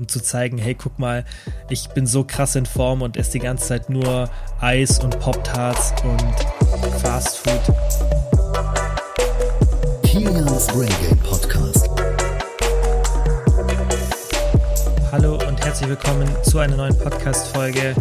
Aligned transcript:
um 0.00 0.06
zu 0.06 0.22
zeigen, 0.22 0.58
hey, 0.58 0.76
guck 0.76 1.00
mal, 1.00 1.24
ich 1.70 1.88
bin 1.88 2.06
so 2.06 2.22
krass 2.22 2.54
in 2.54 2.66
Form 2.66 3.02
und 3.02 3.16
esse 3.16 3.32
die 3.32 3.40
ganze 3.40 3.66
Zeit 3.66 3.90
nur 3.90 4.30
Eis 4.60 5.00
und 5.00 5.18
Pop-Tarts 5.18 5.92
und 6.04 7.00
Fast 7.00 7.38
Food. 7.38 7.74
Kilians 10.04 10.68
Brain 10.68 10.88
Game 11.02 11.18
Podcast. 11.18 11.88
Hallo 15.10 15.36
und 15.48 15.60
herzlich 15.64 15.88
willkommen 15.88 16.28
zu 16.44 16.60
einer 16.60 16.76
neuen 16.76 16.96
Podcast-Folge. 16.96 17.96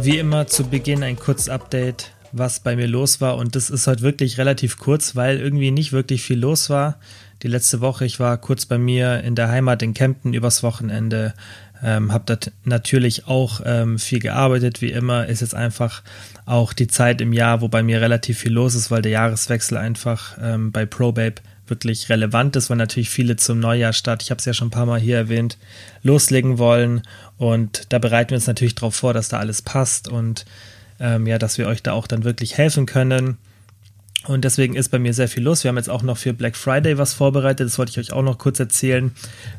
Wie 0.00 0.16
immer 0.16 0.46
zu 0.46 0.64
Beginn 0.64 1.02
ein 1.02 1.18
kurzes 1.18 1.50
Update, 1.50 2.12
was 2.32 2.60
bei 2.60 2.76
mir 2.76 2.88
los 2.88 3.20
war. 3.20 3.36
Und 3.36 3.56
das 3.56 3.68
ist 3.68 3.86
heute 3.86 4.00
wirklich 4.00 4.38
relativ 4.38 4.78
kurz, 4.78 5.14
weil 5.14 5.38
irgendwie 5.38 5.70
nicht 5.70 5.92
wirklich 5.92 6.22
viel 6.22 6.38
los 6.38 6.70
war 6.70 6.98
die 7.42 7.48
letzte 7.48 7.80
Woche. 7.80 8.04
Ich 8.04 8.20
war 8.20 8.36
kurz 8.38 8.66
bei 8.66 8.78
mir 8.78 9.22
in 9.22 9.34
der 9.34 9.48
Heimat 9.48 9.82
in 9.82 9.94
Kempten 9.94 10.34
übers 10.34 10.62
Wochenende. 10.62 11.34
Ähm, 11.82 12.12
habe 12.12 12.24
dort 12.26 12.52
natürlich 12.64 13.26
auch 13.26 13.60
ähm, 13.64 13.98
viel 13.98 14.20
gearbeitet, 14.20 14.80
wie 14.80 14.90
immer. 14.90 15.26
Ist 15.26 15.40
jetzt 15.40 15.54
einfach 15.54 16.02
auch 16.46 16.72
die 16.72 16.86
Zeit 16.86 17.20
im 17.20 17.32
Jahr, 17.32 17.60
wo 17.60 17.68
bei 17.68 17.82
mir 17.82 18.00
relativ 18.00 18.38
viel 18.38 18.52
los 18.52 18.74
ist, 18.74 18.90
weil 18.90 19.02
der 19.02 19.12
Jahreswechsel 19.12 19.76
einfach 19.76 20.38
ähm, 20.40 20.72
bei 20.72 20.86
ProBabe 20.86 21.42
wirklich 21.66 22.08
relevant 22.08 22.56
ist, 22.56 22.70
weil 22.70 22.76
natürlich 22.76 23.10
viele 23.10 23.36
zum 23.36 23.58
Neujahrstart, 23.58 24.22
ich 24.22 24.30
habe 24.30 24.38
es 24.38 24.44
ja 24.44 24.52
schon 24.52 24.68
ein 24.68 24.72
paar 24.72 24.86
Mal 24.86 25.00
hier 25.00 25.16
erwähnt, 25.16 25.58
loslegen 26.02 26.58
wollen. 26.58 27.02
Und 27.38 27.92
da 27.92 27.98
bereiten 27.98 28.30
wir 28.30 28.36
uns 28.36 28.46
natürlich 28.46 28.74
darauf 28.74 28.94
vor, 28.94 29.14
dass 29.14 29.28
da 29.28 29.38
alles 29.38 29.62
passt 29.62 30.08
und 30.08 30.44
ähm, 31.00 31.26
ja, 31.26 31.38
dass 31.38 31.58
wir 31.58 31.66
euch 31.66 31.82
da 31.82 31.92
auch 31.92 32.06
dann 32.06 32.24
wirklich 32.24 32.56
helfen 32.56 32.86
können. 32.86 33.38
Und 34.26 34.44
deswegen 34.44 34.74
ist 34.74 34.88
bei 34.88 34.98
mir 34.98 35.12
sehr 35.12 35.28
viel 35.28 35.42
los. 35.42 35.64
Wir 35.64 35.68
haben 35.68 35.76
jetzt 35.76 35.90
auch 35.90 36.02
noch 36.02 36.16
für 36.16 36.32
Black 36.32 36.56
Friday 36.56 36.96
was 36.96 37.12
vorbereitet. 37.12 37.66
Das 37.66 37.78
wollte 37.78 37.90
ich 37.90 37.98
euch 37.98 38.12
auch 38.12 38.22
noch 38.22 38.38
kurz 38.38 38.58
erzählen. 38.58 39.12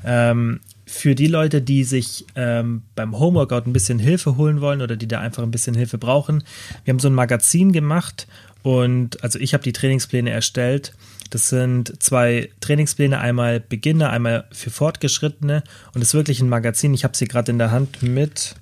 Ähm, 0.04 0.60
für 0.88 1.16
die 1.16 1.28
Leute, 1.28 1.62
die 1.62 1.84
sich 1.84 2.26
ähm, 2.36 2.84
beim 2.96 3.18
Homeworkout 3.18 3.64
ein 3.66 3.74
bisschen 3.74 4.00
Hilfe 4.00 4.38
holen 4.38 4.62
wollen 4.62 4.82
oder 4.82 4.96
die 4.96 5.08
da 5.08 5.20
einfach 5.20 5.44
ein 5.44 5.52
bisschen 5.52 5.76
Hilfe 5.76 5.98
brauchen, 5.98 6.44
wir 6.84 6.94
haben 6.94 7.00
so 7.00 7.10
ein 7.10 7.14
Magazin 7.14 7.72
gemacht 7.72 8.28
und 8.62 9.24
also 9.24 9.40
ich 9.40 9.54
habe 9.54 9.64
die 9.64 9.74
Trainingspläne 9.74 10.30
erstellt. 10.30 10.94
Das 11.32 11.50
sind 11.50 12.02
zwei 12.02 12.50
Trainingspläne, 12.62 13.20
einmal 13.20 13.60
Beginner, 13.60 14.12
einmal 14.12 14.46
für 14.52 14.70
Fortgeschrittene 14.70 15.64
und 15.94 16.02
es 16.02 16.10
ist 16.10 16.14
wirklich 16.14 16.40
ein 16.40 16.50
Magazin. 16.50 16.94
Ich 16.94 17.04
habe 17.04 17.18
sie 17.18 17.28
gerade 17.28 17.52
in 17.52 17.58
der 17.58 17.72
Hand 17.72 18.04
mit 18.04 18.56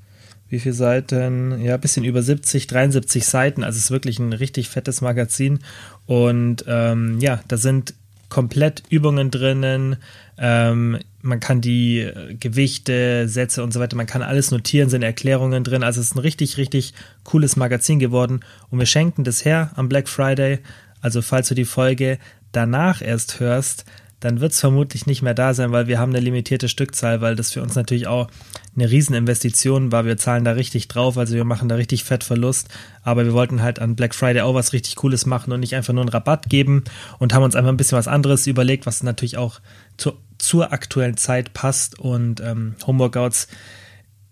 wie 0.54 0.60
viele 0.60 0.76
Seiten? 0.76 1.60
Ja, 1.64 1.73
ein 1.73 1.82
bisschen 1.82 2.04
über 2.04 2.22
70, 2.22 2.67
73 2.67 3.26
Seiten. 3.26 3.64
Also 3.64 3.78
es 3.78 3.86
ist 3.86 3.92
wirklich 3.92 4.20
ein 4.20 4.34
richtig 4.34 4.70
fettes 4.70 5.02
Magazin. 5.02 5.58
Und 6.06 6.66
ähm, 6.68 7.20
ja, 7.20 7.40
da 7.48 7.58
sind 7.58 7.94
komplett 8.30 8.84
Übungen 8.90 9.32
drinnen. 9.32 9.98
Ähm, 10.38 10.98
man 11.22 11.40
kann 11.40 11.62
die 11.62 12.10
Gewichte, 12.40 13.30
Sätze 13.30 13.64
und 13.64 13.72
so 13.72 13.80
weiter, 13.80 13.95
man 13.95 14.08
kann 14.08 14.23
alles 14.23 14.52
notieren, 14.52 14.90
sind 14.90 15.04
Erklärungen 15.04 15.64
drin. 15.64 15.84
Also 15.84 16.02
es 16.02 16.08
ist 16.08 16.16
ein 16.16 16.20
richtig, 16.20 16.58
richtig 16.58 16.94
cooles 17.23 17.56
Magazin 17.56 18.00
geworden. 18.00 18.42
Und 18.70 18.80
wir 18.80 18.86
schenken 18.86 19.23
das 19.23 19.45
her 19.45 19.72
am 19.76 19.88
Black 19.88 20.10
Friday. 20.10 20.60
Also 21.00 21.22
falls 21.22 21.48
du 21.48 21.56
die 21.56 21.66
Folge 21.66 22.17
danach 22.52 23.02
erst 23.02 23.40
hörst, 23.40 23.86
dann 24.24 24.40
wird 24.40 24.54
es 24.54 24.60
vermutlich 24.62 25.06
nicht 25.06 25.22
mehr 25.22 25.34
da 25.34 25.54
sein, 25.54 25.74
weil 25.74 25.88
wir 25.88 26.00
haben 26.00 26.12
eine 26.12 26.22
limitierte 26.22 26.70
Stückzahl, 26.70 27.20
weil 27.20 27.36
das 27.36 27.52
für 27.52 27.62
uns 27.62 27.76
natürlich 27.76 28.08
auch 28.08 28.30
eine 28.74 28.90
Rieseninvestition 28.90 29.92
war. 29.92 30.06
Wir 30.06 30.16
zahlen 30.16 30.46
da 30.46 30.52
richtig 30.54 30.88
drauf, 30.88 31.18
also 31.18 31.36
wir 31.36 31.44
machen 31.44 31.68
da 31.68 31.76
richtig 31.76 32.06
fett 32.06 32.24
Verlust. 32.24 32.70
Aber 33.04 33.26
wir 33.26 33.34
wollten 33.34 33.62
halt 33.62 33.80
an 33.80 33.98
Black 33.98 34.16
Friday 34.16 34.42
auch 34.42 34.54
was 34.54 34.72
richtig 34.72 34.96
Cooles 34.96 35.26
machen 35.26 35.52
und 35.52 35.60
nicht 35.60 35.76
einfach 35.76 35.94
nur 35.94 36.04
einen 36.04 36.10
Rabatt 36.10 36.50
geben 36.50 36.86
und 37.20 37.34
haben 37.34 37.44
uns 37.44 37.56
einfach 37.56 37.70
ein 37.70 37.78
bisschen 37.78 37.98
was 37.98 38.08
anderes 38.08 38.48
überlegt, 38.48 38.86
was 38.86 39.04
natürlich 39.04 39.36
auch 39.36 39.60
zu, 39.98 40.14
zur 40.38 40.72
aktuellen 40.72 41.18
Zeit 41.18 41.54
passt 41.54 42.00
und 42.00 42.40
ähm, 42.40 42.76
Homeworkouts 42.88 43.50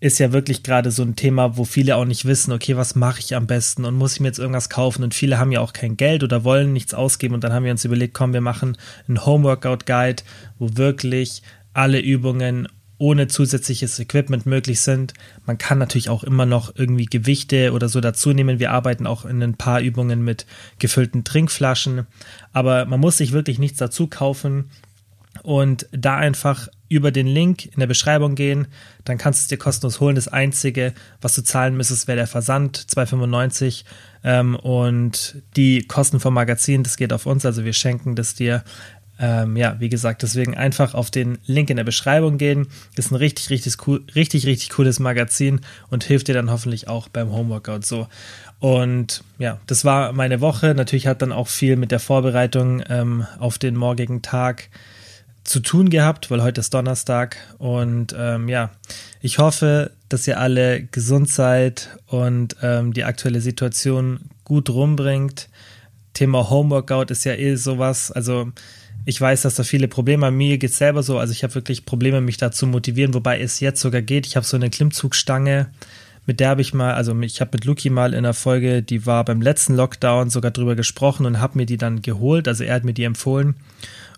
ist 0.02 0.18
ja 0.18 0.32
wirklich 0.32 0.64
gerade 0.64 0.90
so 0.90 1.04
ein 1.04 1.14
Thema, 1.14 1.56
wo 1.56 1.64
viele 1.64 1.94
auch 1.94 2.04
nicht 2.04 2.24
wissen, 2.24 2.50
okay, 2.50 2.76
was 2.76 2.96
mache 2.96 3.20
ich 3.20 3.36
am 3.36 3.46
besten 3.46 3.84
und 3.84 3.94
muss 3.94 4.14
ich 4.14 4.20
mir 4.20 4.26
jetzt 4.26 4.40
irgendwas 4.40 4.68
kaufen 4.68 5.04
und 5.04 5.14
viele 5.14 5.38
haben 5.38 5.52
ja 5.52 5.60
auch 5.60 5.72
kein 5.72 5.96
Geld 5.96 6.24
oder 6.24 6.42
wollen 6.42 6.72
nichts 6.72 6.92
ausgeben 6.92 7.34
und 7.34 7.44
dann 7.44 7.52
haben 7.52 7.62
wir 7.62 7.70
uns 7.70 7.84
überlegt, 7.84 8.12
komm, 8.12 8.32
wir 8.32 8.40
machen 8.40 8.76
einen 9.06 9.24
Homeworkout 9.24 9.86
Guide, 9.86 10.24
wo 10.58 10.76
wirklich 10.76 11.44
alle 11.72 12.00
Übungen 12.00 12.66
ohne 12.98 13.28
zusätzliches 13.28 14.00
Equipment 14.00 14.44
möglich 14.44 14.80
sind. 14.80 15.14
Man 15.46 15.58
kann 15.58 15.78
natürlich 15.78 16.08
auch 16.08 16.24
immer 16.24 16.46
noch 16.46 16.74
irgendwie 16.74 17.06
Gewichte 17.06 17.72
oder 17.72 17.88
so 17.88 18.00
dazu 18.00 18.32
nehmen. 18.32 18.58
Wir 18.58 18.72
arbeiten 18.72 19.06
auch 19.06 19.24
in 19.24 19.40
ein 19.40 19.54
paar 19.54 19.82
Übungen 19.82 20.24
mit 20.24 20.46
gefüllten 20.80 21.22
Trinkflaschen, 21.22 22.08
aber 22.52 22.86
man 22.86 22.98
muss 22.98 23.18
sich 23.18 23.30
wirklich 23.30 23.60
nichts 23.60 23.78
dazu 23.78 24.08
kaufen 24.08 24.64
und 25.42 25.86
da 25.92 26.16
einfach 26.16 26.68
über 26.88 27.10
den 27.10 27.26
Link 27.26 27.66
in 27.66 27.80
der 27.80 27.86
Beschreibung 27.86 28.34
gehen, 28.34 28.66
dann 29.04 29.16
kannst 29.16 29.40
du 29.40 29.42
es 29.44 29.48
dir 29.48 29.56
kostenlos 29.56 29.98
holen. 29.98 30.14
Das 30.14 30.28
Einzige, 30.28 30.92
was 31.20 31.34
du 31.34 31.42
zahlen 31.42 31.76
müsstest, 31.76 32.06
wäre 32.06 32.16
der 32.16 32.26
Versand, 32.26 32.78
2,95 32.78 33.84
ähm, 34.24 34.56
und 34.56 35.42
die 35.56 35.86
Kosten 35.86 36.20
vom 36.20 36.34
Magazin, 36.34 36.82
das 36.82 36.96
geht 36.96 37.12
auf 37.12 37.26
uns, 37.26 37.46
also 37.46 37.64
wir 37.64 37.72
schenken 37.72 38.14
das 38.14 38.34
dir. 38.34 38.62
Ähm, 39.18 39.56
ja, 39.56 39.76
wie 39.78 39.88
gesagt, 39.88 40.22
deswegen 40.22 40.56
einfach 40.56 40.94
auf 40.94 41.10
den 41.10 41.38
Link 41.46 41.70
in 41.70 41.76
der 41.76 41.84
Beschreibung 41.84 42.38
gehen. 42.38 42.66
Ist 42.96 43.12
ein 43.12 43.16
richtig, 43.16 43.50
richtig 43.50 43.86
cool, 43.86 44.02
richtig, 44.14 44.46
richtig 44.46 44.70
cooles 44.70 44.98
Magazin 44.98 45.60
und 45.90 46.02
hilft 46.02 46.28
dir 46.28 46.34
dann 46.34 46.50
hoffentlich 46.50 46.88
auch 46.88 47.08
beim 47.08 47.30
Homeworkout 47.30 47.82
so. 47.84 48.08
Und 48.58 49.22
ja, 49.38 49.60
das 49.66 49.84
war 49.84 50.12
meine 50.12 50.40
Woche. 50.40 50.74
Natürlich 50.74 51.06
hat 51.06 51.22
dann 51.22 51.32
auch 51.32 51.48
viel 51.48 51.76
mit 51.76 51.90
der 51.90 52.00
Vorbereitung 52.00 52.82
ähm, 52.88 53.26
auf 53.38 53.58
den 53.58 53.76
morgigen 53.76 54.22
Tag 54.22 54.70
zu 55.44 55.60
tun 55.60 55.90
gehabt, 55.90 56.30
weil 56.30 56.42
heute 56.42 56.60
ist 56.60 56.72
Donnerstag. 56.74 57.36
Und 57.58 58.14
ähm, 58.18 58.48
ja, 58.48 58.70
ich 59.20 59.38
hoffe, 59.38 59.90
dass 60.08 60.26
ihr 60.26 60.38
alle 60.38 60.84
gesund 60.84 61.28
seid 61.28 61.90
und 62.06 62.56
ähm, 62.62 62.92
die 62.92 63.04
aktuelle 63.04 63.40
Situation 63.40 64.20
gut 64.44 64.70
rumbringt. 64.70 65.48
Thema 66.14 66.50
Homeworkout 66.50 67.10
ist 67.10 67.24
ja 67.24 67.34
eh 67.34 67.56
sowas. 67.56 68.12
Also 68.12 68.52
ich 69.04 69.20
weiß, 69.20 69.42
dass 69.42 69.56
da 69.56 69.64
viele 69.64 69.88
Probleme 69.88 70.26
haben. 70.26 70.36
Mir 70.36 70.58
geht 70.58 70.70
es 70.70 70.78
selber 70.78 71.02
so. 71.02 71.18
Also 71.18 71.32
ich 71.32 71.42
habe 71.42 71.54
wirklich 71.54 71.84
Probleme, 71.84 72.20
mich 72.20 72.36
da 72.36 72.52
zu 72.52 72.66
motivieren, 72.66 73.14
wobei 73.14 73.40
es 73.40 73.60
jetzt 73.60 73.80
sogar 73.80 74.02
geht. 74.02 74.26
Ich 74.26 74.36
habe 74.36 74.46
so 74.46 74.56
eine 74.56 74.70
Klimmzugstange, 74.70 75.68
mit 76.24 76.38
der 76.38 76.50
habe 76.50 76.60
ich 76.60 76.72
mal, 76.72 76.94
also 76.94 77.18
ich 77.20 77.40
habe 77.40 77.50
mit 77.54 77.64
Luki 77.64 77.90
mal 77.90 78.14
in 78.14 78.22
der 78.22 78.34
Folge, 78.34 78.82
die 78.82 79.06
war 79.06 79.24
beim 79.24 79.40
letzten 79.40 79.74
Lockdown 79.74 80.30
sogar 80.30 80.52
drüber 80.52 80.76
gesprochen 80.76 81.26
und 81.26 81.40
habe 81.40 81.58
mir 81.58 81.66
die 81.66 81.78
dann 81.78 82.00
geholt. 82.00 82.46
Also 82.46 82.62
er 82.62 82.74
hat 82.74 82.84
mir 82.84 82.94
die 82.94 83.04
empfohlen. 83.04 83.56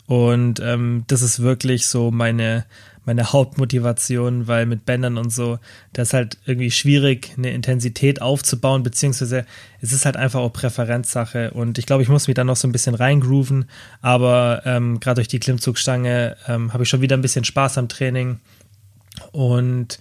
Und 0.06 0.60
ähm, 0.60 1.04
das 1.06 1.22
ist 1.22 1.40
wirklich 1.40 1.86
so 1.86 2.10
meine, 2.10 2.66
meine 3.06 3.32
Hauptmotivation, 3.32 4.46
weil 4.46 4.66
mit 4.66 4.84
Bändern 4.84 5.16
und 5.16 5.30
so, 5.30 5.58
das 5.92 6.08
ist 6.08 6.14
halt 6.14 6.38
irgendwie 6.44 6.70
schwierig, 6.70 7.32
eine 7.36 7.52
Intensität 7.52 8.20
aufzubauen, 8.20 8.82
beziehungsweise 8.82 9.46
es 9.80 9.92
ist 9.92 10.04
halt 10.04 10.16
einfach 10.16 10.40
auch 10.40 10.52
Präferenzsache. 10.52 11.52
Und 11.52 11.78
ich 11.78 11.86
glaube, 11.86 12.02
ich 12.02 12.08
muss 12.08 12.28
mich 12.28 12.34
da 12.34 12.44
noch 12.44 12.56
so 12.56 12.68
ein 12.68 12.72
bisschen 12.72 12.94
reingrooven, 12.94 13.66
aber 14.02 14.62
ähm, 14.64 15.00
gerade 15.00 15.16
durch 15.16 15.28
die 15.28 15.40
Klimmzugstange 15.40 16.36
ähm, 16.48 16.72
habe 16.72 16.82
ich 16.82 16.88
schon 16.88 17.00
wieder 17.00 17.16
ein 17.16 17.22
bisschen 17.22 17.44
Spaß 17.44 17.78
am 17.78 17.88
Training. 17.88 18.40
Und 19.32 19.98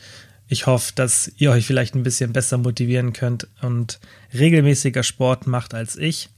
ich 0.48 0.68
hoffe, 0.68 0.92
dass 0.96 1.32
ihr 1.38 1.52
euch 1.52 1.66
vielleicht 1.66 1.96
ein 1.96 2.04
bisschen 2.04 2.34
besser 2.34 2.58
motivieren 2.58 3.14
könnt 3.14 3.48
und 3.62 4.00
regelmäßiger 4.34 5.04
Sport 5.04 5.48
macht 5.48 5.74
als 5.74 5.96
ich. 5.96 6.30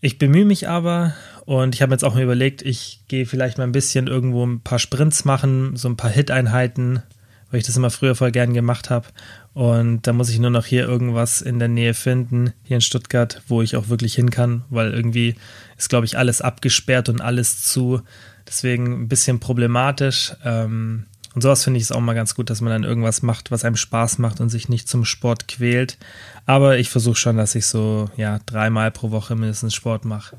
Ich 0.00 0.18
bemühe 0.18 0.44
mich 0.44 0.68
aber 0.68 1.14
und 1.46 1.76
ich 1.76 1.80
habe 1.80 1.92
jetzt 1.92 2.04
auch 2.04 2.16
mir 2.16 2.24
überlegt, 2.24 2.62
ich 2.62 3.00
gehe 3.06 3.24
vielleicht 3.24 3.56
mal 3.56 3.64
ein 3.64 3.72
bisschen 3.72 4.08
irgendwo 4.08 4.44
ein 4.44 4.60
paar 4.60 4.80
Sprints 4.80 5.24
machen, 5.24 5.76
so 5.76 5.88
ein 5.88 5.96
paar 5.96 6.10
Hit-Einheiten, 6.10 7.02
weil 7.50 7.60
ich 7.60 7.66
das 7.66 7.76
immer 7.76 7.90
früher 7.90 8.16
voll 8.16 8.32
gern 8.32 8.52
gemacht 8.52 8.90
habe. 8.90 9.06
Und 9.54 10.08
da 10.08 10.12
muss 10.12 10.28
ich 10.28 10.40
nur 10.40 10.50
noch 10.50 10.66
hier 10.66 10.82
irgendwas 10.82 11.40
in 11.40 11.60
der 11.60 11.68
Nähe 11.68 11.94
finden, 11.94 12.52
hier 12.64 12.76
in 12.76 12.80
Stuttgart, 12.80 13.42
wo 13.46 13.62
ich 13.62 13.76
auch 13.76 13.88
wirklich 13.88 14.16
hin 14.16 14.30
kann, 14.30 14.64
weil 14.70 14.92
irgendwie 14.92 15.36
ist, 15.78 15.88
glaube 15.88 16.04
ich, 16.04 16.18
alles 16.18 16.42
abgesperrt 16.42 17.08
und 17.08 17.20
alles 17.20 17.62
zu. 17.62 18.02
Deswegen 18.46 19.02
ein 19.02 19.08
bisschen 19.08 19.38
problematisch. 19.38 20.34
Ähm, 20.44 21.06
und 21.36 21.42
sowas 21.42 21.62
finde 21.62 21.78
ich 21.78 21.84
es 21.84 21.92
auch 21.92 22.00
mal 22.00 22.14
ganz 22.14 22.34
gut, 22.34 22.50
dass 22.50 22.60
man 22.60 22.72
dann 22.72 22.82
irgendwas 22.82 23.22
macht, 23.22 23.52
was 23.52 23.64
einem 23.64 23.76
Spaß 23.76 24.18
macht 24.18 24.40
und 24.40 24.48
sich 24.48 24.68
nicht 24.68 24.88
zum 24.88 25.04
Sport 25.04 25.46
quält. 25.46 25.96
Aber 26.44 26.78
ich 26.78 26.90
versuche 26.90 27.16
schon, 27.16 27.36
dass 27.36 27.54
ich 27.54 27.66
so 27.66 28.10
ja 28.16 28.40
dreimal 28.46 28.90
pro 28.90 29.12
Woche 29.12 29.36
mindestens 29.36 29.74
Sport 29.74 30.04
mache. 30.04 30.36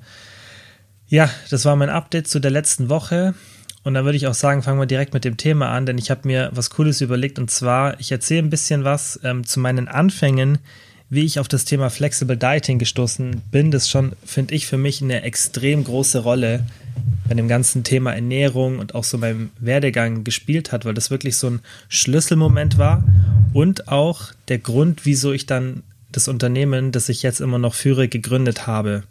Ja, 1.09 1.29
das 1.49 1.63
war 1.63 1.75
mein 1.77 1.89
Update 1.89 2.27
zu 2.27 2.39
der 2.39 2.51
letzten 2.51 2.89
Woche. 2.89 3.33
Und 3.83 3.93
dann 3.93 4.03
würde 4.03 4.17
ich 4.17 4.27
auch 4.27 4.33
sagen, 4.33 4.63
fangen 4.63 4.79
wir 4.79 4.85
direkt 4.85 5.13
mit 5.13 5.23
dem 5.23 5.37
Thema 5.37 5.69
an, 5.69 5.85
denn 5.85 5.97
ich 5.97 6.11
habe 6.11 6.27
mir 6.27 6.49
was 6.53 6.69
Cooles 6.69 6.99
überlegt. 6.99 7.39
Und 7.39 7.49
zwar, 7.49 7.97
ich 8.01 8.11
erzähle 8.11 8.41
ein 8.43 8.49
bisschen 8.49 8.83
was 8.83 9.17
ähm, 9.23 9.45
zu 9.45 9.61
meinen 9.61 9.87
Anfängen, 9.87 10.57
wie 11.09 11.23
ich 11.23 11.39
auf 11.39 11.47
das 11.47 11.63
Thema 11.63 11.89
Flexible 11.89 12.35
Dieting 12.35 12.79
gestoßen 12.79 13.41
bin. 13.49 13.71
Das 13.71 13.89
schon, 13.89 14.11
finde 14.25 14.53
ich, 14.53 14.67
für 14.67 14.77
mich 14.77 15.01
eine 15.01 15.21
extrem 15.21 15.85
große 15.85 16.19
Rolle 16.19 16.65
bei 17.29 17.35
dem 17.35 17.47
ganzen 17.47 17.85
Thema 17.85 18.13
Ernährung 18.13 18.79
und 18.79 18.93
auch 18.93 19.05
so 19.05 19.17
beim 19.17 19.51
Werdegang 19.59 20.25
gespielt 20.25 20.73
hat, 20.73 20.83
weil 20.83 20.93
das 20.93 21.09
wirklich 21.09 21.37
so 21.37 21.49
ein 21.49 21.61
Schlüsselmoment 21.87 22.77
war 22.77 23.05
und 23.53 23.87
auch 23.87 24.33
der 24.49 24.59
Grund, 24.59 25.05
wieso 25.05 25.31
ich 25.31 25.45
dann 25.45 25.83
das 26.11 26.27
Unternehmen, 26.27 26.91
das 26.91 27.07
ich 27.07 27.23
jetzt 27.23 27.39
immer 27.39 27.59
noch 27.59 27.73
führe, 27.73 28.09
gegründet 28.09 28.67
habe. 28.67 29.03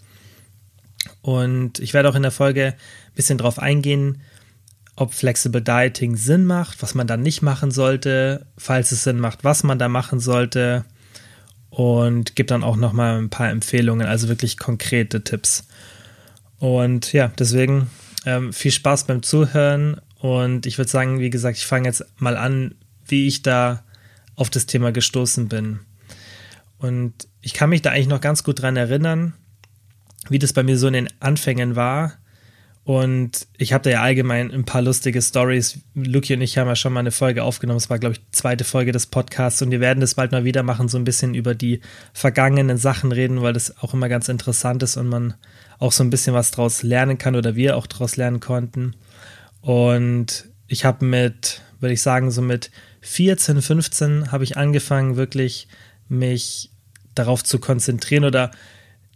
Und 1.26 1.80
ich 1.80 1.92
werde 1.92 2.08
auch 2.08 2.14
in 2.14 2.22
der 2.22 2.30
Folge 2.30 2.66
ein 2.66 3.14
bisschen 3.16 3.36
drauf 3.36 3.58
eingehen, 3.58 4.22
ob 4.94 5.12
Flexible 5.12 5.60
Dieting 5.60 6.14
Sinn 6.14 6.44
macht, 6.44 6.82
was 6.82 6.94
man 6.94 7.08
dann 7.08 7.22
nicht 7.22 7.42
machen 7.42 7.72
sollte, 7.72 8.46
falls 8.56 8.92
es 8.92 9.02
Sinn 9.02 9.18
macht, 9.18 9.42
was 9.42 9.64
man 9.64 9.76
da 9.76 9.88
machen 9.88 10.20
sollte 10.20 10.84
und 11.68 12.36
gebe 12.36 12.46
dann 12.46 12.62
auch 12.62 12.76
noch 12.76 12.92
mal 12.92 13.18
ein 13.18 13.28
paar 13.28 13.50
Empfehlungen, 13.50 14.06
also 14.06 14.28
wirklich 14.28 14.56
konkrete 14.56 15.24
Tipps. 15.24 15.66
Und 16.60 17.12
ja, 17.12 17.32
deswegen 17.36 17.90
ähm, 18.24 18.52
viel 18.52 18.70
Spaß 18.70 19.08
beim 19.08 19.24
Zuhören 19.24 20.00
und 20.20 20.64
ich 20.64 20.78
würde 20.78 20.92
sagen, 20.92 21.18
wie 21.18 21.30
gesagt, 21.30 21.58
ich 21.58 21.66
fange 21.66 21.88
jetzt 21.88 22.04
mal 22.18 22.36
an, 22.36 22.76
wie 23.04 23.26
ich 23.26 23.42
da 23.42 23.82
auf 24.36 24.48
das 24.48 24.66
Thema 24.66 24.92
gestoßen 24.92 25.48
bin. 25.48 25.80
Und 26.78 27.26
ich 27.40 27.52
kann 27.52 27.70
mich 27.70 27.82
da 27.82 27.90
eigentlich 27.90 28.06
noch 28.06 28.20
ganz 28.20 28.44
gut 28.44 28.62
dran 28.62 28.76
erinnern, 28.76 29.34
wie 30.30 30.38
das 30.38 30.52
bei 30.52 30.62
mir 30.62 30.78
so 30.78 30.86
in 30.86 30.94
den 30.94 31.08
Anfängen 31.20 31.76
war. 31.76 32.14
Und 32.86 33.48
ich 33.58 33.72
habe 33.72 33.82
da 33.82 33.90
ja 33.90 34.02
allgemein 34.02 34.52
ein 34.52 34.64
paar 34.64 34.80
lustige 34.80 35.20
Stories. 35.20 35.80
Luki 35.94 36.34
und 36.34 36.40
ich 36.40 36.56
haben 36.56 36.68
ja 36.68 36.76
schon 36.76 36.92
mal 36.92 37.00
eine 37.00 37.10
Folge 37.10 37.42
aufgenommen. 37.42 37.78
Es 37.78 37.90
war, 37.90 37.98
glaube 37.98 38.12
ich, 38.12 38.20
die 38.20 38.30
zweite 38.30 38.62
Folge 38.62 38.92
des 38.92 39.06
Podcasts. 39.06 39.60
Und 39.60 39.72
wir 39.72 39.80
werden 39.80 39.98
das 39.98 40.14
bald 40.14 40.30
mal 40.30 40.44
wieder 40.44 40.62
machen, 40.62 40.86
so 40.86 40.96
ein 40.96 41.02
bisschen 41.02 41.34
über 41.34 41.56
die 41.56 41.80
vergangenen 42.12 42.76
Sachen 42.76 43.10
reden, 43.10 43.42
weil 43.42 43.54
das 43.54 43.76
auch 43.82 43.92
immer 43.92 44.08
ganz 44.08 44.28
interessant 44.28 44.84
ist 44.84 44.96
und 44.96 45.08
man 45.08 45.34
auch 45.80 45.90
so 45.90 46.04
ein 46.04 46.10
bisschen 46.10 46.32
was 46.32 46.52
draus 46.52 46.84
lernen 46.84 47.18
kann 47.18 47.34
oder 47.34 47.56
wir 47.56 47.76
auch 47.76 47.88
draus 47.88 48.16
lernen 48.16 48.38
konnten. 48.38 48.94
Und 49.62 50.48
ich 50.68 50.84
habe 50.84 51.04
mit, 51.04 51.62
würde 51.80 51.92
ich 51.92 52.02
sagen, 52.02 52.30
so 52.30 52.40
mit 52.40 52.70
14, 53.00 53.62
15 53.62 54.30
habe 54.30 54.44
ich 54.44 54.56
angefangen, 54.56 55.16
wirklich 55.16 55.66
mich 56.08 56.70
darauf 57.16 57.42
zu 57.42 57.58
konzentrieren 57.58 58.24
oder 58.24 58.52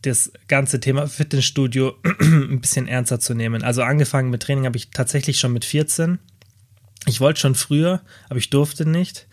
das 0.02 0.32
ganze 0.48 0.80
Thema 0.80 1.06
Fitnessstudio 1.06 1.94
ein 2.20 2.60
bisschen 2.60 2.88
ernster 2.88 3.20
zu 3.20 3.34
nehmen. 3.34 3.62
Also 3.62 3.82
angefangen 3.82 4.30
mit 4.30 4.42
Training 4.42 4.66
habe 4.66 4.76
ich 4.76 4.90
tatsächlich 4.90 5.38
schon 5.38 5.52
mit 5.52 5.64
14. 5.64 6.18
Ich 7.06 7.20
wollte 7.20 7.40
schon 7.40 7.54
früher, 7.54 8.00
aber 8.28 8.38
ich 8.38 8.50
durfte 8.50 8.88
nicht. 8.88 9.26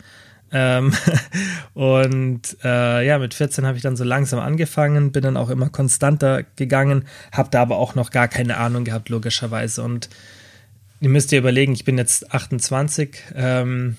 Ähm, 0.50 0.94
und 1.74 2.56
äh, 2.64 3.06
ja, 3.06 3.18
mit 3.18 3.34
14 3.34 3.66
habe 3.66 3.76
ich 3.76 3.82
dann 3.82 3.96
so 3.96 4.04
langsam 4.04 4.40
angefangen, 4.40 5.12
bin 5.12 5.22
dann 5.22 5.36
auch 5.36 5.50
immer 5.50 5.68
konstanter 5.68 6.44
gegangen, 6.56 7.04
habe 7.32 7.50
da 7.50 7.62
aber 7.62 7.76
auch 7.76 7.94
noch 7.94 8.10
gar 8.10 8.28
keine 8.28 8.56
Ahnung 8.56 8.84
gehabt, 8.84 9.08
logischerweise. 9.08 9.82
Und 9.82 10.08
ihr 11.00 11.10
müsst 11.10 11.32
ihr 11.32 11.38
überlegen, 11.38 11.72
ich 11.72 11.84
bin 11.84 11.98
jetzt 11.98 12.32
28. 12.32 13.16
Ähm, 13.34 13.96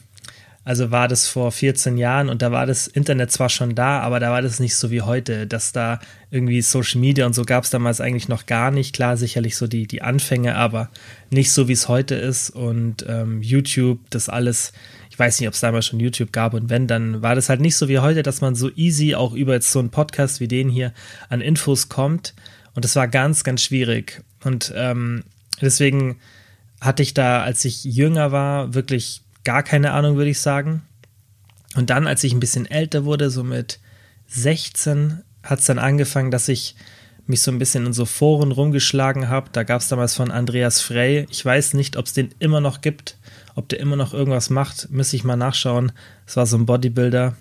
also 0.66 0.92
war 0.92 1.08
das 1.08 1.28
vor 1.28 1.52
14 1.52 1.98
Jahren 1.98 2.30
und 2.30 2.42
da 2.42 2.52
war 2.52 2.66
das 2.66 2.86
Internet 2.86 3.32
zwar 3.32 3.50
schon 3.50 3.76
da, 3.76 4.02
aber 4.02 4.20
da 4.20 4.32
war 4.32 4.42
das 4.42 4.60
nicht 4.60 4.76
so 4.76 4.92
wie 4.92 5.02
heute, 5.02 5.48
dass 5.48 5.72
da 5.72 6.00
irgendwie 6.32 6.62
Social 6.62 7.00
Media 7.00 7.26
und 7.26 7.34
so 7.34 7.44
gab 7.44 7.64
es 7.64 7.70
damals 7.70 8.02
eigentlich 8.02 8.28
noch 8.28 8.46
gar 8.46 8.70
nicht. 8.70 8.94
Klar, 8.94 9.18
sicherlich 9.18 9.56
so 9.56 9.68
die, 9.68 9.88
die 9.88 10.02
Anfänge, 10.02 10.56
aber 10.56 10.90
nicht 11.30 11.52
so 11.52 11.68
wie 11.68 11.74
es 11.74 11.88
heute 11.88 12.16
ist. 12.16 12.50
Und 12.50 13.06
ähm, 13.08 13.42
YouTube, 13.42 14.00
das 14.10 14.28
alles, 14.28 14.74
ich 15.10 15.18
weiß 15.18 15.40
nicht, 15.40 15.48
ob 15.48 15.54
es 15.54 15.62
damals 15.62 15.86
schon 15.86 16.00
YouTube 16.00 16.34
gab 16.34 16.54
und 16.54 16.70
wenn, 16.70 16.88
dann 16.88 17.22
war 17.22 17.36
das 17.36 17.50
halt 17.50 17.62
nicht 17.62 17.76
so 17.76 17.88
wie 17.88 18.00
heute, 18.00 18.22
dass 18.22 18.42
man 18.42 18.54
so 18.54 18.70
easy 18.76 19.16
auch 19.16 19.34
über 19.34 19.54
jetzt 19.54 19.72
so 19.72 19.80
einen 19.80 19.90
Podcast 19.90 20.40
wie 20.40 20.48
den 20.48 20.70
hier 20.70 20.94
an 21.30 21.42
Infos 21.42 21.90
kommt. 21.90 22.36
Und 22.76 22.86
das 22.86 22.96
war 22.96 23.08
ganz, 23.08 23.44
ganz 23.44 23.64
schwierig. 23.64 24.22
Und 24.44 24.74
ähm, 24.76 25.24
deswegen 25.62 26.18
hatte 26.82 27.02
ich 27.02 27.14
da, 27.14 27.42
als 27.44 27.66
ich 27.66 27.84
jünger 27.84 28.32
war, 28.32 28.74
wirklich 28.74 29.24
gar 29.44 29.64
keine 29.64 29.92
Ahnung, 29.92 30.18
würde 30.18 30.32
ich 30.32 30.40
sagen. 30.40 30.84
Und 31.76 31.90
dann, 31.90 32.08
als 32.08 32.24
ich 32.24 32.34
ein 32.34 32.40
bisschen 32.40 32.66
älter 32.66 33.06
wurde, 33.06 33.30
so 33.30 33.44
mit 33.44 33.80
16, 34.28 35.22
hat 35.44 35.60
es 35.60 35.66
dann 35.66 35.80
angefangen, 35.80 36.32
dass 36.32 36.48
ich 36.48 36.76
mich 37.26 37.42
so 37.42 37.52
ein 37.52 37.60
bisschen 37.60 37.86
in 37.86 37.94
so 37.94 38.06
Foren 38.06 38.52
rumgeschlagen 38.52 39.30
habe. 39.30 39.50
Da 39.52 39.64
gab 39.64 39.82
es 39.82 39.88
damals 39.88 40.16
von 40.16 40.32
Andreas 40.32 40.82
Frey. 40.82 41.28
Ich 41.30 41.46
weiß 41.46 41.76
nicht, 41.76 41.96
ob 41.96 42.08
es 42.08 42.14
den 42.14 42.34
immer 42.40 42.60
noch 42.60 42.82
gibt, 42.82 43.18
ob 43.56 43.70
der 43.70 43.80
immer 43.80 43.96
noch 43.96 44.14
irgendwas 44.14 44.50
macht, 44.50 44.90
müsste 44.90 45.16
ich 45.16 45.24
mal 45.24 45.36
nachschauen. 45.36 45.92
Es 46.26 46.36
war 46.38 46.48
so 46.48 46.58
ein 46.58 46.66
Bodybuilder. 46.66 47.36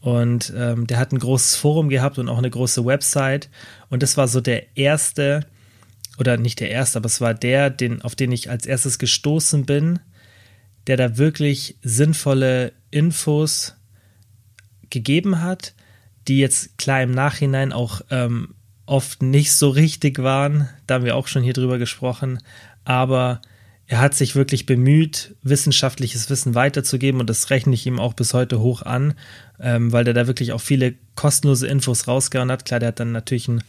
Und 0.00 0.52
ähm, 0.56 0.86
der 0.86 0.98
hat 0.98 1.12
ein 1.12 1.18
großes 1.18 1.56
Forum 1.56 1.88
gehabt 1.88 2.18
und 2.18 2.28
auch 2.28 2.38
eine 2.38 2.50
große 2.50 2.84
Website. 2.84 3.48
Und 3.90 4.02
das 4.02 4.16
war 4.16 4.26
so 4.26 4.40
der 4.40 4.76
erste, 4.76 5.46
oder 6.18 6.36
nicht 6.36 6.60
der 6.60 6.70
erste, 6.70 6.98
aber 6.98 7.06
es 7.06 7.20
war 7.20 7.34
der, 7.34 7.70
den, 7.70 8.02
auf 8.02 8.16
den 8.16 8.32
ich 8.32 8.50
als 8.50 8.66
erstes 8.66 8.98
gestoßen 8.98 9.66
bin, 9.66 10.00
der 10.88 10.96
da 10.96 11.16
wirklich 11.18 11.76
sinnvolle 11.82 12.72
Infos 12.90 13.76
gegeben 14.90 15.42
hat, 15.42 15.74
die 16.26 16.38
jetzt 16.38 16.78
klar 16.78 17.02
im 17.02 17.12
Nachhinein 17.12 17.72
auch 17.72 18.00
ähm, 18.10 18.54
oft 18.86 19.22
nicht 19.22 19.52
so 19.52 19.68
richtig 19.68 20.18
waren. 20.22 20.68
Da 20.86 20.94
haben 20.94 21.04
wir 21.04 21.16
auch 21.16 21.28
schon 21.28 21.42
hier 21.42 21.52
drüber 21.52 21.78
gesprochen. 21.78 22.40
Aber 22.84 23.42
er 23.86 24.00
hat 24.00 24.14
sich 24.14 24.34
wirklich 24.34 24.66
bemüht, 24.66 25.34
wissenschaftliches 25.42 26.28
Wissen 26.30 26.54
weiterzugeben 26.54 27.20
und 27.20 27.30
das 27.30 27.50
rechne 27.50 27.74
ich 27.74 27.86
ihm 27.86 27.98
auch 27.98 28.14
bis 28.14 28.34
heute 28.34 28.60
hoch 28.60 28.82
an, 28.82 29.14
ähm, 29.60 29.92
weil 29.92 30.04
der 30.04 30.14
da 30.14 30.26
wirklich 30.26 30.52
auch 30.52 30.60
viele 30.60 30.94
kostenlose 31.14 31.66
Infos 31.66 32.06
rausgehauen 32.06 32.50
hat. 32.50 32.64
Klar, 32.64 32.80
der 32.80 32.88
hat 32.88 33.00
dann 33.00 33.12
natürlich 33.12 33.48
einen 33.48 33.62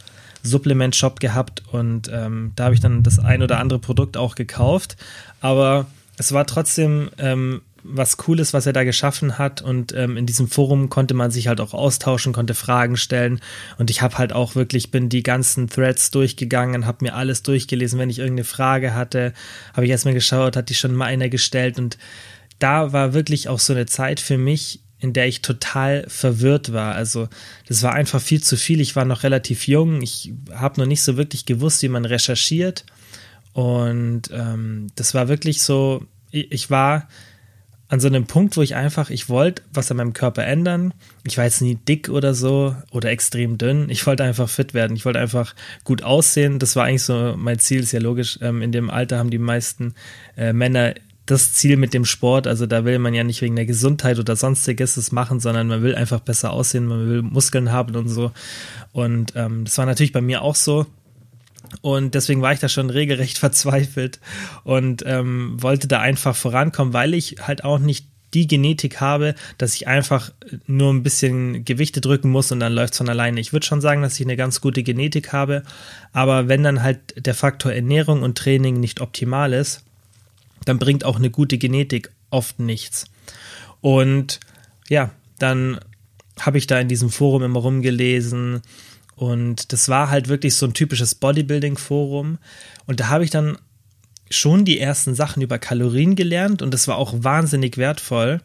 Supplement-Shop 0.44 1.20
gehabt 1.20 1.64
und 1.72 2.10
ähm, 2.14 2.54
da 2.56 2.66
habe 2.66 2.76
ich 2.76 2.82
dann 2.82 3.04
das 3.04 3.20
ein 3.20 3.42
oder 3.42 3.60
andere 3.60 3.80
Produkt 3.80 4.18
auch 4.18 4.36
gekauft. 4.36 4.98
Aber 5.42 5.88
es 6.20 6.34
war 6.34 6.46
trotzdem 6.46 7.10
ähm, 7.18 7.62
was 7.84 8.18
Cooles, 8.18 8.54
was 8.54 8.66
er 8.66 8.74
da 8.74 8.84
geschaffen 8.84 9.38
hat. 9.38 9.62
Und 9.62 9.94
ähm, 9.94 10.18
in 10.18 10.26
diesem 10.26 10.50
Forum 10.50 10.90
konnte 10.90 11.14
man 11.14 11.32
sich 11.32 11.48
halt 11.48 11.62
auch 11.62 11.74
austauschen, 11.74 12.34
konnte 12.34 12.54
Fragen 12.54 12.98
stellen. 12.98 13.40
Und 13.78 13.90
ich 13.90 14.02
habe 14.02 14.18
halt 14.18 14.34
auch 14.34 14.56
wirklich, 14.56 14.92
bin 14.92 15.08
die 15.08 15.24
ganzen 15.24 15.70
Threads 15.70 16.12
durchgegangen, 16.12 16.86
habe 16.86 17.06
mir 17.06 17.16
alles 17.16 17.42
durchgelesen. 17.44 18.00
Wenn 18.00 18.10
ich 18.10 18.20
irgendeine 18.20 18.44
Frage 18.44 18.94
hatte, 18.94 19.34
habe 19.74 19.86
ich 19.86 19.92
erstmal 19.92 20.14
geschaut, 20.14 20.58
hat 20.58 20.70
die 20.70 20.76
schon 20.76 20.94
mal 20.94 21.06
einer 21.06 21.30
gestellt. 21.30 21.80
Und 21.80 21.98
da 22.60 22.92
war 22.92 23.14
wirklich 23.14 23.48
auch 23.48 23.60
so 23.60 23.72
eine 23.72 23.86
Zeit 23.86 24.20
für 24.20 24.38
mich, 24.38 24.82
in 25.00 25.14
der 25.14 25.28
ich 25.28 25.42
total 25.42 26.06
verwirrt 26.10 26.74
war. 26.74 26.96
Also 26.96 27.30
das 27.70 27.82
war 27.82 27.94
einfach 27.94 28.20
viel 28.20 28.44
zu 28.44 28.58
viel. 28.58 28.82
Ich 28.82 28.98
war 28.98 29.06
noch 29.06 29.24
relativ 29.24 29.68
jung. 29.68 30.02
Ich 30.02 30.34
habe 30.52 30.82
noch 30.82 30.88
nicht 30.88 31.02
so 31.02 31.16
wirklich 31.16 31.46
gewusst, 31.46 31.82
wie 31.82 31.90
man 31.90 32.04
recherchiert. 32.04 32.84
Und 33.54 34.24
ähm, 34.32 34.88
das 34.96 35.14
war 35.14 35.28
wirklich 35.28 35.62
so, 35.62 36.04
ich, 36.32 36.52
ich 36.52 36.70
war 36.70 37.08
an 37.90 38.00
so 38.00 38.08
einem 38.08 38.26
Punkt, 38.26 38.56
wo 38.56 38.62
ich 38.62 38.76
einfach, 38.76 39.10
ich 39.10 39.30
wollte 39.30 39.64
was 39.74 39.90
an 39.90 39.98
meinem 39.98 40.14
Körper 40.14 40.46
ändern. 40.46 40.94
Ich 41.26 41.38
war 41.40 41.46
jetzt 41.46 41.62
nie 41.62 41.76
dick 41.76 42.10
oder 42.10 42.36
so 42.36 42.76
oder 42.92 43.10
extrem 43.10 43.58
dünn. 43.58 43.90
Ich 43.90 44.06
wollte 44.06 44.24
einfach 44.24 44.48
fit 44.48 44.76
werden. 44.76 44.96
Ich 44.96 45.06
wollte 45.06 45.20
einfach 45.20 45.56
gut 45.84 46.04
aussehen. 46.04 46.60
Das 46.60 46.76
war 46.76 46.86
eigentlich 46.86 47.04
so 47.04 47.34
mein 47.36 47.58
Ziel, 47.58 47.82
ist 47.82 47.92
ja 47.92 48.00
logisch. 48.00 48.38
Ähm, 48.42 48.62
in 48.62 48.72
dem 48.72 48.92
Alter 48.92 49.18
haben 49.18 49.32
die 49.32 49.40
meisten 49.40 49.96
äh, 50.38 50.54
Männer 50.54 50.94
das 51.26 51.54
Ziel 51.54 51.78
mit 51.78 51.96
dem 51.96 52.06
Sport. 52.06 52.46
Also 52.46 52.68
da 52.68 52.86
will 52.86 53.00
man 53.00 53.16
ja 53.16 53.24
nicht 53.24 53.42
wegen 53.42 53.56
der 53.56 53.66
Gesundheit 53.66 54.20
oder 54.20 54.36
sonstiges 54.36 54.96
es 54.98 55.12
machen, 55.12 55.40
sondern 55.40 55.68
man 55.68 55.82
will 55.82 55.96
einfach 55.96 56.20
besser 56.20 56.52
aussehen, 56.54 56.86
man 56.86 57.10
will 57.10 57.22
Muskeln 57.24 57.72
haben 57.72 57.96
und 57.96 58.08
so. 58.08 58.32
Und 58.92 59.34
ähm, 59.36 59.66
das 59.66 59.78
war 59.80 59.88
natürlich 59.88 60.14
bei 60.14 60.22
mir 60.22 60.44
auch 60.44 60.56
so. 60.56 60.86
Und 61.82 62.16
deswegen 62.16 62.42
war 62.42 62.54
ich 62.54 62.60
da 62.60 62.70
schon 62.70 62.90
regelrecht 62.90 63.38
verzweifelt 63.40 64.20
und 64.64 65.04
ähm, 65.06 65.62
wollte 65.62 65.88
da 65.88 66.00
einfach 66.00 66.36
vorankommen, 66.36 66.94
weil 66.94 67.14
ich 67.14 67.38
halt 67.42 67.64
auch 67.64 67.80
nicht 67.80 68.08
die 68.34 68.48
Genetik 68.48 69.02
habe, 69.02 69.34
dass 69.58 69.74
ich 69.74 69.88
einfach 69.88 70.32
nur 70.68 70.94
ein 70.94 71.04
bisschen 71.04 71.66
Gewichte 71.66 72.00
drücken 72.00 72.30
muss 72.30 72.52
und 72.52 72.60
dann 72.60 72.74
läuft 72.74 72.94
es 72.94 73.00
von 73.00 73.10
alleine. 73.10 73.40
Ich 73.40 73.54
würde 73.54 73.66
schon 73.66 73.82
sagen, 73.82 74.02
dass 74.02 74.20
ich 74.20 74.26
eine 74.26 74.38
ganz 74.38 74.62
gute 74.62 74.84
Genetik 74.84 75.34
habe, 75.34 75.64
aber 76.14 76.48
wenn 76.48 76.64
dann 76.64 76.84
halt 76.84 77.26
der 77.26 77.34
Faktor 77.34 77.72
Ernährung 77.72 78.22
und 78.22 78.38
Training 78.38 78.80
nicht 78.80 79.02
optimal 79.02 79.54
ist, 79.54 79.84
dann 80.66 80.78
bringt 80.78 81.06
auch 81.06 81.16
eine 81.16 81.32
gute 81.32 81.58
Genetik 81.58 82.12
oft 82.30 82.60
nichts. 82.60 83.06
Und 83.82 84.40
ja, 84.90 85.12
dann 85.40 85.80
habe 86.40 86.58
ich 86.58 86.68
da 86.68 86.80
in 86.80 86.88
diesem 86.88 87.10
Forum 87.10 87.44
immer 87.44 87.60
rumgelesen, 87.60 88.62
und 89.20 89.74
das 89.74 89.90
war 89.90 90.10
halt 90.10 90.30
wirklich 90.30 90.56
so 90.56 90.66
ein 90.66 90.74
typisches 90.74 91.14
Bodybuilding-Forum. 91.14 92.38
Und 92.86 93.00
da 93.02 93.10
habe 93.10 93.26
ich 93.26 93.30
dann 93.30 93.58
schon 94.30 94.64
die 94.64 94.80
ersten 94.80 95.14
Sachen 95.14 95.44
über 95.44 95.60
Kalorien 95.60 96.16
gelernt 96.16 96.62
und 96.62 96.74
das 96.74 96.88
war 96.88 96.96
auch 96.96 97.14
wahnsinnig 97.18 97.76
wertvoll, 97.76 98.40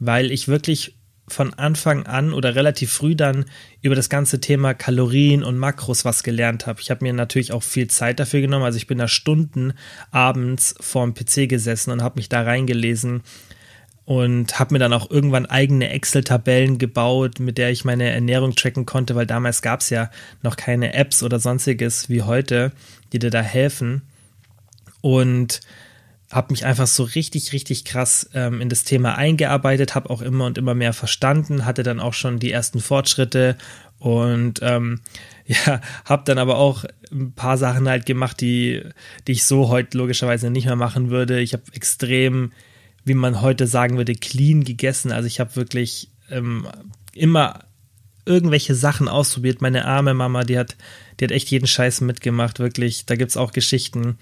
weil 0.00 0.32
ich 0.32 0.48
wirklich 0.48 0.96
von 1.28 1.54
Anfang 1.54 2.06
an 2.06 2.32
oder 2.32 2.56
relativ 2.56 2.92
früh 2.92 3.14
dann 3.14 3.44
über 3.82 3.94
das 3.94 4.08
ganze 4.08 4.40
Thema 4.40 4.74
Kalorien 4.74 5.44
und 5.44 5.58
Makros 5.58 6.04
was 6.04 6.24
gelernt 6.24 6.66
habe. 6.66 6.80
Ich 6.80 6.90
habe 6.90 7.04
mir 7.04 7.12
natürlich 7.12 7.52
auch 7.52 7.62
viel 7.62 7.86
Zeit 7.86 8.18
dafür 8.18 8.40
genommen. 8.40 8.64
Also 8.64 8.78
ich 8.78 8.88
bin 8.88 8.98
da 8.98 9.06
Stunden 9.06 9.74
abends 10.10 10.74
vorm 10.80 11.14
PC 11.14 11.48
gesessen 11.48 11.92
und 11.92 12.02
habe 12.02 12.18
mich 12.18 12.28
da 12.28 12.42
reingelesen, 12.42 13.22
und 14.06 14.58
habe 14.58 14.74
mir 14.74 14.78
dann 14.78 14.92
auch 14.92 15.10
irgendwann 15.10 15.46
eigene 15.46 15.90
Excel-Tabellen 15.90 16.78
gebaut, 16.78 17.40
mit 17.40 17.58
der 17.58 17.70
ich 17.70 17.84
meine 17.84 18.08
Ernährung 18.08 18.54
tracken 18.54 18.86
konnte, 18.86 19.16
weil 19.16 19.26
damals 19.26 19.62
gab 19.62 19.80
es 19.80 19.90
ja 19.90 20.10
noch 20.42 20.56
keine 20.56 20.94
Apps 20.94 21.24
oder 21.24 21.40
sonstiges 21.40 22.08
wie 22.08 22.22
heute, 22.22 22.72
die 23.12 23.18
dir 23.18 23.30
da 23.30 23.42
helfen. 23.42 24.02
Und 25.00 25.60
habe 26.30 26.52
mich 26.52 26.64
einfach 26.64 26.86
so 26.86 27.02
richtig, 27.02 27.52
richtig 27.52 27.84
krass 27.84 28.30
ähm, 28.32 28.60
in 28.60 28.68
das 28.68 28.84
Thema 28.84 29.16
eingearbeitet, 29.16 29.94
habe 29.96 30.10
auch 30.10 30.22
immer 30.22 30.46
und 30.46 30.56
immer 30.56 30.74
mehr 30.74 30.92
verstanden, 30.92 31.64
hatte 31.64 31.82
dann 31.82 32.00
auch 32.00 32.14
schon 32.14 32.38
die 32.38 32.52
ersten 32.52 32.80
Fortschritte 32.80 33.56
Und 33.98 34.60
ähm, 34.62 35.00
ja, 35.46 35.80
habe 36.04 36.22
dann 36.26 36.38
aber 36.38 36.58
auch 36.58 36.84
ein 37.10 37.32
paar 37.32 37.58
Sachen 37.58 37.88
halt 37.88 38.06
gemacht, 38.06 38.40
die, 38.40 38.82
die 39.26 39.32
ich 39.32 39.44
so 39.44 39.68
heute 39.68 39.98
logischerweise 39.98 40.50
nicht 40.50 40.66
mehr 40.66 40.76
machen 40.76 41.10
würde. 41.10 41.40
Ich 41.40 41.52
habe 41.52 41.64
extrem, 41.72 42.52
wie 43.06 43.14
man 43.14 43.40
heute 43.40 43.66
sagen 43.66 43.96
würde, 43.96 44.14
clean 44.14 44.64
gegessen. 44.64 45.12
Also 45.12 45.28
ich 45.28 45.40
habe 45.40 45.56
wirklich 45.56 46.10
ähm, 46.28 46.66
immer 47.14 47.60
irgendwelche 48.26 48.74
Sachen 48.74 49.08
ausprobiert. 49.08 49.62
Meine 49.62 49.86
arme 49.86 50.12
Mama, 50.12 50.42
die 50.42 50.58
hat, 50.58 50.76
die 51.18 51.24
hat 51.24 51.30
echt 51.30 51.48
jeden 51.50 51.68
Scheiß 51.68 52.00
mitgemacht, 52.00 52.58
wirklich. 52.58 53.06
Da 53.06 53.14
gibt 53.14 53.30
es 53.30 53.36
auch 53.36 53.52
Geschichten, 53.52 54.18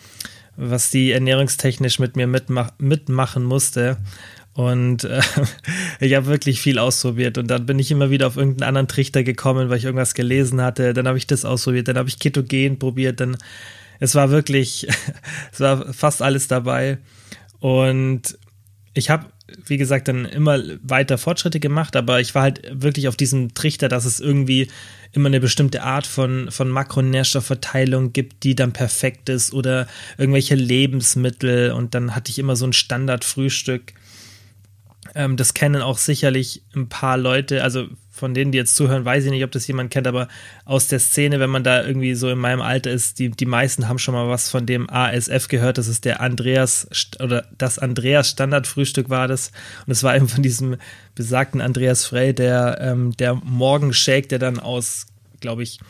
was 0.57 0.91
die 0.91 1.13
ernährungstechnisch 1.13 1.99
mit 1.99 2.15
mir 2.15 2.27
mitmach 2.27 2.73
mitmachen 2.79 3.43
musste. 3.43 3.97
Und 4.53 5.05
äh, 5.05 5.23
ich 6.01 6.15
habe 6.15 6.27
wirklich 6.27 6.61
viel 6.61 6.79
ausprobiert. 6.79 7.39
Und 7.39 7.49
dann 7.49 7.65
bin 7.65 7.79
ich 7.79 7.91
immer 7.91 8.11
wieder 8.11 8.27
auf 8.27 8.37
irgendeinen 8.37 8.69
anderen 8.69 8.89
Trichter 8.89 9.25
gekommen, 9.25 9.71
weil 9.71 9.79
ich 9.79 9.85
irgendwas 9.85 10.13
gelesen 10.13 10.61
hatte. 10.61 10.93
Dann 10.93 11.09
habe 11.09 11.17
ich 11.17 11.27
das 11.27 11.47
ausprobiert. 11.47 11.89
Dann 11.89 11.97
habe 11.97 12.11
ich 12.11 12.19
Ketogen 12.19 12.79
probiert. 12.79 13.21
Dann, 13.21 13.39
es 13.99 14.15
war 14.15 14.31
wirklich, 14.31 14.87
es 15.53 15.61
war 15.61 15.91
fast 15.95 16.21
alles 16.21 16.49
dabei. 16.49 16.99
Und 17.61 18.37
ich 18.95 19.11
habe, 19.11 19.27
wie 19.67 19.77
gesagt, 19.77 20.09
dann 20.09 20.25
immer 20.25 20.61
weiter 20.83 21.19
Fortschritte 21.19 21.59
gemacht, 21.59 21.97
aber 21.97 22.21
ich 22.21 22.35
war 22.35 22.43
halt 22.43 22.63
wirklich 22.73 23.09
auf 23.09 23.17
diesem 23.17 23.53
Trichter, 23.53 23.89
dass 23.89 24.05
es 24.05 24.21
irgendwie 24.21 24.69
immer 25.13 25.27
eine 25.27 25.41
bestimmte 25.41 25.83
Art 25.83 26.07
von, 26.07 26.51
von 26.51 26.69
Makronährstoffverteilung 26.71 28.13
gibt, 28.13 28.45
die 28.45 28.55
dann 28.55 28.73
perfekt 28.73 29.29
ist 29.29 29.53
oder 29.53 29.89
irgendwelche 30.17 30.55
Lebensmittel 30.55 31.73
und 31.73 31.95
dann 31.95 32.15
hatte 32.15 32.31
ich 32.31 32.39
immer 32.39 32.57
so 32.57 32.67
ein 32.67 32.73
Standardfrühstück. 32.73 33.95
Ähm, 35.15 35.37
das 35.37 35.55
kennen 35.55 35.83
auch 35.83 35.99
sicherlich 35.99 36.63
ein 36.75 36.89
paar 36.89 37.19
Leute, 37.19 37.65
also 37.65 37.89
von 38.15 38.33
denen, 38.33 38.53
die 38.53 38.59
jetzt 38.59 38.77
zuhören, 38.77 39.05
weiß 39.05 39.25
ich 39.25 39.31
nicht, 39.33 39.43
ob 39.43 39.51
das 39.51 39.67
jemand 39.67 39.91
kennt, 39.91 40.07
aber 40.07 40.29
aus 40.65 40.87
der 40.87 41.01
Szene, 41.01 41.41
wenn 41.41 41.51
man 41.51 41.65
da 41.65 41.85
irgendwie 41.85 42.15
so 42.15 42.31
in 42.31 42.39
meinem 42.39 42.61
Alter 42.61 42.93
ist, 42.93 43.19
die, 43.19 43.31
die 43.31 43.45
meisten 43.45 43.89
haben 43.89 43.99
schon 43.99 44.15
mal 44.15 44.29
was 44.29 44.51
von 44.51 44.67
dem 44.67 44.89
ASF 44.89 45.49
gehört. 45.49 45.79
Das 45.79 45.89
ist 45.89 46.05
der 46.05 46.21
Andreas 46.21 46.87
oder 47.21 47.49
das 47.59 47.81
Andreas 47.81 48.31
Standardfrühstück 48.31 49.11
war 49.11 49.27
das. 49.27 49.51
Und 49.85 49.91
es 49.91 50.05
war 50.05 50.15
eben 50.15 50.29
von 50.29 50.45
diesem 50.45 50.77
besagten 51.17 51.61
Andreas 51.61 52.05
Frey, 52.07 52.33
der, 52.33 52.79
ähm, 52.81 53.17
der 53.17 53.35
Morgenshake, 53.35 54.29
der 54.29 54.39
dann 54.39 54.61
aus, 54.61 55.07
glaube 55.41 55.65
ich, 55.65 55.81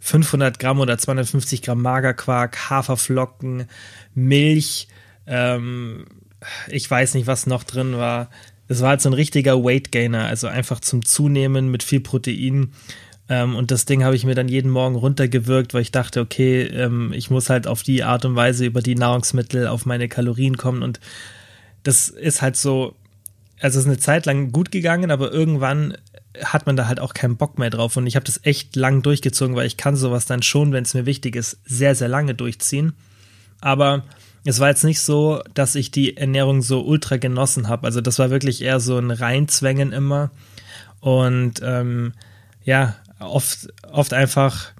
500 0.00 0.58
Gramm 0.58 0.80
oder 0.80 0.98
250 0.98 1.62
Gramm 1.62 1.80
Magerquark, 1.80 2.70
Haferflocken, 2.70 3.68
Milch, 4.16 4.88
ähm, 5.28 6.06
ich 6.68 6.90
weiß 6.90 7.14
nicht, 7.14 7.28
was 7.28 7.46
noch 7.46 7.62
drin 7.62 7.96
war, 7.96 8.30
das 8.68 8.82
war 8.82 8.90
halt 8.90 9.00
so 9.00 9.08
ein 9.08 9.14
richtiger 9.14 9.64
Weight 9.64 9.90
Gainer, 9.90 10.26
also 10.26 10.46
einfach 10.46 10.80
zum 10.80 11.04
Zunehmen 11.04 11.70
mit 11.70 11.82
viel 11.82 12.00
Protein. 12.00 12.72
Ähm, 13.28 13.56
und 13.56 13.70
das 13.70 13.86
Ding 13.86 14.04
habe 14.04 14.14
ich 14.14 14.24
mir 14.24 14.34
dann 14.34 14.48
jeden 14.48 14.70
Morgen 14.70 14.94
runtergewirkt, 14.94 15.74
weil 15.74 15.82
ich 15.82 15.92
dachte, 15.92 16.20
okay, 16.20 16.62
ähm, 16.62 17.12
ich 17.12 17.30
muss 17.30 17.50
halt 17.50 17.66
auf 17.66 17.82
die 17.82 18.04
Art 18.04 18.24
und 18.24 18.36
Weise 18.36 18.66
über 18.66 18.82
die 18.82 18.94
Nahrungsmittel 18.94 19.66
auf 19.66 19.86
meine 19.86 20.08
Kalorien 20.08 20.56
kommen. 20.56 20.82
Und 20.82 21.00
das 21.82 22.08
ist 22.08 22.42
halt 22.42 22.56
so, 22.56 22.94
also 23.60 23.78
es 23.78 23.84
ist 23.84 23.90
eine 23.90 23.98
Zeit 23.98 24.26
lang 24.26 24.52
gut 24.52 24.70
gegangen, 24.70 25.10
aber 25.10 25.32
irgendwann 25.32 25.96
hat 26.42 26.66
man 26.66 26.76
da 26.76 26.86
halt 26.86 27.00
auch 27.00 27.14
keinen 27.14 27.36
Bock 27.36 27.58
mehr 27.58 27.70
drauf. 27.70 27.96
Und 27.96 28.06
ich 28.06 28.16
habe 28.16 28.26
das 28.26 28.40
echt 28.44 28.76
lang 28.76 29.02
durchgezogen, 29.02 29.56
weil 29.56 29.66
ich 29.66 29.76
kann 29.76 29.96
sowas 29.96 30.26
dann 30.26 30.42
schon, 30.42 30.72
wenn 30.72 30.84
es 30.84 30.94
mir 30.94 31.06
wichtig 31.06 31.36
ist, 31.36 31.58
sehr, 31.64 31.94
sehr 31.94 32.08
lange 32.08 32.34
durchziehen. 32.34 32.92
Aber 33.60 34.04
es 34.44 34.60
war 34.60 34.68
jetzt 34.68 34.84
nicht 34.84 35.00
so, 35.00 35.42
dass 35.54 35.74
ich 35.74 35.90
die 35.90 36.16
Ernährung 36.16 36.62
so 36.62 36.82
ultra 36.84 37.16
genossen 37.16 37.68
habe. 37.68 37.86
Also 37.86 38.00
das 38.00 38.18
war 38.18 38.30
wirklich 38.30 38.62
eher 38.62 38.80
so 38.80 38.98
ein 38.98 39.10
Reinzwängen 39.10 39.92
immer. 39.92 40.30
Und 41.00 41.60
ähm, 41.62 42.12
ja, 42.64 42.96
oft, 43.20 43.68
oft 43.90 44.12
einfach 44.12 44.72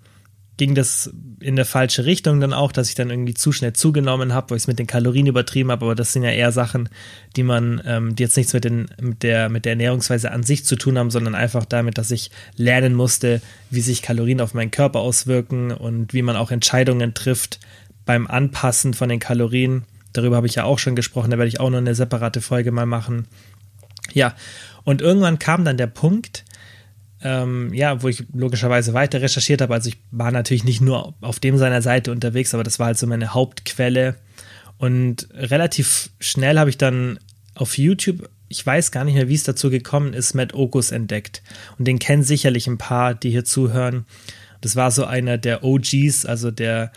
ging 0.59 0.75
das 0.75 1.11
in 1.41 1.55
der 1.55 1.65
falsche 1.65 2.05
Richtung 2.05 2.41
dann 2.41 2.53
auch, 2.53 2.73
dass 2.73 2.89
ich 2.89 2.97
dann 2.97 3.11
irgendwie 3.11 3.33
zu 3.33 3.53
schnell 3.53 3.75
zugenommen 3.75 4.35
habe, 4.35 4.51
wo 4.51 4.55
ich 4.57 4.63
es 4.63 4.67
mit 4.67 4.81
den 4.81 4.89
Kalorien 4.89 5.29
übertrieben 5.29 5.71
habe, 5.71 5.85
aber 5.85 5.95
das 5.95 6.13
sind 6.13 6.25
ja 6.25 6.31
eher 6.31 6.51
Sachen, 6.51 6.89
die 7.37 7.45
man, 7.45 7.81
ähm, 7.87 8.17
die 8.17 8.25
jetzt 8.25 8.37
nichts 8.37 8.53
mit, 8.53 8.65
den, 8.65 8.89
mit, 9.01 9.23
der, 9.23 9.49
mit 9.49 9.65
der 9.65 9.73
Ernährungsweise 9.73 10.33
an 10.33 10.43
sich 10.43 10.65
zu 10.65 10.75
tun 10.75 10.99
haben, 10.99 11.11
sondern 11.11 11.37
einfach 11.37 11.65
damit, 11.65 11.97
dass 11.97 12.11
ich 12.11 12.33
lernen 12.57 12.95
musste, 12.95 13.41
wie 13.71 13.81
sich 13.81 14.03
Kalorien 14.03 14.41
auf 14.41 14.53
meinen 14.53 14.73
Körper 14.73 14.99
auswirken 14.99 15.71
und 15.71 16.13
wie 16.13 16.23
man 16.23 16.35
auch 16.35 16.51
Entscheidungen 16.51 17.15
trifft, 17.15 17.61
beim 18.09 18.27
Anpassen 18.27 18.95
von 18.95 19.11
den 19.11 19.21
Kalorien. 19.21 19.85
Darüber 20.15 20.37
habe 20.37 20.47
ich 20.47 20.55
ja 20.55 20.65
auch 20.65 20.79
schon 20.79 20.97
gesprochen, 20.97 21.31
da 21.31 21.37
werde 21.37 21.51
ich 21.51 21.61
auch 21.61 21.69
noch 21.69 21.77
eine 21.77 21.95
separate 21.95 22.41
Folge 22.41 22.73
mal 22.73 22.87
machen. 22.87 23.27
Ja, 24.15 24.35
und 24.83 25.03
irgendwann 25.03 25.39
kam 25.39 25.67
dann 25.67 25.77
der 25.77 25.89
Punkt, 25.89 26.47
ähm, 27.23 27.75
ja, 27.75 28.03
wo 28.03 28.09
ich 28.09 28.25
logischerweise 28.33 28.95
weiter 28.95 29.21
recherchiert 29.21 29.61
habe. 29.61 29.75
Also 29.75 29.91
ich 29.91 29.99
war 30.11 30.31
natürlich 30.31 30.65
nicht 30.65 30.81
nur 30.81 31.13
auf 31.21 31.39
dem 31.39 31.59
seiner 31.59 31.83
Seite 31.83 32.11
unterwegs, 32.11 32.55
aber 32.55 32.65
das 32.65 32.79
war 32.79 32.87
halt 32.87 32.99
so 32.99 33.07
meine 33.07 33.35
Hauptquelle. 33.35 34.17
Und 34.79 35.29
relativ 35.35 36.09
schnell 36.19 36.59
habe 36.59 36.71
ich 36.71 36.79
dann 36.79 37.19
auf 37.55 37.77
YouTube, 37.77 38.31
ich 38.49 38.65
weiß 38.65 38.91
gar 38.91 39.05
nicht 39.05 39.17
mehr, 39.17 39.29
wie 39.29 39.35
es 39.35 39.43
dazu 39.43 39.69
gekommen 39.69 40.15
ist, 40.15 40.33
Matt 40.33 40.55
Okus 40.55 40.93
entdeckt. 40.93 41.43
Und 41.79 41.87
den 41.87 41.99
kennen 41.99 42.23
sicherlich 42.23 42.69
ein 42.69 42.79
paar, 42.79 43.15
die 43.15 43.29
hier 43.29 43.45
zuhören. 43.45 44.07
Das 44.63 44.77
war 44.77 44.91
so 44.91 45.05
einer 45.05 45.37
der 45.37 45.63
OGs, 45.63 46.25
also 46.25 46.51
der 46.51 46.91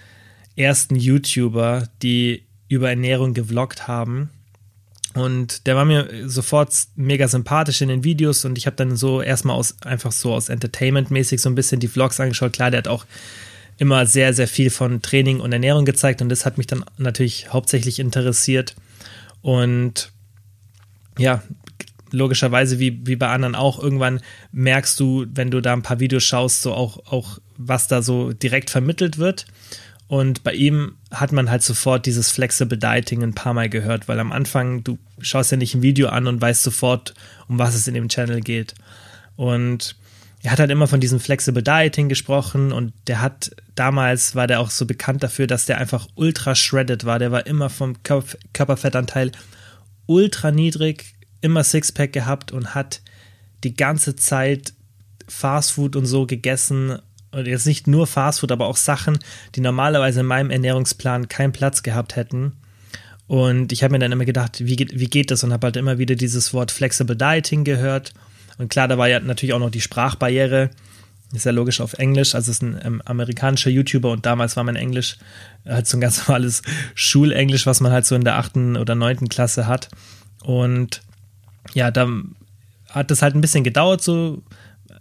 ersten 0.56 0.96
YouTuber, 0.96 1.88
die 2.02 2.44
über 2.68 2.90
Ernährung 2.90 3.34
gevloggt 3.34 3.88
haben. 3.88 4.30
Und 5.14 5.68
der 5.68 5.76
war 5.76 5.84
mir 5.84 6.30
sofort 6.30 6.74
mega 6.96 7.28
sympathisch 7.28 7.82
in 7.82 7.90
den 7.90 8.04
Videos 8.06 8.46
und 8.46 8.58
ich 8.58 8.66
habe 8.66 8.78
dann 8.78 8.96
so 8.96 9.22
erstmal 9.22 9.58
aus, 9.58 9.82
einfach 9.82 10.14
so 10.14 10.34
aus 10.34 10.50
Entertainment-mäßig 10.50 11.42
so 11.42 11.50
ein 11.50 11.56
bisschen 11.56 11.82
die 11.82 11.90
Vlogs 11.90 12.20
angeschaut. 12.20 12.54
Klar, 12.54 12.72
der 12.72 12.80
hat 12.80 12.88
auch 12.88 13.06
immer 13.78 14.06
sehr, 14.06 14.34
sehr 14.34 14.48
viel 14.48 14.70
von 14.70 15.02
Training 15.02 15.42
und 15.42 15.52
Ernährung 15.52 15.84
gezeigt 15.84 16.22
und 16.22 16.30
das 16.30 16.46
hat 16.46 16.58
mich 16.58 16.68
dann 16.68 16.86
natürlich 16.98 17.52
hauptsächlich 17.52 18.00
interessiert. 18.00 18.76
Und 19.42 20.12
ja, 21.18 21.44
logischerweise 22.12 22.80
wie, 22.80 23.06
wie 23.06 23.16
bei 23.16 23.28
anderen 23.28 23.56
auch, 23.56 23.82
irgendwann 23.82 24.22
merkst 24.52 25.00
du, 25.00 25.26
wenn 25.34 25.52
du 25.52 25.62
da 25.62 25.74
ein 25.74 25.82
paar 25.82 26.00
Videos 26.00 26.24
schaust, 26.24 26.62
so 26.62 26.74
auch, 26.74 27.12
auch 27.12 27.40
was 27.58 27.88
da 27.88 28.02
so 28.02 28.32
direkt 28.32 28.70
vermittelt 28.70 29.18
wird. 29.18 29.46
Und 30.12 30.44
bei 30.44 30.52
ihm 30.52 30.98
hat 31.10 31.32
man 31.32 31.50
halt 31.50 31.64
sofort 31.64 32.06
dieses 32.06 32.30
Flexible 32.30 32.78
Dieting 32.78 33.24
ein 33.24 33.34
paar 33.34 33.54
Mal 33.54 33.70
gehört, 33.70 34.10
weil 34.10 34.20
am 34.20 34.34
Anfang, 34.34 34.84
du 34.84 35.00
schaust 35.22 35.52
ja 35.52 35.58
nicht 35.58 35.74
ein 35.74 35.84
Video 35.84 36.10
an 36.10 36.28
und 36.28 36.42
weißt 36.42 36.64
sofort, 36.64 37.14
um 37.48 37.60
was 37.60 37.76
es 37.76 37.88
in 37.88 37.94
dem 37.94 38.10
Channel 38.10 38.42
geht. 38.42 38.76
Und 39.38 39.96
er 40.44 40.52
hat 40.52 40.60
halt 40.60 40.70
immer 40.70 40.88
von 40.88 41.00
diesem 41.00 41.22
Flexible 41.22 41.64
Dieting 41.64 42.10
gesprochen 42.10 42.74
und 42.74 42.92
der 43.08 43.22
hat, 43.22 43.52
damals 43.76 44.36
war 44.36 44.48
der 44.48 44.60
auch 44.60 44.70
so 44.70 44.86
bekannt 44.86 45.24
dafür, 45.24 45.48
dass 45.48 45.66
der 45.66 45.78
einfach 45.78 46.10
ultra 46.16 46.56
shredded 46.56 47.06
war. 47.06 47.18
Der 47.18 47.32
war 47.32 47.48
immer 47.48 47.70
vom 47.70 47.96
Körperfettanteil 48.04 49.32
ultra 50.08 50.52
niedrig, 50.52 51.16
immer 51.40 51.64
Sixpack 51.64 52.12
gehabt 52.12 52.52
und 52.52 52.76
hat 52.76 53.02
die 53.64 53.78
ganze 53.78 54.18
Zeit 54.18 54.74
Fastfood 55.30 55.96
und 55.96 56.06
so 56.06 56.26
gegessen 56.28 57.00
und 57.32 57.48
jetzt 57.48 57.66
nicht 57.66 57.88
nur 57.88 58.08
Fastfood, 58.08 58.52
aber 58.52 58.68
auch 58.68 58.76
Sachen, 58.76 59.20
die 59.56 59.62
normalerweise 59.62 60.20
in 60.20 60.26
meinem 60.26 60.50
Ernährungsplan 60.50 61.30
keinen 61.30 61.54
Platz 61.54 61.84
gehabt 61.84 62.16
hätten. 62.16 62.54
Und 63.28 63.72
ich 63.72 63.84
habe 63.84 63.94
mir 63.94 64.00
dann 64.00 64.12
immer 64.12 64.26
gedacht, 64.26 64.66
wie 64.66 64.76
geht, 64.76 65.00
wie 65.00 65.08
geht 65.08 65.32
das? 65.32 65.44
Und 65.44 65.54
habe 65.54 65.68
halt 65.68 65.78
immer 65.78 65.98
wieder 65.98 66.16
dieses 66.16 66.54
Wort 66.54 66.72
Flexible 66.72 67.16
Dieting 67.16 67.64
gehört. 67.64 68.14
Und 68.58 68.70
klar, 68.70 68.90
da 68.90 68.98
war 68.98 69.08
ja 69.08 69.22
natürlich 69.22 69.54
auch 69.54 69.60
noch 69.60 69.70
die 69.70 69.80
Sprachbarriere. 69.80 70.70
Ist 71.32 71.46
ja 71.46 71.54
logisch 71.54 71.80
auf 71.80 71.94
Englisch. 71.94 72.36
Also 72.36 72.52
es 72.52 72.58
ist 72.58 72.64
ein 72.64 72.78
ähm, 72.84 73.02
amerikanischer 73.06 73.70
YouTuber 73.70 74.12
und 74.12 74.26
damals 74.26 74.58
war 74.58 74.66
mein 74.66 74.76
Englisch 74.76 75.18
halt 75.66 75.88
so 75.88 75.96
ein 75.96 76.02
ganz 76.02 76.18
normales 76.28 76.62
Schulenglisch, 76.94 77.66
was 77.66 77.80
man 77.80 77.94
halt 77.94 78.06
so 78.06 78.16
in 78.16 78.26
der 78.26 78.36
achten 78.36 78.76
oder 78.76 78.96
neunten 78.96 79.30
Klasse 79.30 79.66
hat. 79.66 79.88
Und 80.44 81.02
ja, 81.74 81.90
da 81.90 82.10
hat 82.90 83.12
das 83.12 83.22
halt 83.22 83.36
ein 83.36 83.42
bisschen 83.42 83.64
gedauert, 83.64 84.02
so, 84.02 84.44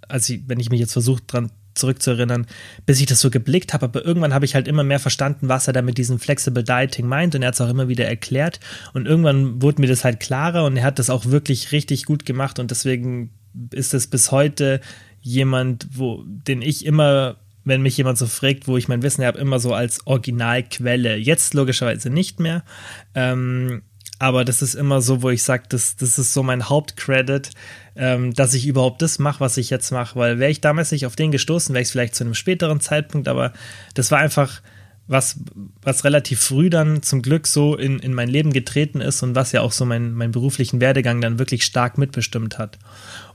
als 0.06 0.28
ich, 0.28 0.42
wenn 0.46 0.60
ich 0.60 0.70
mich 0.70 0.78
jetzt 0.78 0.92
versucht 0.92 1.24
dran 1.32 1.50
zurückzuerinnern, 1.74 2.46
bis 2.86 3.00
ich 3.00 3.06
das 3.06 3.20
so 3.20 3.30
geblickt 3.30 3.72
habe. 3.72 3.86
Aber 3.86 4.04
irgendwann 4.04 4.34
habe 4.34 4.44
ich 4.44 4.54
halt 4.54 4.68
immer 4.68 4.84
mehr 4.84 4.98
verstanden, 4.98 5.48
was 5.48 5.66
er 5.66 5.72
da 5.72 5.82
mit 5.82 5.98
diesem 5.98 6.18
Flexible 6.18 6.64
Dieting 6.64 7.06
meint. 7.06 7.34
Und 7.34 7.42
er 7.42 7.48
hat 7.48 7.54
es 7.54 7.60
auch 7.60 7.68
immer 7.68 7.88
wieder 7.88 8.06
erklärt. 8.06 8.60
Und 8.92 9.06
irgendwann 9.06 9.62
wurde 9.62 9.80
mir 9.80 9.88
das 9.88 10.04
halt 10.04 10.20
klarer 10.20 10.64
und 10.64 10.76
er 10.76 10.84
hat 10.84 10.98
das 10.98 11.10
auch 11.10 11.26
wirklich 11.26 11.72
richtig 11.72 12.04
gut 12.04 12.26
gemacht. 12.26 12.58
Und 12.58 12.70
deswegen 12.70 13.30
ist 13.72 13.94
es 13.94 14.06
bis 14.06 14.30
heute 14.30 14.80
jemand, 15.20 15.86
wo, 15.92 16.24
den 16.26 16.62
ich 16.62 16.86
immer 16.86 17.36
wenn 17.64 17.82
mich 17.82 17.96
jemand 17.96 18.18
so 18.18 18.26
fragt, 18.26 18.68
wo 18.68 18.76
ich 18.76 18.88
mein 18.88 19.02
Wissen 19.02 19.24
habe, 19.24 19.38
immer 19.38 19.58
so 19.58 19.74
als 19.74 20.06
Originalquelle. 20.06 21.16
Jetzt 21.16 21.54
logischerweise 21.54 22.10
nicht 22.10 22.40
mehr. 22.40 22.64
Ähm, 23.14 23.82
aber 24.20 24.44
das 24.44 24.60
ist 24.60 24.74
immer 24.74 25.00
so, 25.00 25.22
wo 25.22 25.30
ich 25.30 25.42
sage, 25.42 25.64
das, 25.70 25.96
das 25.96 26.18
ist 26.18 26.34
so 26.34 26.42
mein 26.42 26.68
Hauptcredit, 26.68 27.50
ähm, 27.96 28.34
dass 28.34 28.52
ich 28.52 28.66
überhaupt 28.66 29.00
das 29.00 29.18
mache, 29.18 29.40
was 29.40 29.56
ich 29.56 29.70
jetzt 29.70 29.90
mache. 29.92 30.18
Weil 30.18 30.38
wäre 30.38 30.50
ich 30.50 30.60
damals 30.60 30.92
nicht 30.92 31.06
auf 31.06 31.16
den 31.16 31.32
gestoßen, 31.32 31.74
wäre 31.74 31.80
ich 31.82 31.88
vielleicht 31.88 32.14
zu 32.14 32.24
einem 32.24 32.34
späteren 32.34 32.80
Zeitpunkt, 32.80 33.28
aber 33.28 33.54
das 33.94 34.10
war 34.10 34.18
einfach 34.18 34.60
was, 35.06 35.36
was 35.80 36.04
relativ 36.04 36.38
früh 36.38 36.68
dann 36.68 37.02
zum 37.02 37.22
Glück 37.22 37.46
so 37.46 37.74
in, 37.76 37.98
in 37.98 38.12
mein 38.12 38.28
Leben 38.28 38.52
getreten 38.52 39.00
ist 39.00 39.22
und 39.22 39.34
was 39.34 39.52
ja 39.52 39.62
auch 39.62 39.72
so 39.72 39.86
mein, 39.86 40.12
meinen 40.12 40.32
beruflichen 40.32 40.82
Werdegang 40.82 41.22
dann 41.22 41.38
wirklich 41.38 41.64
stark 41.64 41.96
mitbestimmt 41.96 42.58
hat. 42.58 42.78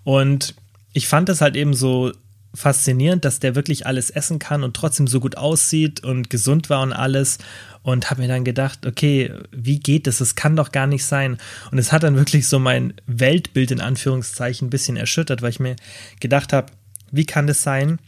Und 0.03 0.53
ich 0.93 1.07
fand 1.07 1.29
es 1.29 1.41
halt 1.41 1.55
eben 1.55 1.73
so 1.73 2.11
faszinierend, 2.53 3.25
dass 3.25 3.39
der 3.39 3.55
wirklich 3.55 3.87
alles 3.87 4.11
essen 4.11 4.37
kann 4.37 4.63
und 4.63 4.75
trotzdem 4.75 5.07
so 5.07 5.19
gut 5.19 5.35
aussieht 5.35 6.03
und 6.03 6.29
gesund 6.29 6.69
war 6.69 6.81
und 6.81 6.93
alles. 6.93 7.39
Und 7.85 8.09
habe 8.09 8.23
mir 8.23 8.27
dann 8.27 8.43
gedacht, 8.43 8.87
okay, 8.87 9.31
wie 9.51 9.79
geht 9.79 10.07
das? 10.07 10.17
Das 10.17 10.33
kann 10.33 10.55
doch 10.55 10.71
gar 10.71 10.87
nicht 10.87 11.05
sein. 11.05 11.37
Und 11.69 11.77
es 11.77 11.91
hat 11.91 12.01
dann 12.01 12.15
wirklich 12.15 12.47
so 12.47 12.57
mein 12.57 12.95
Weltbild 13.05 13.69
in 13.69 13.79
Anführungszeichen 13.79 14.67
ein 14.67 14.71
bisschen 14.71 14.97
erschüttert, 14.97 15.43
weil 15.43 15.51
ich 15.51 15.59
mir 15.59 15.75
gedacht 16.19 16.51
habe, 16.51 16.73
wie 17.11 17.27
kann 17.27 17.45
das 17.45 17.61
sein? 17.61 17.99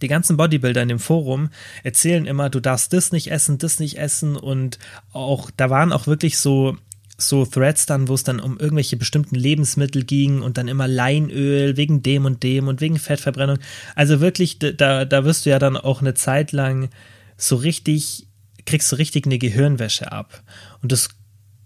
Die 0.00 0.08
ganzen 0.08 0.38
Bodybuilder 0.38 0.80
in 0.80 0.88
dem 0.88 0.98
Forum 0.98 1.50
erzählen 1.82 2.24
immer, 2.24 2.48
du 2.48 2.58
darfst 2.58 2.94
das 2.94 3.12
nicht 3.12 3.30
essen, 3.30 3.58
das 3.58 3.80
nicht 3.80 3.98
essen 3.98 4.34
und 4.34 4.78
auch, 5.12 5.50
da 5.54 5.68
waren 5.68 5.92
auch 5.92 6.06
wirklich 6.06 6.38
so 6.38 6.78
so 7.18 7.46
Threads 7.46 7.86
dann, 7.86 8.08
wo 8.08 8.14
es 8.14 8.24
dann 8.24 8.40
um 8.40 8.58
irgendwelche 8.58 8.96
bestimmten 8.96 9.34
Lebensmittel 9.36 10.04
ging 10.04 10.42
und 10.42 10.58
dann 10.58 10.68
immer 10.68 10.88
Leinöl 10.88 11.76
wegen 11.76 12.02
dem 12.02 12.24
und 12.24 12.42
dem 12.42 12.68
und 12.68 12.80
wegen 12.80 12.98
Fettverbrennung. 12.98 13.58
Also 13.94 14.20
wirklich, 14.20 14.58
da, 14.58 15.04
da 15.04 15.24
wirst 15.24 15.46
du 15.46 15.50
ja 15.50 15.58
dann 15.58 15.76
auch 15.76 16.00
eine 16.02 16.12
Zeit 16.12 16.52
lang 16.52 16.90
so 17.38 17.56
richtig, 17.56 18.25
kriegst 18.66 18.92
du 18.92 18.96
richtig 18.96 19.26
eine 19.26 19.38
Gehirnwäsche 19.38 20.12
ab. 20.12 20.42
Und 20.82 20.92
das 20.92 21.08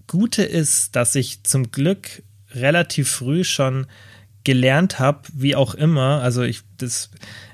Gute 0.07 0.43
ist, 0.43 0.97
dass 0.97 1.15
ich 1.15 1.45
zum 1.45 1.71
Glück 1.71 2.23
relativ 2.53 3.11
früh 3.11 3.45
schon 3.45 3.87
gelernt 4.45 4.99
habe, 4.99 5.21
wie 5.35 5.55
auch 5.55 5.75
immer, 5.75 6.23
also 6.23 6.43
ich, 6.43 6.63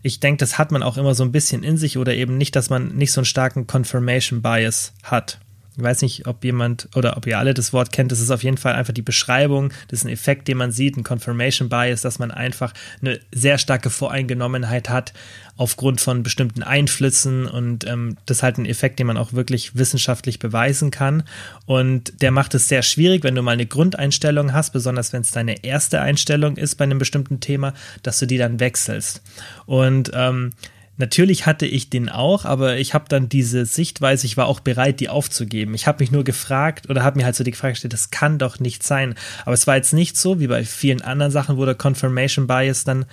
ich 0.02 0.20
denke, 0.20 0.38
das 0.38 0.56
hat 0.56 0.70
man 0.70 0.82
auch 0.82 0.96
immer 0.96 1.14
so 1.14 1.24
ein 1.24 1.32
bisschen 1.32 1.62
in 1.62 1.76
sich 1.76 1.98
oder 1.98 2.14
eben 2.14 2.38
nicht, 2.38 2.54
dass 2.54 2.70
man 2.70 2.94
nicht 2.94 3.12
so 3.12 3.20
einen 3.20 3.26
starken 3.26 3.66
Confirmation 3.66 4.40
Bias 4.40 4.94
hat. 5.02 5.40
Ich 5.76 5.82
weiß 5.82 6.02
nicht, 6.02 6.26
ob 6.26 6.44
jemand 6.44 6.88
oder 6.94 7.16
ob 7.16 7.26
ihr 7.26 7.38
alle 7.38 7.54
das 7.54 7.72
Wort 7.72 7.92
kennt. 7.92 8.12
Das 8.12 8.20
ist 8.20 8.30
auf 8.30 8.42
jeden 8.42 8.56
Fall 8.56 8.74
einfach 8.74 8.94
die 8.94 9.02
Beschreibung. 9.02 9.72
Das 9.88 10.00
ist 10.00 10.04
ein 10.06 10.12
Effekt, 10.12 10.48
den 10.48 10.56
man 10.56 10.72
sieht, 10.72 10.96
ein 10.96 11.04
Confirmation 11.04 11.68
Bias, 11.68 12.00
dass 12.00 12.18
man 12.18 12.30
einfach 12.30 12.72
eine 13.00 13.20
sehr 13.32 13.58
starke 13.58 13.90
Voreingenommenheit 13.90 14.88
hat 14.88 15.12
aufgrund 15.56 16.00
von 16.00 16.22
bestimmten 16.22 16.62
Einflüssen 16.62 17.46
und 17.46 17.86
ähm, 17.86 18.16
das 18.26 18.38
ist 18.38 18.42
halt 18.42 18.58
ein 18.58 18.66
Effekt, 18.66 18.98
den 18.98 19.06
man 19.06 19.16
auch 19.16 19.32
wirklich 19.32 19.74
wissenschaftlich 19.76 20.38
beweisen 20.38 20.90
kann. 20.90 21.22
Und 21.64 22.20
der 22.20 22.30
macht 22.30 22.54
es 22.54 22.68
sehr 22.68 22.82
schwierig, 22.82 23.24
wenn 23.24 23.34
du 23.34 23.42
mal 23.42 23.52
eine 23.52 23.66
Grundeinstellung 23.66 24.52
hast, 24.52 24.72
besonders 24.72 25.12
wenn 25.12 25.22
es 25.22 25.30
deine 25.30 25.64
erste 25.64 26.00
Einstellung 26.00 26.56
ist 26.56 26.74
bei 26.74 26.84
einem 26.84 26.98
bestimmten 26.98 27.40
Thema, 27.40 27.72
dass 28.02 28.18
du 28.18 28.26
die 28.26 28.38
dann 28.38 28.60
wechselst. 28.60 29.22
Und 29.64 30.10
ähm, 30.14 30.52
Natürlich 30.98 31.44
hatte 31.44 31.66
ich 31.66 31.90
den 31.90 32.08
auch, 32.08 32.44
aber 32.44 32.78
ich 32.78 32.94
habe 32.94 33.04
dann 33.08 33.28
diese 33.28 33.66
Sichtweise, 33.66 34.26
ich 34.26 34.36
war 34.36 34.46
auch 34.46 34.60
bereit, 34.60 35.00
die 35.00 35.08
aufzugeben. 35.08 35.74
Ich 35.74 35.86
habe 35.86 36.02
mich 36.02 36.10
nur 36.10 36.24
gefragt 36.24 36.88
oder 36.88 37.02
habe 37.02 37.18
mir 37.18 37.26
halt 37.26 37.36
so 37.36 37.44
die 37.44 37.52
Frage 37.52 37.74
gestellt, 37.74 37.92
das 37.92 38.10
kann 38.10 38.38
doch 38.38 38.60
nicht 38.60 38.82
sein. 38.82 39.14
Aber 39.44 39.52
es 39.52 39.66
war 39.66 39.76
jetzt 39.76 39.92
nicht 39.92 40.16
so, 40.16 40.40
wie 40.40 40.46
bei 40.46 40.64
vielen 40.64 41.02
anderen 41.02 41.32
Sachen, 41.32 41.58
wo 41.58 41.64
der 41.66 41.74
Confirmation 41.74 42.46
Bias 42.46 42.84
dann 42.84 43.04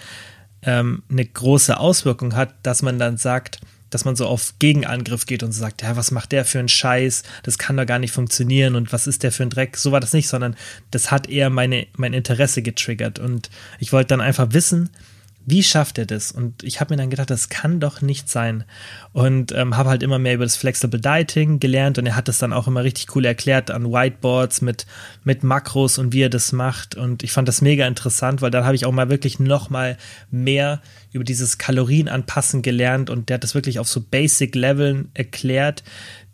ähm, 0.62 1.04
eine 1.10 1.26
große 1.26 1.78
Auswirkung 1.78 2.36
hat, 2.36 2.56
dass 2.64 2.82
man 2.82 3.00
dann 3.00 3.18
sagt, 3.18 3.60
dass 3.90 4.06
man 4.06 4.16
so 4.16 4.26
auf 4.28 4.56
Gegenangriff 4.60 5.26
geht 5.26 5.44
und 5.44 5.52
sagt, 5.52 5.82
ja, 5.84 5.96
was 5.96 6.12
macht 6.12 6.32
der 6.32 6.46
für 6.46 6.60
einen 6.60 6.70
Scheiß? 6.70 7.24
Das 7.44 7.58
kann 7.58 7.78
doch 7.78 7.86
gar 7.86 8.00
nicht 8.00 8.12
funktionieren 8.12 8.76
und 8.76 8.92
was 8.92 9.08
ist 9.08 9.24
der 9.24 9.32
für 9.32 9.44
ein 9.44 9.50
Dreck? 9.50 9.78
So 9.78 9.92
war 9.92 10.00
das 10.00 10.14
nicht, 10.14 10.28
sondern 10.28 10.56
das 10.90 11.12
hat 11.12 11.30
eher 11.30 11.50
meine, 11.50 11.88
mein 11.96 12.14
Interesse 12.14 12.62
getriggert 12.62 13.20
und 13.20 13.50
ich 13.80 13.94
wollte 13.94 14.08
dann 14.08 14.22
einfach 14.22 14.48
wissen, 14.52 14.90
wie 15.46 15.64
schafft 15.64 15.98
er 15.98 16.06
das? 16.06 16.32
Und 16.32 16.64
ich 16.64 16.80
habe 16.80 16.94
mir 16.94 16.98
dann 16.98 17.10
gedacht, 17.10 17.30
das 17.30 17.50
kann 17.50 17.80
doch 17.80 18.02
nicht 18.02 18.30
sein. 18.30 18.64
Und 19.12 19.52
ähm, 19.52 19.76
habe 19.76 19.90
halt 19.90 20.04
immer 20.04 20.20
mehr 20.20 20.36
über 20.36 20.46
das 20.46 20.56
Flexible 20.56 21.00
Dieting 21.00 21.60
gelernt 21.60 21.98
und 21.98 22.06
er 22.06 22.16
hat 22.16 22.28
das 22.28 22.38
dann 22.38 22.54
auch 22.54 22.68
immer 22.68 22.84
richtig 22.84 23.16
cool 23.16 23.26
erklärt 23.26 23.70
an 23.70 23.92
Whiteboards 23.92 24.62
mit, 24.62 24.86
mit 25.24 25.44
Makros 25.44 25.98
und 25.98 26.14
wie 26.14 26.22
er 26.22 26.30
das 26.30 26.52
macht. 26.52 26.96
Und 26.96 27.24
ich 27.24 27.32
fand 27.32 27.48
das 27.48 27.62
mega 27.62 27.86
interessant, 27.88 28.42
weil 28.42 28.52
dann 28.52 28.66
habe 28.66 28.76
ich 28.76 28.86
auch 28.86 28.92
mal 28.92 29.10
wirklich 29.10 29.40
noch 29.40 29.70
mal 29.70 29.98
mehr 30.32 30.82
über 31.12 31.24
dieses 31.24 31.58
Kalorienanpassen 31.58 32.62
gelernt 32.62 33.10
und 33.10 33.30
der 33.30 33.36
hat 33.36 33.44
das 33.44 33.56
wirklich 33.56 33.80
auf 33.80 33.88
so 33.88 34.02
Basic-Leveln 34.02 35.10
erklärt, 35.14 35.84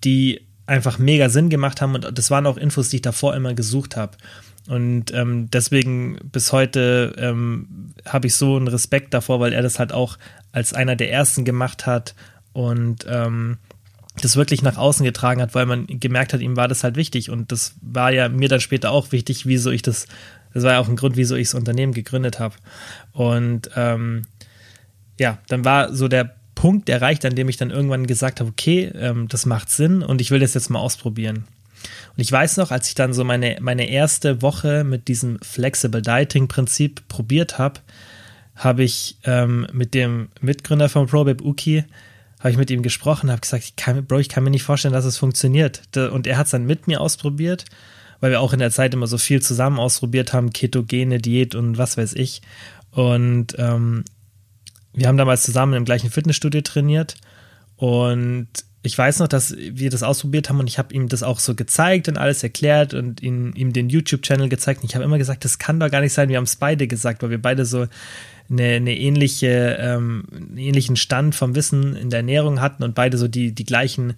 die 0.04 0.42
einfach 0.68 1.00
mega 1.00 1.30
Sinn 1.30 1.50
gemacht 1.50 1.82
haben 1.82 1.96
und 1.96 2.18
das 2.18 2.30
waren 2.30 2.46
auch 2.46 2.58
Infos, 2.58 2.90
die 2.90 2.98
ich 2.98 3.02
davor 3.02 3.36
immer 3.36 3.56
gesucht 3.56 3.98
habe. 3.98 4.16
Und 4.70 5.12
ähm, 5.16 5.50
deswegen 5.50 6.20
bis 6.32 6.52
heute 6.52 7.16
ähm, 7.18 7.92
habe 8.06 8.28
ich 8.28 8.36
so 8.36 8.56
einen 8.56 8.68
Respekt 8.68 9.16
davor, 9.16 9.40
weil 9.40 9.52
er 9.52 9.64
das 9.64 9.80
halt 9.80 9.92
auch 9.92 10.20
als 10.52 10.74
einer 10.74 10.96
der 10.96 11.12
ersten 11.12 11.44
gemacht 11.44 11.88
hat 11.88 12.14
und 12.54 13.04
ähm, 13.10 13.58
das 14.22 14.36
wirklich 14.36 14.62
nach 14.62 14.78
außen 14.78 15.04
getragen 15.04 15.42
hat, 15.42 15.56
weil 15.56 15.66
man 15.66 15.88
gemerkt 15.88 16.34
hat, 16.34 16.42
ihm 16.42 16.56
war 16.56 16.68
das 16.68 16.84
halt 16.84 16.98
wichtig. 16.98 17.32
Und 17.32 17.52
das 17.52 17.74
war 17.82 18.12
ja 18.12 18.30
mir 18.30 18.48
dann 18.48 18.60
später 18.60 18.92
auch 18.92 19.12
wichtig, 19.12 19.48
wieso 19.48 19.72
ich 19.72 19.82
das, 19.82 20.06
das 20.54 20.64
war 20.64 20.74
ja 20.74 20.80
auch 20.80 20.88
ein 20.88 20.96
Grund, 20.96 21.18
wieso 21.18 21.36
ich 21.36 21.48
das 21.48 21.56
Unternehmen 21.56 21.94
gegründet 21.94 22.38
habe. 22.38 22.54
Und 23.12 23.72
ähm, 23.76 24.22
ja, 25.20 25.40
dann 25.48 25.66
war 25.66 25.96
so 25.96 26.08
der 26.08 26.36
Punkt 26.54 26.90
erreicht, 26.90 27.26
an 27.26 27.34
dem 27.34 27.50
ich 27.50 27.58
dann 27.58 27.72
irgendwann 27.72 28.06
gesagt 28.06 28.40
habe, 28.40 28.52
okay, 28.52 28.92
ähm, 28.94 29.30
das 29.30 29.48
macht 29.48 29.72
Sinn 29.72 30.04
und 30.04 30.22
ich 30.22 30.30
will 30.30 30.42
das 30.42 30.54
jetzt 30.54 30.70
mal 30.70 30.78
ausprobieren. 30.78 31.46
Und 32.16 32.22
ich 32.22 32.32
weiß 32.32 32.58
noch, 32.58 32.72
als 32.72 32.88
ich 32.90 32.96
dann 32.96 33.14
so 33.14 33.24
meine, 33.24 33.58
meine 33.62 33.90
erste 33.90 34.42
Woche 34.42 34.84
mit 34.84 35.08
diesem 35.08 35.40
Flexible 35.42 36.02
Dieting 36.02 36.48
Prinzip 36.48 37.08
probiert 37.08 37.58
habe, 37.58 37.80
habe 38.56 38.84
ich 38.84 39.18
ähm, 39.24 39.68
mit 39.72 39.94
dem 39.94 40.30
Mitgründer 40.42 40.90
von 40.90 41.08
ProBabe 41.08 41.44
Uki, 41.44 41.86
habe 42.40 42.52
ich 42.52 42.58
mit 42.58 42.72
ihm 42.72 42.84
gesprochen, 42.84 43.32
habe 43.32 43.42
gesagt, 43.42 43.64
ich 43.64 43.76
kann, 43.76 44.06
Bro, 44.06 44.20
ich 44.20 44.30
kann 44.30 44.44
mir 44.44 44.50
nicht 44.50 44.64
vorstellen, 44.64 44.94
dass 44.94 45.06
es 45.06 45.18
funktioniert. 45.18 45.82
Und 45.96 46.28
er 46.28 46.38
hat 46.38 46.46
es 46.46 46.52
dann 46.52 46.66
mit 46.66 46.88
mir 46.88 47.02
ausprobiert, 47.02 47.66
weil 48.20 48.32
wir 48.32 48.42
auch 48.42 48.54
in 48.54 48.60
der 48.60 48.72
Zeit 48.72 48.94
immer 48.94 49.08
so 49.08 49.18
viel 49.18 49.42
zusammen 49.42 49.80
ausprobiert 49.80 50.34
haben, 50.34 50.52
ketogene 50.52 51.20
Diät 51.20 51.56
und 51.56 51.78
was 51.78 51.98
weiß 51.98 52.14
ich. 52.14 52.42
Und 52.92 53.56
ähm, 53.58 54.04
wir 54.94 55.08
haben 55.08 55.18
damals 55.18 55.44
zusammen 55.44 55.74
im 55.74 55.86
gleichen 55.86 56.10
Fitnessstudio 56.10 56.62
trainiert 56.62 57.16
und 57.76 58.48
ich 58.82 58.98
weiß 58.98 59.20
noch, 59.20 59.28
dass 59.28 59.56
wir 59.58 59.90
das 59.90 60.04
ausprobiert 60.04 60.50
haben 60.50 60.60
und 60.60 60.68
ich 60.68 60.78
habe 60.78 60.94
ihm 60.94 61.10
das 61.10 61.22
auch 61.22 61.40
so 61.40 61.54
gezeigt 61.54 62.08
und 62.08 62.18
alles 62.18 62.44
erklärt 62.44 62.94
und 62.94 63.22
ihn, 63.22 63.52
ihm 63.54 63.74
den 63.74 63.90
YouTube-Channel 63.90 64.48
gezeigt. 64.48 64.82
Und 64.82 64.90
ich 64.90 64.96
habe 64.96 65.04
immer 65.04 65.18
gesagt, 65.18 65.44
das 65.44 65.60
kann 65.60 65.80
doch 65.80 65.92
gar 65.92 66.00
nicht 66.00 66.14
sein. 66.14 66.30
Wir 66.30 66.38
haben 66.38 66.46
es 66.46 66.56
beide 66.56 66.88
gesagt, 66.88 67.22
weil 67.22 67.30
wir 67.30 67.42
beide 67.42 67.66
so 67.66 67.88
eine, 68.50 68.64
eine 68.64 68.98
ähnliche, 68.98 69.78
ähm, 69.80 70.24
einen 70.32 70.58
ähnlichen 70.58 70.96
Stand 70.96 71.36
vom 71.36 71.56
Wissen 71.56 71.96
in 71.98 72.10
der 72.10 72.20
Ernährung 72.20 72.62
hatten 72.62 72.84
und 72.84 72.96
beide 72.96 73.18
so 73.18 73.28
die, 73.28 73.52
die 73.52 73.66
gleichen 73.66 74.14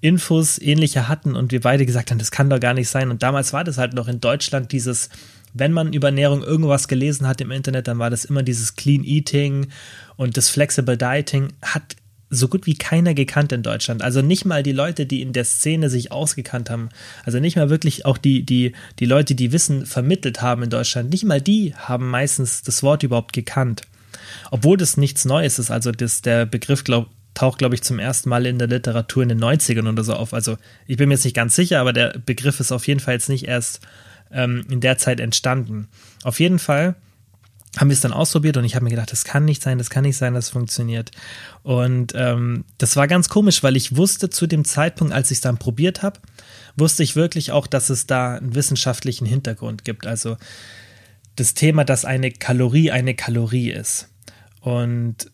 Infos 0.00 0.58
ähnliche 0.58 1.08
hatten 1.08 1.34
und 1.34 1.50
wir 1.50 1.62
beide 1.62 1.84
gesagt 1.84 2.10
haben, 2.10 2.18
das 2.18 2.30
kann 2.30 2.50
doch 2.50 2.60
gar 2.60 2.74
nicht 2.74 2.90
sein. 2.90 3.10
Und 3.10 3.22
damals 3.22 3.52
war 3.52 3.64
das 3.64 3.78
halt 3.78 3.94
noch 3.94 4.06
in 4.06 4.20
Deutschland 4.20 4.70
dieses, 4.70 5.08
wenn 5.54 5.72
man 5.72 5.92
über 5.92 6.08
Ernährung 6.08 6.42
irgendwas 6.42 6.86
gelesen 6.86 7.26
hat 7.26 7.40
im 7.40 7.50
Internet, 7.50 7.88
dann 7.88 7.98
war 7.98 8.10
das 8.10 8.24
immer 8.24 8.44
dieses 8.44 8.76
Clean 8.76 9.02
Eating 9.02 9.68
und 10.16 10.36
das 10.36 10.50
Flexible 10.50 10.96
Dieting 10.96 11.48
hat 11.62 11.96
so 12.34 12.48
gut 12.48 12.66
wie 12.66 12.74
keiner 12.74 13.14
gekannt 13.14 13.52
in 13.52 13.62
Deutschland. 13.62 14.02
Also 14.02 14.22
nicht 14.22 14.44
mal 14.44 14.62
die 14.62 14.72
Leute, 14.72 15.06
die 15.06 15.22
in 15.22 15.32
der 15.32 15.44
Szene 15.44 15.90
sich 15.90 16.12
ausgekannt 16.12 16.70
haben. 16.70 16.88
Also 17.24 17.40
nicht 17.40 17.56
mal 17.56 17.70
wirklich 17.70 18.04
auch 18.04 18.18
die, 18.18 18.42
die, 18.42 18.72
die 18.98 19.06
Leute, 19.06 19.34
die 19.34 19.52
Wissen 19.52 19.86
vermittelt 19.86 20.42
haben 20.42 20.62
in 20.62 20.70
Deutschland. 20.70 21.10
Nicht 21.10 21.24
mal 21.24 21.40
die 21.40 21.74
haben 21.74 22.10
meistens 22.10 22.62
das 22.62 22.82
Wort 22.82 23.02
überhaupt 23.02 23.32
gekannt. 23.32 23.82
Obwohl 24.50 24.76
das 24.76 24.96
nichts 24.96 25.24
Neues 25.24 25.58
ist. 25.58 25.70
Also 25.70 25.92
das, 25.92 26.22
der 26.22 26.46
Begriff 26.46 26.84
glaub, 26.84 27.08
taucht, 27.34 27.58
glaube 27.58 27.74
ich, 27.74 27.82
zum 27.82 27.98
ersten 27.98 28.28
Mal 28.28 28.46
in 28.46 28.58
der 28.58 28.68
Literatur 28.68 29.22
in 29.22 29.28
den 29.28 29.42
90ern 29.42 29.88
oder 29.88 30.04
so 30.04 30.14
auf. 30.14 30.32
Also 30.32 30.56
ich 30.86 30.96
bin 30.96 31.08
mir 31.08 31.14
jetzt 31.14 31.24
nicht 31.24 31.36
ganz 31.36 31.56
sicher, 31.56 31.80
aber 31.80 31.92
der 31.92 32.18
Begriff 32.24 32.60
ist 32.60 32.72
auf 32.72 32.86
jeden 32.86 33.00
Fall 33.00 33.14
jetzt 33.14 33.28
nicht 33.28 33.46
erst 33.46 33.80
ähm, 34.32 34.64
in 34.70 34.80
der 34.80 34.98
Zeit 34.98 35.20
entstanden. 35.20 35.88
Auf 36.22 36.40
jeden 36.40 36.58
Fall 36.58 36.94
haben 37.76 37.88
wir 37.88 37.94
es 37.94 38.00
dann 38.00 38.12
ausprobiert 38.12 38.56
und 38.56 38.64
ich 38.64 38.74
habe 38.76 38.84
mir 38.84 38.90
gedacht, 38.90 39.10
das 39.10 39.24
kann 39.24 39.44
nicht 39.44 39.62
sein, 39.62 39.78
das 39.78 39.90
kann 39.90 40.04
nicht 40.04 40.16
sein, 40.16 40.34
das 40.34 40.48
funktioniert. 40.48 41.10
Und 41.62 42.12
ähm, 42.14 42.64
das 42.78 42.96
war 42.96 43.08
ganz 43.08 43.28
komisch, 43.28 43.62
weil 43.62 43.76
ich 43.76 43.96
wusste 43.96 44.30
zu 44.30 44.46
dem 44.46 44.64
Zeitpunkt, 44.64 45.12
als 45.12 45.30
ich 45.30 45.38
es 45.38 45.42
dann 45.42 45.58
probiert 45.58 46.02
habe, 46.02 46.20
wusste 46.76 47.02
ich 47.02 47.16
wirklich 47.16 47.50
auch, 47.50 47.66
dass 47.66 47.90
es 47.90 48.06
da 48.06 48.36
einen 48.36 48.54
wissenschaftlichen 48.54 49.26
Hintergrund 49.26 49.84
gibt. 49.84 50.06
Also 50.06 50.36
das 51.36 51.54
Thema, 51.54 51.84
dass 51.84 52.04
eine 52.04 52.30
Kalorie 52.30 52.92
eine 52.92 53.14
Kalorie 53.14 53.70
ist. 53.70 54.08
Und 54.60 55.30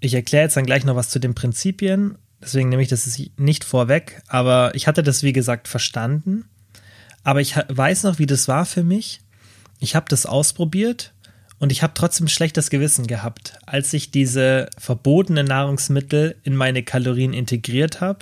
ich 0.00 0.14
erkläre 0.14 0.44
jetzt 0.44 0.56
dann 0.56 0.66
gleich 0.66 0.84
noch 0.84 0.96
was 0.96 1.08
zu 1.08 1.18
den 1.18 1.34
Prinzipien, 1.34 2.16
deswegen 2.40 2.68
nehme 2.68 2.82
ich 2.82 2.88
das 2.88 3.20
nicht 3.36 3.64
vorweg, 3.64 4.22
aber 4.28 4.74
ich 4.74 4.86
hatte 4.86 5.02
das, 5.02 5.22
wie 5.22 5.32
gesagt, 5.32 5.66
verstanden. 5.66 6.44
Aber 7.22 7.40
ich 7.40 7.56
weiß 7.56 8.02
noch, 8.02 8.18
wie 8.18 8.26
das 8.26 8.48
war 8.48 8.66
für 8.66 8.84
mich. 8.84 9.22
Ich 9.80 9.94
habe 9.96 10.06
das 10.08 10.26
ausprobiert 10.26 11.13
und 11.58 11.72
ich 11.72 11.82
habe 11.82 11.94
trotzdem 11.94 12.28
schlechtes 12.28 12.70
Gewissen 12.70 13.06
gehabt, 13.06 13.58
als 13.64 13.92
ich 13.92 14.10
diese 14.10 14.68
verbotenen 14.76 15.46
Nahrungsmittel 15.46 16.36
in 16.42 16.56
meine 16.56 16.82
Kalorien 16.82 17.32
integriert 17.32 18.00
habe 18.00 18.20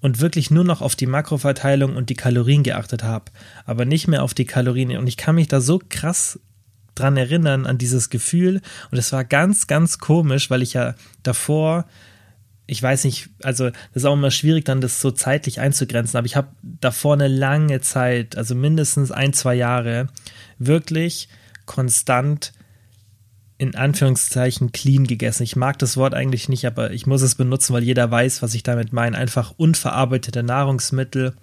und 0.00 0.20
wirklich 0.20 0.50
nur 0.50 0.64
noch 0.64 0.80
auf 0.80 0.94
die 0.94 1.06
Makroverteilung 1.06 1.96
und 1.96 2.08
die 2.08 2.14
Kalorien 2.14 2.62
geachtet 2.62 3.02
habe, 3.02 3.26
aber 3.66 3.84
nicht 3.84 4.06
mehr 4.06 4.22
auf 4.22 4.32
die 4.32 4.44
Kalorien. 4.44 4.96
Und 4.96 5.06
ich 5.06 5.16
kann 5.16 5.34
mich 5.34 5.48
da 5.48 5.60
so 5.60 5.80
krass 5.88 6.38
dran 6.94 7.16
erinnern, 7.16 7.66
an 7.66 7.78
dieses 7.78 8.10
Gefühl. 8.10 8.60
Und 8.90 8.98
es 8.98 9.12
war 9.12 9.24
ganz, 9.24 9.66
ganz 9.66 9.98
komisch, 9.98 10.50
weil 10.50 10.62
ich 10.62 10.74
ja 10.74 10.94
davor, 11.22 11.84
ich 12.66 12.82
weiß 12.82 13.04
nicht, 13.04 13.30
also 13.42 13.70
das 13.70 13.76
ist 13.94 14.04
auch 14.04 14.14
immer 14.14 14.30
schwierig, 14.30 14.64
dann 14.64 14.80
das 14.80 15.00
so 15.00 15.10
zeitlich 15.10 15.60
einzugrenzen, 15.60 16.16
aber 16.16 16.26
ich 16.26 16.36
habe 16.36 16.48
davor 16.62 17.14
eine 17.14 17.28
lange 17.28 17.80
Zeit, 17.80 18.36
also 18.36 18.54
mindestens 18.54 19.10
ein, 19.10 19.32
zwei 19.32 19.54
Jahre, 19.54 20.08
wirklich 20.58 21.28
konstant 21.66 22.52
in 23.58 23.74
Anführungszeichen 23.74 24.70
clean 24.70 25.04
gegessen. 25.04 25.42
Ich 25.42 25.56
mag 25.56 25.78
das 25.78 25.96
Wort 25.96 26.14
eigentlich 26.14 26.48
nicht, 26.48 26.64
aber 26.64 26.92
ich 26.92 27.06
muss 27.06 27.22
es 27.22 27.34
benutzen, 27.34 27.74
weil 27.74 27.82
jeder 27.82 28.08
weiß, 28.08 28.40
was 28.40 28.54
ich 28.54 28.62
damit 28.62 28.92
meine. 28.92 29.18
Einfach 29.18 29.52
unverarbeitete 29.56 30.44
Nahrungsmittel, 30.44 31.34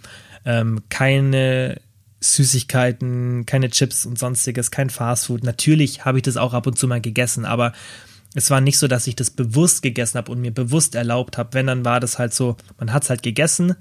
ähm, 0.46 0.84
keine 0.90 1.82
Süßigkeiten, 2.22 3.46
keine 3.46 3.70
Chips 3.70 4.06
und 4.06 4.18
sonstiges, 4.18 4.72
kein 4.72 4.90
Fastfood. 4.90 5.44
Natürlich 5.44 6.06
habe 6.06 6.20
ich 6.20 6.24
das 6.24 6.38
auch 6.38 6.54
ab 6.54 6.66
und 6.68 6.80
zu 6.80 6.88
mal 6.88 7.02
gegessen, 7.02 7.44
aber 7.44 7.74
es 8.34 8.50
war 8.50 8.62
nicht 8.62 8.80
so, 8.80 8.88
dass 8.88 9.08
ich 9.08 9.16
das 9.16 9.32
bewusst 9.32 9.82
gegessen 9.82 10.18
habe 10.18 10.32
und 10.32 10.40
mir 10.40 10.54
bewusst 10.54 10.96
erlaubt 10.96 11.38
habe. 11.38 11.54
Wenn, 11.54 11.68
dann 11.68 11.86
war 11.86 12.00
das 12.00 12.18
halt 12.18 12.34
so, 12.34 12.56
man 12.78 12.94
hat 12.94 13.04
es 13.04 13.10
halt 13.10 13.24
gegessen. 13.24 13.76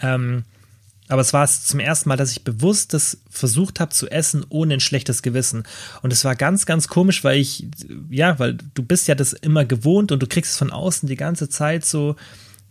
Ähm, 0.00 0.44
aber 1.08 1.20
es 1.20 1.32
war 1.32 1.46
zum 1.46 1.80
ersten 1.80 2.08
Mal, 2.08 2.16
dass 2.16 2.32
ich 2.32 2.44
bewusst 2.44 2.94
das 2.94 3.18
versucht 3.28 3.78
habe 3.78 3.92
zu 3.92 4.10
essen, 4.10 4.44
ohne 4.48 4.74
ein 4.74 4.80
schlechtes 4.80 5.22
Gewissen. 5.22 5.64
Und 6.02 6.12
es 6.12 6.24
war 6.24 6.34
ganz, 6.34 6.64
ganz 6.64 6.88
komisch, 6.88 7.24
weil 7.24 7.38
ich, 7.38 7.66
ja, 8.08 8.38
weil 8.38 8.56
du 8.74 8.82
bist 8.82 9.06
ja 9.06 9.14
das 9.14 9.34
immer 9.34 9.66
gewohnt 9.66 10.12
und 10.12 10.22
du 10.22 10.26
kriegst 10.26 10.52
es 10.52 10.58
von 10.58 10.72
außen 10.72 11.08
die 11.08 11.16
ganze 11.16 11.48
Zeit 11.48 11.84
so 11.84 12.16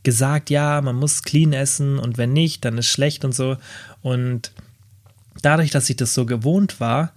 gesagt, 0.01 0.49
ja, 0.49 0.81
man 0.81 0.95
muss 0.95 1.21
clean 1.21 1.53
essen 1.53 1.99
und 1.99 2.17
wenn 2.17 2.33
nicht, 2.33 2.65
dann 2.65 2.77
ist 2.77 2.87
schlecht 2.87 3.23
und 3.23 3.33
so. 3.33 3.57
Und 4.01 4.51
dadurch, 5.41 5.69
dass 5.69 5.89
ich 5.89 5.95
das 5.95 6.13
so 6.13 6.25
gewohnt 6.25 6.79
war, 6.79 7.13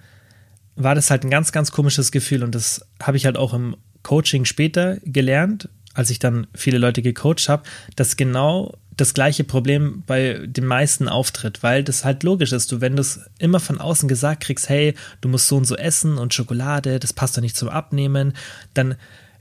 war 0.77 0.95
das 0.95 1.11
halt 1.11 1.25
ein 1.25 1.31
ganz, 1.31 1.51
ganz 1.51 1.73
komisches 1.73 2.13
Gefühl. 2.13 2.43
Und 2.43 2.55
das 2.55 2.87
habe 3.03 3.17
ich 3.17 3.25
halt 3.25 3.39
auch 3.39 3.55
im 3.55 3.77
Coaching 4.03 4.45
später 4.45 4.99
gelernt, 5.03 5.71
als 5.95 6.11
ich 6.11 6.19
dann 6.19 6.47
viele 6.55 6.79
Leute 6.79 7.01
gecoacht 7.01 7.49
habe, 7.49 7.63
dass 7.97 8.19
genau 8.19 8.77
das 8.97 9.13
gleiche 9.13 9.45
Problem 9.45 10.03
bei 10.07 10.47
den 10.47 10.65
meisten 10.65 11.09
auftritt, 11.09 11.63
weil 11.63 11.85
das 11.85 12.05
halt 12.05 12.23
logisch 12.23 12.53
ist. 12.53 12.73
Du, 12.73 12.81
wenn 12.81 12.97
du 12.97 13.03
es 13.03 13.21
immer 13.39 13.61
von 13.61 13.79
außen 13.79 14.09
gesagt 14.09 14.43
kriegst, 14.45 14.69
hey, 14.69 14.95
du 15.21 15.29
musst 15.29 15.49
so 15.49 15.57
und 15.57 15.67
so 15.67 15.77
essen 15.77 16.17
und 16.17 16.33
Schokolade, 16.33 16.99
das 16.99 17.13
passt 17.13 17.37
doch 17.37 17.43
nicht 17.43 17.57
zum 17.57 17.69
Abnehmen, 17.69 18.33
dann 18.73 18.97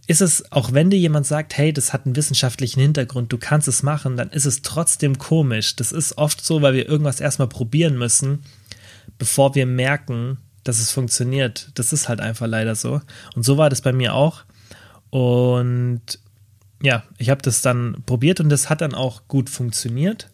ist 0.07 0.21
es, 0.21 0.51
auch 0.51 0.73
wenn 0.73 0.89
dir 0.89 0.99
jemand 0.99 1.25
sagt, 1.25 1.57
hey, 1.57 1.73
das 1.73 1.93
hat 1.93 2.05
einen 2.05 2.15
wissenschaftlichen 2.15 2.79
Hintergrund, 2.79 3.31
du 3.31 3.37
kannst 3.37 3.67
es 3.67 3.81
machen, 3.81 4.17
dann 4.17 4.29
ist 4.29 4.45
es 4.45 4.61
trotzdem 4.61 5.17
komisch. 5.17 5.75
Das 5.75 5.91
ist 5.91 6.17
oft 6.17 6.45
so, 6.45 6.61
weil 6.61 6.73
wir 6.73 6.87
irgendwas 6.87 7.19
erstmal 7.19 7.47
probieren 7.47 7.97
müssen, 7.97 8.43
bevor 9.17 9.55
wir 9.55 9.65
merken, 9.65 10.37
dass 10.63 10.79
es 10.79 10.91
funktioniert. 10.91 11.69
Das 11.75 11.93
ist 11.93 12.09
halt 12.09 12.19
einfach 12.19 12.47
leider 12.47 12.75
so. 12.75 13.01
Und 13.35 13.43
so 13.43 13.57
war 13.57 13.69
das 13.69 13.81
bei 13.81 13.93
mir 13.93 14.13
auch. 14.13 14.43
Und 15.09 16.19
ja, 16.86 17.04
ich 17.17 17.30
habe 17.30 17.41
das 17.41 17.62
dann 17.62 18.04
probiert 18.06 18.39
und 18.39 18.50
das 18.50 18.69
hat 18.69 18.82
dann 18.82 18.93
auch 18.93 19.28
gut 19.28 19.50
funktioniert. 19.50 20.30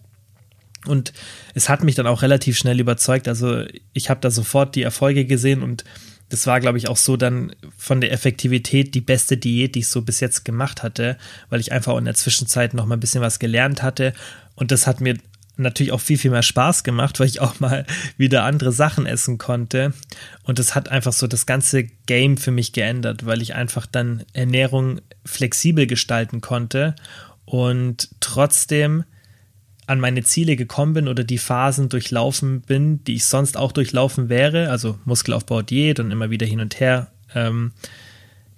Und 0.86 1.14
es 1.54 1.70
hat 1.70 1.84
mich 1.84 1.96
dann 1.96 2.08
auch 2.08 2.24
relativ 2.24 2.58
schnell 2.58 2.80
überzeugt. 2.80 3.28
Also 3.28 3.64
ich 3.94 4.10
habe 4.10 4.20
da 4.20 4.32
sofort 4.32 4.76
die 4.76 4.82
Erfolge 4.82 5.26
gesehen 5.26 5.62
und 5.62 5.84
das 6.30 6.48
war, 6.48 6.60
glaube 6.60 6.78
ich, 6.78 6.88
auch 6.88 6.98
so 6.98 7.18
dann 7.18 7.54
von 7.78 8.02
der 8.02 8.12
Effektivität 8.12 8.96
die 8.96 9.02
beste 9.02 9.38
Diät, 9.38 9.76
die 9.76 9.80
ich 9.80 9.88
so 9.88 10.02
bis 10.02 10.22
jetzt 10.22 10.44
gemacht 10.46 10.82
hatte, 10.82 11.18
weil 11.50 11.60
ich 11.60 11.72
einfach 11.72 11.98
in 11.98 12.06
der 12.06 12.16
Zwischenzeit 12.16 12.74
noch 12.74 12.86
mal 12.86 12.96
ein 12.96 13.02
bisschen 13.02 13.22
was 13.22 13.38
gelernt 13.38 13.84
hatte. 13.84 14.14
Und 14.56 14.72
das 14.72 14.88
hat 14.88 15.02
mir 15.02 15.18
natürlich 15.62 15.91
auch 15.91 16.02
viel, 16.02 16.17
viel 16.17 16.32
mehr 16.32 16.43
Spaß 16.43 16.84
gemacht, 16.84 17.19
weil 17.19 17.28
ich 17.28 17.41
auch 17.41 17.60
mal 17.60 17.86
wieder 18.17 18.43
andere 18.43 18.71
Sachen 18.71 19.06
essen 19.06 19.38
konnte. 19.38 19.93
Und 20.43 20.60
das 20.60 20.76
hat 20.76 20.89
einfach 20.89 21.13
so 21.13 21.28
das 21.28 21.45
ganze 21.45 21.84
Game 21.84 22.38
für 22.38 22.52
mich 22.52 22.74
geändert, 22.74 23.26
weil 23.26 23.41
ich 23.41 23.56
einfach 23.56 23.86
dann 23.86 24.24
Ernährung 24.34 25.02
flexibel 25.26 25.88
gestalten 25.88 26.41
konnte 26.41 26.95
und 27.45 28.10
trotzdem 28.19 29.04
an 29.88 30.00
meine 30.00 30.24
Ziele 30.24 30.56
gekommen 30.56 30.93
bin 30.93 31.08
oder 31.08 31.24
die 31.24 31.38
Phasen 31.38 31.89
durchlaufen 31.89 32.62
bin, 32.62 33.04
die 33.04 33.15
ich 33.15 33.26
sonst 33.26 33.58
auch 33.58 33.71
durchlaufen 33.71 34.30
wäre, 34.30 34.69
also 34.69 34.97
Muskelaufbau, 35.06 35.62
Diät 35.62 36.00
und 36.00 36.12
immer 36.12 36.30
wieder 36.30 36.45
hin 36.45 36.62
und 36.62 36.80
her. 36.80 37.12
Ähm, 37.36 37.74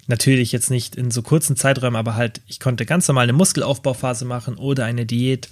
natürlich 0.06 0.52
jetzt 0.52 0.70
nicht 0.70 0.96
in 0.96 1.10
so 1.10 1.22
kurzen 1.22 1.56
Zeiträumen, 1.56 1.96
aber 1.96 2.14
halt, 2.14 2.40
ich 2.46 2.60
konnte 2.60 2.86
ganz 2.86 3.08
normal 3.08 3.24
eine 3.24 3.32
Muskelaufbauphase 3.32 4.24
machen 4.24 4.56
oder 4.56 4.84
eine 4.84 5.06
Diät 5.06 5.48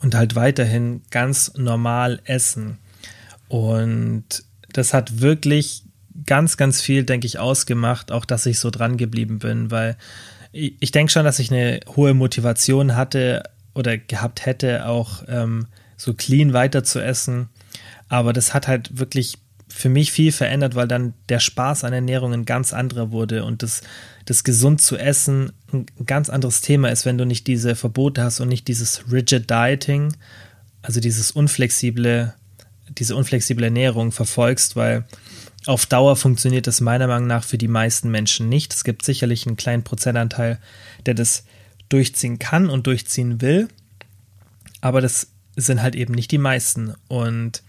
und 0.00 0.14
halt 0.14 0.34
weiterhin 0.34 1.02
ganz 1.10 1.52
normal 1.56 2.20
essen. 2.24 2.78
Und 3.48 4.24
das 4.72 4.94
hat 4.94 5.20
wirklich 5.20 5.84
ganz, 6.26 6.56
ganz 6.56 6.80
viel, 6.80 7.04
denke 7.04 7.26
ich, 7.26 7.38
ausgemacht, 7.38 8.12
auch 8.12 8.24
dass 8.24 8.46
ich 8.46 8.58
so 8.58 8.70
dran 8.70 8.96
geblieben 8.96 9.38
bin, 9.38 9.70
weil 9.70 9.96
ich, 10.52 10.74
ich 10.80 10.90
denke 10.90 11.12
schon, 11.12 11.24
dass 11.24 11.38
ich 11.38 11.50
eine 11.50 11.80
hohe 11.96 12.14
Motivation 12.14 12.96
hatte 12.96 13.42
oder 13.74 13.98
gehabt 13.98 14.46
hätte, 14.46 14.86
auch 14.86 15.22
ähm, 15.28 15.66
so 15.96 16.14
clean 16.14 16.52
weiter 16.52 16.82
zu 16.82 17.00
essen. 17.00 17.48
Aber 18.08 18.32
das 18.32 18.54
hat 18.54 18.66
halt 18.66 18.98
wirklich 18.98 19.38
für 19.68 19.88
mich 19.88 20.10
viel 20.10 20.32
verändert, 20.32 20.74
weil 20.74 20.88
dann 20.88 21.14
der 21.28 21.38
Spaß 21.38 21.84
an 21.84 21.92
Ernährung 21.92 22.32
ein 22.32 22.44
ganz 22.44 22.72
anderer 22.72 23.12
wurde 23.12 23.44
und 23.44 23.62
das, 23.62 23.82
das 24.24 24.42
gesund 24.42 24.80
zu 24.80 24.96
essen 24.96 25.52
ein 25.72 25.86
ganz 26.06 26.30
anderes 26.30 26.60
Thema 26.60 26.90
ist, 26.90 27.04
wenn 27.06 27.18
du 27.18 27.24
nicht 27.24 27.46
diese 27.46 27.74
Verbote 27.74 28.22
hast 28.22 28.40
und 28.40 28.48
nicht 28.48 28.68
dieses 28.68 29.10
rigid 29.10 29.50
Dieting, 29.50 30.14
also 30.82 31.00
dieses 31.00 31.30
unflexible, 31.32 32.34
diese 32.98 33.16
unflexible 33.16 33.64
Ernährung 33.64 34.12
verfolgst, 34.12 34.76
weil 34.76 35.04
auf 35.66 35.86
Dauer 35.86 36.16
funktioniert 36.16 36.66
das 36.66 36.80
meiner 36.80 37.06
Meinung 37.06 37.26
nach 37.26 37.44
für 37.44 37.58
die 37.58 37.68
meisten 37.68 38.10
Menschen 38.10 38.48
nicht. 38.48 38.72
Es 38.72 38.84
gibt 38.84 39.04
sicherlich 39.04 39.46
einen 39.46 39.56
kleinen 39.56 39.84
Prozentanteil, 39.84 40.58
der 41.06 41.14
das 41.14 41.44
durchziehen 41.88 42.38
kann 42.38 42.70
und 42.70 42.86
durchziehen 42.86 43.40
will, 43.40 43.68
aber 44.80 45.00
das 45.00 45.28
sind 45.56 45.82
halt 45.82 45.94
eben 45.94 46.14
nicht 46.14 46.30
die 46.30 46.38
meisten 46.38 46.94
und 47.08 47.62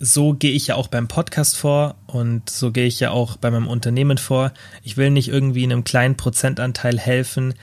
so 0.00 0.32
gehe 0.32 0.52
ich 0.52 0.68
ja 0.68 0.76
auch 0.76 0.88
beim 0.88 1.08
Podcast 1.08 1.56
vor 1.56 1.96
und 2.06 2.48
so 2.48 2.70
gehe 2.70 2.86
ich 2.86 3.00
ja 3.00 3.10
auch 3.10 3.36
bei 3.36 3.50
meinem 3.50 3.66
Unternehmen 3.66 4.18
vor. 4.18 4.52
Ich 4.82 4.96
will 4.96 5.10
nicht 5.10 5.28
irgendwie 5.28 5.64
einem 5.64 5.84
kleinen 5.84 6.16
Prozentanteil 6.16 6.98
helfen, 6.98 7.54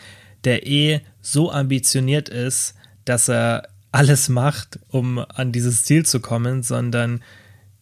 der 0.43 0.67
eh 0.67 1.01
so 1.21 1.51
ambitioniert 1.51 2.29
ist, 2.29 2.75
dass 3.05 3.29
er 3.29 3.69
alles 3.91 4.27
macht, 4.27 4.79
um 4.89 5.19
an 5.19 5.51
dieses 5.51 5.85
Ziel 5.85 6.05
zu 6.05 6.19
kommen, 6.19 6.63
sondern 6.63 7.23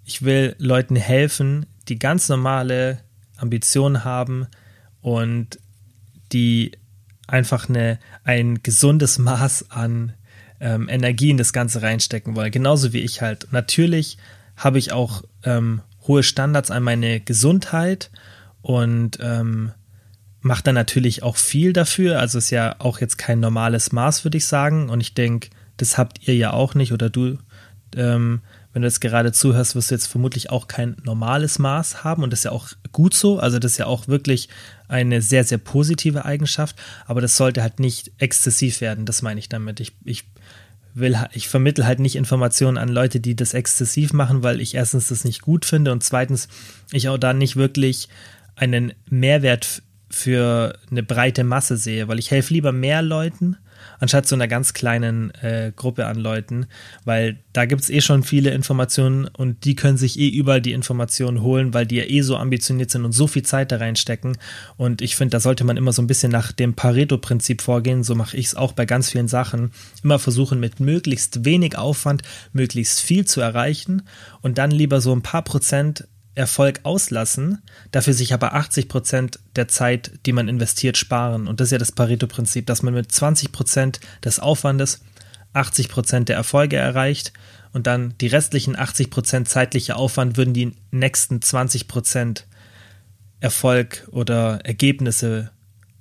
ich 0.05 0.21
will 0.21 0.55
Leuten 0.59 0.95
helfen, 0.95 1.65
die 1.87 1.97
ganz 1.97 2.29
normale 2.29 2.99
Ambitionen 3.37 4.03
haben 4.03 4.47
und 5.01 5.59
die 6.31 6.73
einfach 7.27 7.69
eine, 7.69 7.99
ein 8.23 8.61
gesundes 8.61 9.17
Maß 9.17 9.71
an 9.71 10.13
ähm, 10.59 10.87
Energie 10.87 11.31
in 11.31 11.37
das 11.37 11.53
Ganze 11.53 11.81
reinstecken 11.81 12.35
wollen. 12.35 12.51
Genauso 12.51 12.93
wie 12.93 12.99
ich 12.99 13.21
halt. 13.21 13.47
Natürlich 13.51 14.17
habe 14.55 14.77
ich 14.77 14.91
auch 14.91 15.23
ähm, 15.43 15.81
hohe 16.07 16.23
Standards 16.23 16.71
an 16.71 16.83
meine 16.83 17.19
Gesundheit 17.19 18.11
und 18.61 19.17
ähm, 19.21 19.71
mache 20.41 20.63
dann 20.63 20.75
natürlich 20.75 21.23
auch 21.23 21.37
viel 21.37 21.73
dafür. 21.73 22.19
Also 22.19 22.37
ist 22.37 22.49
ja 22.49 22.75
auch 22.79 22.99
jetzt 22.99 23.17
kein 23.17 23.39
normales 23.39 23.91
Maß, 23.91 24.23
würde 24.23 24.37
ich 24.37 24.45
sagen. 24.45 24.89
Und 24.89 25.01
ich 25.01 25.13
denke, 25.13 25.49
das 25.77 25.97
habt 25.97 26.27
ihr 26.27 26.35
ja 26.35 26.51
auch 26.51 26.75
nicht 26.75 26.91
oder 26.93 27.09
du, 27.09 27.37
ähm, 27.95 28.41
wenn 28.73 28.81
du 28.81 28.87
jetzt 28.87 29.01
gerade 29.01 29.31
zuhörst, 29.31 29.75
wirst 29.75 29.91
du 29.91 29.95
jetzt 29.95 30.07
vermutlich 30.07 30.49
auch 30.49 30.67
kein 30.67 30.97
normales 31.03 31.59
Maß 31.59 32.03
haben 32.03 32.23
und 32.23 32.31
das 32.31 32.39
ist 32.39 32.45
ja 32.45 32.51
auch 32.51 32.69
gut 32.91 33.13
so. 33.13 33.39
Also 33.39 33.59
das 33.59 33.73
ist 33.73 33.77
ja 33.77 33.85
auch 33.85 34.07
wirklich 34.07 34.49
eine 34.87 35.21
sehr, 35.21 35.43
sehr 35.43 35.59
positive 35.59 36.25
Eigenschaft, 36.25 36.75
aber 37.05 37.21
das 37.21 37.37
sollte 37.37 37.61
halt 37.61 37.79
nicht 37.79 38.11
exzessiv 38.17 38.81
werden, 38.81 39.05
das 39.05 39.21
meine 39.21 39.39
ich 39.39 39.47
damit. 39.47 39.79
Ich, 39.79 39.93
ich 40.03 40.25
will, 40.93 41.17
ich 41.34 41.47
vermittle 41.47 41.86
halt 41.86 41.99
nicht 41.99 42.15
Informationen 42.15 42.77
an 42.77 42.89
Leute, 42.89 43.19
die 43.19 43.36
das 43.36 43.53
exzessiv 43.53 44.13
machen, 44.13 44.43
weil 44.43 44.62
ich 44.62 44.75
erstens 44.75 45.10
das 45.10 45.23
nicht 45.25 45.41
gut 45.41 45.65
finde 45.65 45.91
und 45.91 46.03
zweitens 46.03 46.47
ich 46.91 47.10
auch 47.10 47.17
da 47.17 47.34
nicht 47.34 47.56
wirklich 47.56 48.10
einen 48.56 48.93
Mehrwert 49.10 49.82
für 50.10 50.77
eine 50.91 51.01
breite 51.01 51.43
Masse 51.43 51.77
sehe, 51.77 52.08
weil 52.08 52.19
ich 52.19 52.29
helfe 52.29 52.53
lieber 52.53 52.71
mehr 52.71 53.01
Leuten 53.01 53.58
anstatt 54.00 54.28
so 54.28 54.36
einer 54.36 54.48
ganz 54.48 54.74
kleinen 54.74 55.32
äh, 55.36 55.72
Gruppe 55.76 56.06
an 56.06 56.17
Leuten, 56.17 56.67
weil 57.06 57.39
da 57.54 57.65
gibt 57.65 57.82
es 57.82 57.89
eh 57.89 58.02
schon 58.02 58.24
viele 58.24 58.52
Informationen 58.52 59.28
und 59.28 59.65
die 59.65 59.76
können 59.76 59.98
sich 59.98 60.19
eh 60.19 60.30
überall 60.30 60.62
die 60.62 60.74
Informationen 60.74 61.41
holen, 61.41 61.74
weil 61.74 61.86
die 61.86 61.98
ja 61.98 62.06
eh 62.06 62.22
so 62.22 62.38
ambitioniert 62.38 62.89
sind 62.89 63.06
und 63.06 63.12
so 63.12 63.28
viel 63.28 63.43
Zeit 63.43 63.72
da 63.72 63.78
reinstecken. 63.78 64.38
Und 64.78 65.02
ich 65.02 65.15
finde, 65.15 65.32
da 65.32 65.39
sollte 65.39 65.63
man 65.63 65.78
immer 65.78 65.93
so 65.93 66.02
ein 66.02 66.08
bisschen 66.08 66.32
nach 66.32 66.52
dem 66.52 66.74
Pareto-Prinzip 66.74 67.62
vorgehen. 67.62 68.04
So 68.04 68.15
mache 68.15 68.38
ich 68.38 68.48
es 68.48 68.56
auch 68.56 68.72
bei 68.72 68.86
ganz 68.86 69.10
vielen 69.10 69.28
Sachen. 69.28 69.72
Immer 70.04 70.19
versuchen, 70.19 70.60
mit 70.60 70.80
möglichst 70.80 71.46
wenig 71.46 71.78
Aufwand 71.78 72.24
möglichst 72.54 73.02
viel 73.02 73.26
zu 73.26 73.41
erreichen 73.41 74.04
und 74.41 74.58
dann 74.58 74.72
lieber 74.72 75.02
so 75.02 75.13
ein 75.13 75.22
paar 75.22 75.43
Prozent 75.43 76.08
Erfolg 76.36 76.80
auslassen, 76.84 77.62
dafür 77.91 78.13
sich 78.13 78.34
aber 78.34 78.54
80 78.54 78.88
Prozent 78.88 79.39
der 79.56 79.67
Zeit, 79.67 80.12
die 80.26 80.34
man 80.34 80.48
investiert, 80.48 80.98
sparen. 80.98 81.48
Und 81.48 81.60
das 81.60 81.67
ist 81.67 81.72
ja 81.74 81.78
das 81.78 81.91
Pareto-Prinzip, 81.91 82.65
dass 82.65 82.82
man 82.82 82.93
mit 82.93 83.12
20 83.12 83.52
Prozent 83.52 84.00
des 84.24 84.39
Aufwandes 84.39 85.02
80 85.54 85.89
Prozent 85.89 86.30
der 86.30 86.36
Erfolge 86.36 86.78
erreicht 86.78 87.34
und 87.74 87.88
dann 87.88 88.15
die 88.19 88.28
restlichen 88.28 88.78
80 88.78 89.10
Prozent 89.10 89.50
zeitlicher 89.50 89.98
Aufwand 89.98 90.38
würden 90.38 90.54
die 90.54 90.74
nächsten 90.91 91.41
20 91.41 91.88
Prozent 91.88 92.48
Erfolg 93.39 94.08
oder 94.12 94.62
Ergebnisse 94.63 95.52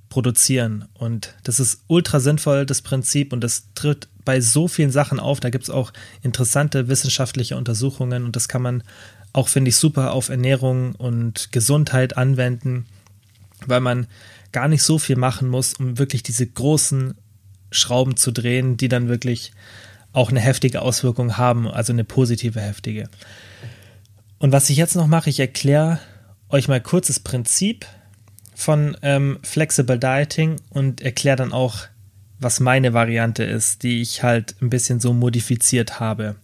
produzieren. 0.09 0.87
Und 0.95 1.35
das 1.43 1.59
ist 1.59 1.85
ultra 1.89 2.21
sinnvoll, 2.21 2.67
das 2.67 2.83
Prinzip, 2.83 3.33
und 3.33 3.43
das 3.43 3.69
tritt 3.75 4.09
bei 4.25 4.41
so 4.41 4.69
vielen 4.69 4.91
Sachen 4.91 5.19
auf. 5.19 5.41
Da 5.41 5.51
gibt 5.51 5.65
es 5.65 5.71
auch 5.71 5.93
interessante 6.23 6.89
wissenschaftliche 6.89 7.57
Untersuchungen 7.57 8.25
und 8.25 8.37
das 8.37 8.49
kann 8.49 8.63
man 8.63 8.83
auch 9.33 9.49
finde 9.49 9.71
ich 9.71 9.77
super 9.77 10.13
auf 10.13 10.29
Ernährung 10.29 10.95
und 10.95 11.53
Gesundheit 11.53 12.17
anwenden. 12.17 12.87
weil 13.67 13.81
man 13.81 14.09
gar 14.51 14.69
nicht 14.69 14.83
so 14.83 14.99
viel 14.99 15.17
machen 15.17 15.49
muss, 15.49 15.75
um 15.75 15.99
wirklich 15.99 16.23
diese 16.23 16.47
großen 16.47 17.15
Schrauben 17.71 18.17
zu 18.17 18.33
drehen, 18.33 18.77
die 18.77 18.89
dann 18.89 19.09
wirklich 19.09 19.53
auch 20.13 20.31
eine 20.31 20.41
heftige 20.41 20.83
Auswirkung 20.83 21.39
haben, 21.39 21.67
also 21.69 21.93
eine 21.93 22.05
positive 22.05 22.61
heftige. 22.61 23.09
Und 24.39 24.53
was 24.53 24.69
ich 24.69 24.77
jetzt 24.77 24.95
noch 24.95 25.07
mache, 25.07 25.31
ich 25.31 25.41
erkläre 25.41 26.01
euch 26.49 26.69
mal 26.69 26.81
kurz 26.81 27.07
das 27.07 27.21
Prinzip 27.21 27.87
von 28.55 28.97
ähm, 29.03 29.39
Flexible 29.43 29.99
Dieting 29.99 30.57
und 30.69 31.01
erkläre 31.01 31.37
dann 31.37 31.53
auch, 31.53 31.87
was 32.43 32.61
meine 32.61 32.93
Variante 32.93 33.45
ist, 33.45 33.83
die 33.83 34.03
ich 34.03 34.23
halt 34.23 34.57
ein 34.61 34.71
bisschen 34.71 35.01
so 35.01 35.13
modifiziert 35.13 36.01
habe. 36.01 36.37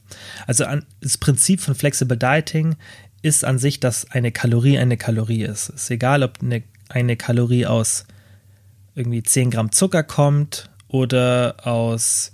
Also 0.46 0.64
an, 0.64 0.84
das 1.00 1.18
Prinzip 1.18 1.60
von 1.60 1.74
Flexible 1.74 2.16
Dieting 2.16 2.76
ist 3.22 3.44
an 3.44 3.58
sich, 3.58 3.80
dass 3.80 4.10
eine 4.10 4.32
Kalorie 4.32 4.78
eine 4.78 4.96
Kalorie 4.96 5.42
ist. 5.42 5.70
Es 5.70 5.82
ist 5.84 5.90
egal, 5.90 6.22
ob 6.22 6.40
eine, 6.40 6.62
eine 6.88 7.16
Kalorie 7.16 7.66
aus 7.66 8.04
irgendwie 8.94 9.22
10 9.22 9.50
Gramm 9.50 9.72
Zucker 9.72 10.02
kommt 10.02 10.70
oder 10.88 11.56
aus 11.62 12.32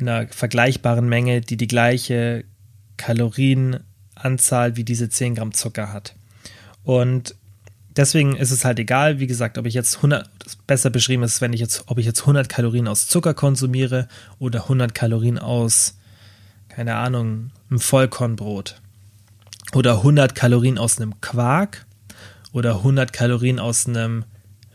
einer 0.00 0.26
vergleichbaren 0.28 1.08
Menge, 1.08 1.40
die 1.40 1.56
die 1.56 1.66
gleiche 1.66 2.44
Kalorienanzahl 2.96 4.76
wie 4.76 4.84
diese 4.84 5.08
10 5.08 5.34
Gramm 5.34 5.52
Zucker 5.52 5.92
hat. 5.92 6.14
Und 6.84 7.34
deswegen 7.96 8.36
ist 8.36 8.50
es 8.50 8.64
halt 8.64 8.78
egal, 8.78 9.20
wie 9.20 9.26
gesagt, 9.26 9.58
ob 9.58 9.66
ich 9.66 9.74
jetzt 9.74 9.96
100, 9.96 10.28
besser 10.66 10.90
beschrieben 10.90 11.22
ist, 11.22 11.40
wenn 11.40 11.52
ich 11.52 11.60
jetzt, 11.60 11.84
ob 11.86 11.98
ich 11.98 12.06
jetzt 12.06 12.20
100 12.20 12.48
Kalorien 12.48 12.88
aus 12.88 13.06
Zucker 13.06 13.34
konsumiere 13.34 14.08
oder 14.38 14.62
100 14.62 14.94
Kalorien 14.94 15.38
aus, 15.38 15.94
keine 16.68 16.96
Ahnung, 16.96 17.50
einem 17.70 17.80
Vollkornbrot. 17.80 18.80
Oder 19.74 19.98
100 19.98 20.34
Kalorien 20.34 20.78
aus 20.78 21.00
einem 21.00 21.20
Quark 21.20 21.86
oder 22.52 22.76
100 22.76 23.12
Kalorien 23.12 23.58
aus 23.58 23.86
einem 23.86 24.24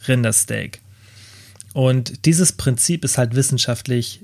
Rindersteak. 0.07 0.81
Und 1.73 2.25
dieses 2.25 2.53
Prinzip 2.53 3.03
ist 3.03 3.17
halt 3.19 3.35
wissenschaftlich 3.35 4.21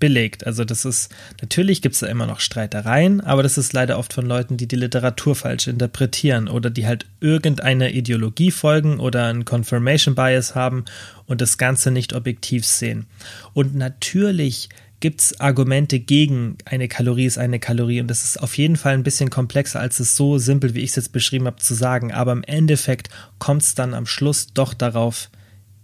belegt. 0.00 0.46
Also 0.46 0.64
das 0.64 0.84
ist, 0.84 1.14
natürlich 1.40 1.82
gibt 1.82 1.94
es 1.94 2.00
da 2.00 2.08
immer 2.08 2.26
noch 2.26 2.40
Streitereien, 2.40 3.20
aber 3.20 3.42
das 3.42 3.58
ist 3.58 3.72
leider 3.72 3.98
oft 3.98 4.12
von 4.12 4.26
Leuten, 4.26 4.56
die 4.56 4.66
die 4.66 4.76
Literatur 4.76 5.36
falsch 5.36 5.68
interpretieren 5.68 6.48
oder 6.48 6.70
die 6.70 6.86
halt 6.86 7.06
irgendeiner 7.20 7.90
Ideologie 7.90 8.50
folgen 8.50 8.98
oder 8.98 9.26
einen 9.26 9.44
Confirmation 9.44 10.14
Bias 10.14 10.54
haben 10.54 10.84
und 11.26 11.40
das 11.40 11.58
Ganze 11.58 11.90
nicht 11.90 12.14
objektiv 12.14 12.66
sehen. 12.66 13.06
Und 13.52 13.76
natürlich 13.76 14.70
gibt 15.00 15.20
es 15.20 15.40
Argumente 15.40 15.98
gegen 15.98 16.58
eine 16.66 16.86
Kalorie 16.86 17.24
ist 17.24 17.38
eine 17.38 17.58
Kalorie 17.58 18.00
und 18.00 18.08
das 18.08 18.22
ist 18.22 18.42
auf 18.42 18.56
jeden 18.58 18.76
Fall 18.76 18.94
ein 18.94 19.02
bisschen 19.02 19.30
komplexer, 19.30 19.80
als 19.80 19.98
es 19.98 20.14
so 20.14 20.38
simpel, 20.38 20.74
wie 20.74 20.80
ich 20.80 20.90
es 20.90 20.96
jetzt 20.96 21.12
beschrieben 21.12 21.46
habe, 21.46 21.56
zu 21.56 21.74
sagen. 21.74 22.12
Aber 22.12 22.32
im 22.32 22.44
Endeffekt 22.44 23.08
kommt 23.38 23.62
es 23.62 23.74
dann 23.74 23.94
am 23.94 24.06
Schluss 24.06 24.52
doch 24.52 24.74
darauf 24.74 25.30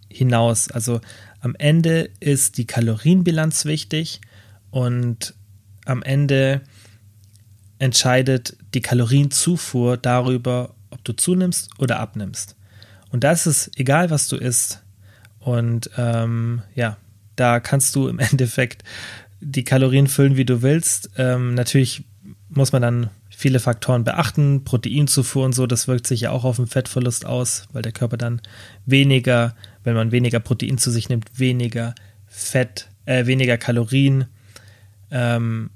hinaus. 0.09 0.71
Also 0.71 1.01
am 1.47 1.55
Ende 1.59 2.11
ist 2.19 2.59
die 2.59 2.67
Kalorienbilanz 2.67 3.67
wichtig 3.67 4.21
und 4.73 5.33
am 5.85 6.03
Ende 6.03 6.61
entscheidet 7.79 8.57
die 8.75 8.81
Kalorienzufuhr 8.81 9.97
darüber, 9.97 10.75
ob 10.91 11.05
du 11.05 11.13
zunimmst 11.13 11.71
oder 11.79 12.01
abnimmst. 12.01 12.57
Und 13.11 13.23
da 13.23 13.31
ist 13.31 13.71
egal, 13.77 14.11
was 14.11 14.27
du 14.27 14.35
isst. 14.35 14.83
Und 15.39 15.89
ähm, 15.97 16.63
ja, 16.75 16.97
da 17.37 17.61
kannst 17.61 17.95
du 17.95 18.09
im 18.09 18.19
Endeffekt 18.31 18.83
die 19.41 19.63
Kalorien 19.63 20.09
füllen, 20.09 20.37
wie 20.37 20.45
du 20.45 20.63
willst. 20.63 21.11
Ähm, 21.17 21.55
natürlich 21.55 22.03
muss 22.49 22.73
man 22.73 22.83
dann 22.83 23.11
viele 23.31 23.61
Faktoren 23.61 24.03
beachten, 24.03 24.65
Proteinzufuhr 24.65 25.45
und 25.45 25.53
so, 25.53 25.69
das 25.69 25.87
wirkt 25.87 26.09
sich 26.09 26.23
ja 26.23 26.31
auch 26.33 26.43
auf 26.43 26.57
den 26.57 26.67
Fettverlust 26.67 27.25
aus, 27.25 27.69
weil 27.73 27.83
der 27.83 27.93
Körper 27.93 28.17
dann 28.17 28.41
weniger 28.85 29.55
wenn 29.87 29.95
man 29.95 30.11
weniger 30.11 30.41
Protein 30.41 30.79
zu 30.79 30.91
sich 30.91 31.09
nimmt, 31.09 31.39
weniger 31.39 31.95
Fett, 32.27 32.89
äh, 33.05 33.27
weniger 33.27 33.57
Kalorien. 33.57 34.27
Ähm, 35.13 35.71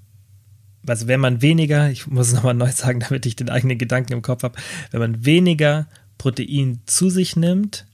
also 0.84 1.06
wenn 1.06 1.20
man 1.20 1.42
weniger, 1.42 1.90
ich 1.90 2.08
muss 2.08 2.26
es 2.26 2.34
nochmal 2.34 2.54
neu 2.54 2.72
sagen, 2.72 2.98
damit 3.08 3.24
ich 3.24 3.36
den 3.36 3.48
eigenen 3.48 3.78
Gedanken 3.78 4.12
im 4.12 4.22
Kopf 4.22 4.42
habe, 4.42 4.58
wenn 4.90 4.98
man 4.98 5.24
weniger 5.24 5.86
Protein 6.18 6.80
zu 6.86 7.08
sich 7.08 7.36
nimmt, 7.36 7.86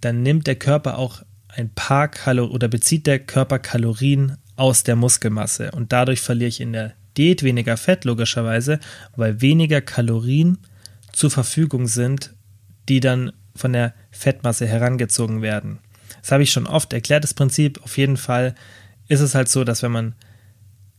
dann 0.00 0.22
nimmt 0.22 0.46
der 0.46 0.54
Körper 0.54 0.98
auch 0.98 1.22
ein 1.48 1.68
paar 1.74 2.06
Kalorien 2.06 2.54
oder 2.54 2.68
bezieht 2.68 3.08
der 3.08 3.18
Körper 3.18 3.58
Kalorien 3.58 4.36
aus 4.54 4.84
der 4.84 4.94
Muskelmasse 4.94 5.72
und 5.72 5.90
dadurch 5.92 6.20
verliere 6.20 6.48
ich 6.48 6.60
in 6.60 6.72
der 6.72 6.94
Diät 7.16 7.42
weniger 7.42 7.76
Fett 7.76 8.04
logischerweise, 8.04 8.78
weil 9.16 9.40
weniger 9.40 9.80
Kalorien 9.80 10.58
zur 11.12 11.32
Verfügung 11.32 11.88
sind, 11.88 12.34
die 12.88 13.00
dann 13.00 13.32
von 13.54 13.72
der 13.72 13.94
Fettmasse 14.10 14.66
herangezogen 14.66 15.42
werden. 15.42 15.78
Das 16.20 16.32
habe 16.32 16.42
ich 16.42 16.52
schon 16.52 16.66
oft 16.66 16.92
erklärt, 16.92 17.24
das 17.24 17.34
Prinzip. 17.34 17.82
Auf 17.82 17.96
jeden 17.98 18.16
Fall 18.16 18.54
ist 19.08 19.20
es 19.20 19.34
halt 19.34 19.48
so, 19.48 19.64
dass 19.64 19.82
wenn 19.82 19.92
man 19.92 20.14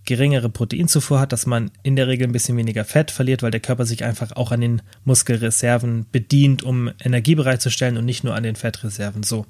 geringere 0.05 0.49
Proteinzufuhr 0.49 1.19
hat, 1.19 1.31
dass 1.31 1.45
man 1.45 1.69
in 1.83 1.95
der 1.95 2.07
Regel 2.07 2.27
ein 2.27 2.31
bisschen 2.31 2.57
weniger 2.57 2.85
Fett 2.85 3.11
verliert, 3.11 3.43
weil 3.43 3.51
der 3.51 3.59
Körper 3.59 3.85
sich 3.85 4.03
einfach 4.03 4.31
auch 4.31 4.51
an 4.51 4.61
den 4.61 4.81
Muskelreserven 5.05 6.07
bedient, 6.11 6.63
um 6.63 6.91
Energie 7.03 7.35
bereitzustellen 7.35 7.97
und 7.97 8.05
nicht 8.05 8.23
nur 8.23 8.35
an 8.35 8.43
den 8.43 8.55
Fettreserven. 8.55 9.21
So. 9.23 9.45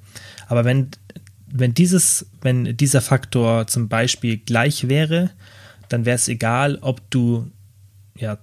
Aber 0.48 0.66
wenn, 0.66 0.90
wenn 1.48 1.74
dieses, 1.74 2.26
wenn 2.42 2.76
dieser 2.76 3.02
Faktor 3.02 3.68
zum 3.68 3.88
Beispiel 3.88 4.38
gleich 4.38 4.90
wäre, 4.90 5.32
dann 5.88 6.06
wäre 6.06 6.16
es 6.16 6.28
egal, 6.28 6.80
ob 6.82 7.10
du 7.10 7.50
ja 8.18 8.38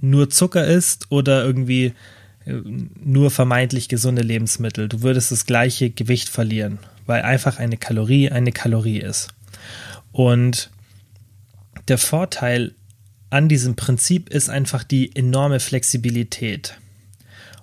nur 0.00 0.30
Zucker 0.30 0.66
isst 0.66 1.06
oder 1.10 1.44
irgendwie 1.44 1.92
nur 2.44 3.30
vermeintlich 3.30 3.88
gesunde 3.88 4.22
Lebensmittel. 4.22 4.88
Du 4.88 5.02
würdest 5.02 5.30
das 5.30 5.46
gleiche 5.46 5.90
Gewicht 5.90 6.28
verlieren, 6.28 6.78
weil 7.06 7.22
einfach 7.22 7.58
eine 7.58 7.76
Kalorie 7.76 8.30
eine 8.30 8.52
Kalorie 8.52 8.98
ist. 8.98 9.28
Und 10.12 10.70
der 11.88 11.98
Vorteil 11.98 12.74
an 13.30 13.48
diesem 13.48 13.76
Prinzip 13.76 14.28
ist 14.28 14.50
einfach 14.50 14.84
die 14.84 15.14
enorme 15.16 15.60
Flexibilität. 15.60 16.78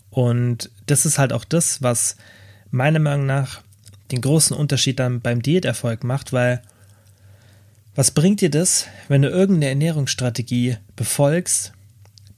Und 0.10 0.72
das 0.88 1.06
ist 1.06 1.20
halt 1.20 1.34
auch 1.34 1.46
das, 1.46 1.82
was 1.84 2.16
meiner 2.72 3.00
Meinung 3.00 3.26
nach 3.26 3.62
den 4.12 4.22
großen 4.22 4.56
Unterschied 4.56 5.00
dann 5.00 5.22
beim 5.22 5.42
Diäterfolg 5.42 6.04
macht, 6.04 6.34
weil 6.34 6.62
was 7.96 8.12
bringt 8.12 8.42
dir 8.42 8.50
das, 8.50 8.88
wenn 9.08 9.22
du 9.22 9.30
irgendeine 9.30 9.70
Ernährungsstrategie 9.70 10.78
befolgst, 10.96 11.74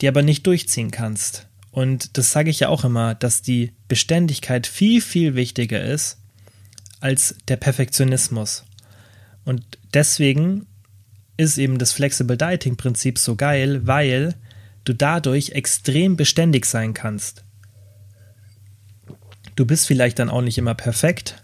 die 0.01 0.08
aber 0.08 0.23
nicht 0.23 0.45
durchziehen 0.47 0.91
kannst? 0.91 1.47
Und 1.71 2.17
das 2.17 2.31
sage 2.31 2.49
ich 2.49 2.60
ja 2.60 2.69
auch 2.69 2.84
immer, 2.84 3.15
dass 3.15 3.41
die 3.41 3.71
Beständigkeit 3.88 4.67
viel, 4.67 5.01
viel 5.01 5.36
wichtiger 5.36 5.81
ist 5.81 6.17
als 6.99 7.36
der 7.47 7.55
Perfektionismus. 7.55 8.65
Und 9.45 9.63
deswegen 9.93 10.67
ist 11.38 11.57
eben 11.57 11.79
das 11.79 11.93
Flexible 11.93 12.38
Dieting 12.38 12.75
Prinzip 12.75 13.17
so 13.17 13.36
geil, 13.36 13.88
weil 13.88 14.36
du 14.84 14.93
dadurch 14.93 15.51
extrem 15.51 16.17
beständig 16.17 16.65
sein 16.65 16.93
kannst. 16.93 17.43
Du 19.55 19.65
bist 19.65 19.88
vielleicht 19.88 20.19
dann 20.19 20.29
auch 20.29 20.41
nicht 20.41 20.57
immer 20.57 20.75
perfekt, 20.75 21.43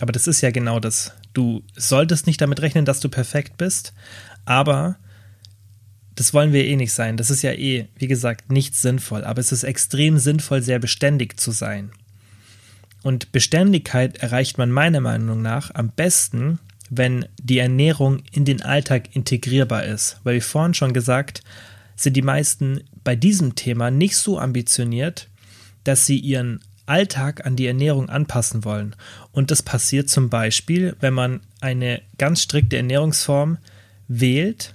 aber 0.00 0.12
das 0.12 0.26
ist 0.26 0.40
ja 0.40 0.50
genau 0.50 0.80
das. 0.80 1.12
Du 1.32 1.62
solltest 1.76 2.26
nicht 2.26 2.40
damit 2.40 2.60
rechnen, 2.60 2.84
dass 2.84 3.00
du 3.00 3.08
perfekt 3.08 3.56
bist, 3.56 3.92
aber 4.44 4.96
das 6.20 6.34
wollen 6.34 6.52
wir 6.52 6.66
eh 6.66 6.76
nicht 6.76 6.92
sein. 6.92 7.16
Das 7.16 7.30
ist 7.30 7.40
ja 7.40 7.52
eh, 7.52 7.86
wie 7.96 8.06
gesagt, 8.06 8.52
nicht 8.52 8.76
sinnvoll. 8.76 9.24
Aber 9.24 9.40
es 9.40 9.52
ist 9.52 9.64
extrem 9.64 10.18
sinnvoll, 10.18 10.60
sehr 10.60 10.78
beständig 10.78 11.40
zu 11.40 11.50
sein. 11.50 11.92
Und 13.02 13.32
Beständigkeit 13.32 14.18
erreicht 14.18 14.58
man 14.58 14.70
meiner 14.70 15.00
Meinung 15.00 15.40
nach 15.40 15.74
am 15.74 15.88
besten, 15.88 16.58
wenn 16.90 17.24
die 17.42 17.56
Ernährung 17.56 18.22
in 18.32 18.44
den 18.44 18.60
Alltag 18.60 19.16
integrierbar 19.16 19.84
ist. 19.84 20.20
Weil 20.22 20.36
wie 20.36 20.40
vorhin 20.42 20.74
schon 20.74 20.92
gesagt, 20.92 21.42
sind 21.96 22.18
die 22.18 22.20
meisten 22.20 22.82
bei 23.02 23.16
diesem 23.16 23.54
Thema 23.54 23.90
nicht 23.90 24.18
so 24.18 24.38
ambitioniert, 24.38 25.26
dass 25.84 26.04
sie 26.04 26.18
ihren 26.18 26.60
Alltag 26.84 27.46
an 27.46 27.56
die 27.56 27.66
Ernährung 27.66 28.10
anpassen 28.10 28.66
wollen. 28.66 28.94
Und 29.32 29.50
das 29.50 29.62
passiert 29.62 30.10
zum 30.10 30.28
Beispiel, 30.28 30.94
wenn 31.00 31.14
man 31.14 31.40
eine 31.62 32.02
ganz 32.18 32.42
strikte 32.42 32.76
Ernährungsform 32.76 33.56
wählt 34.06 34.74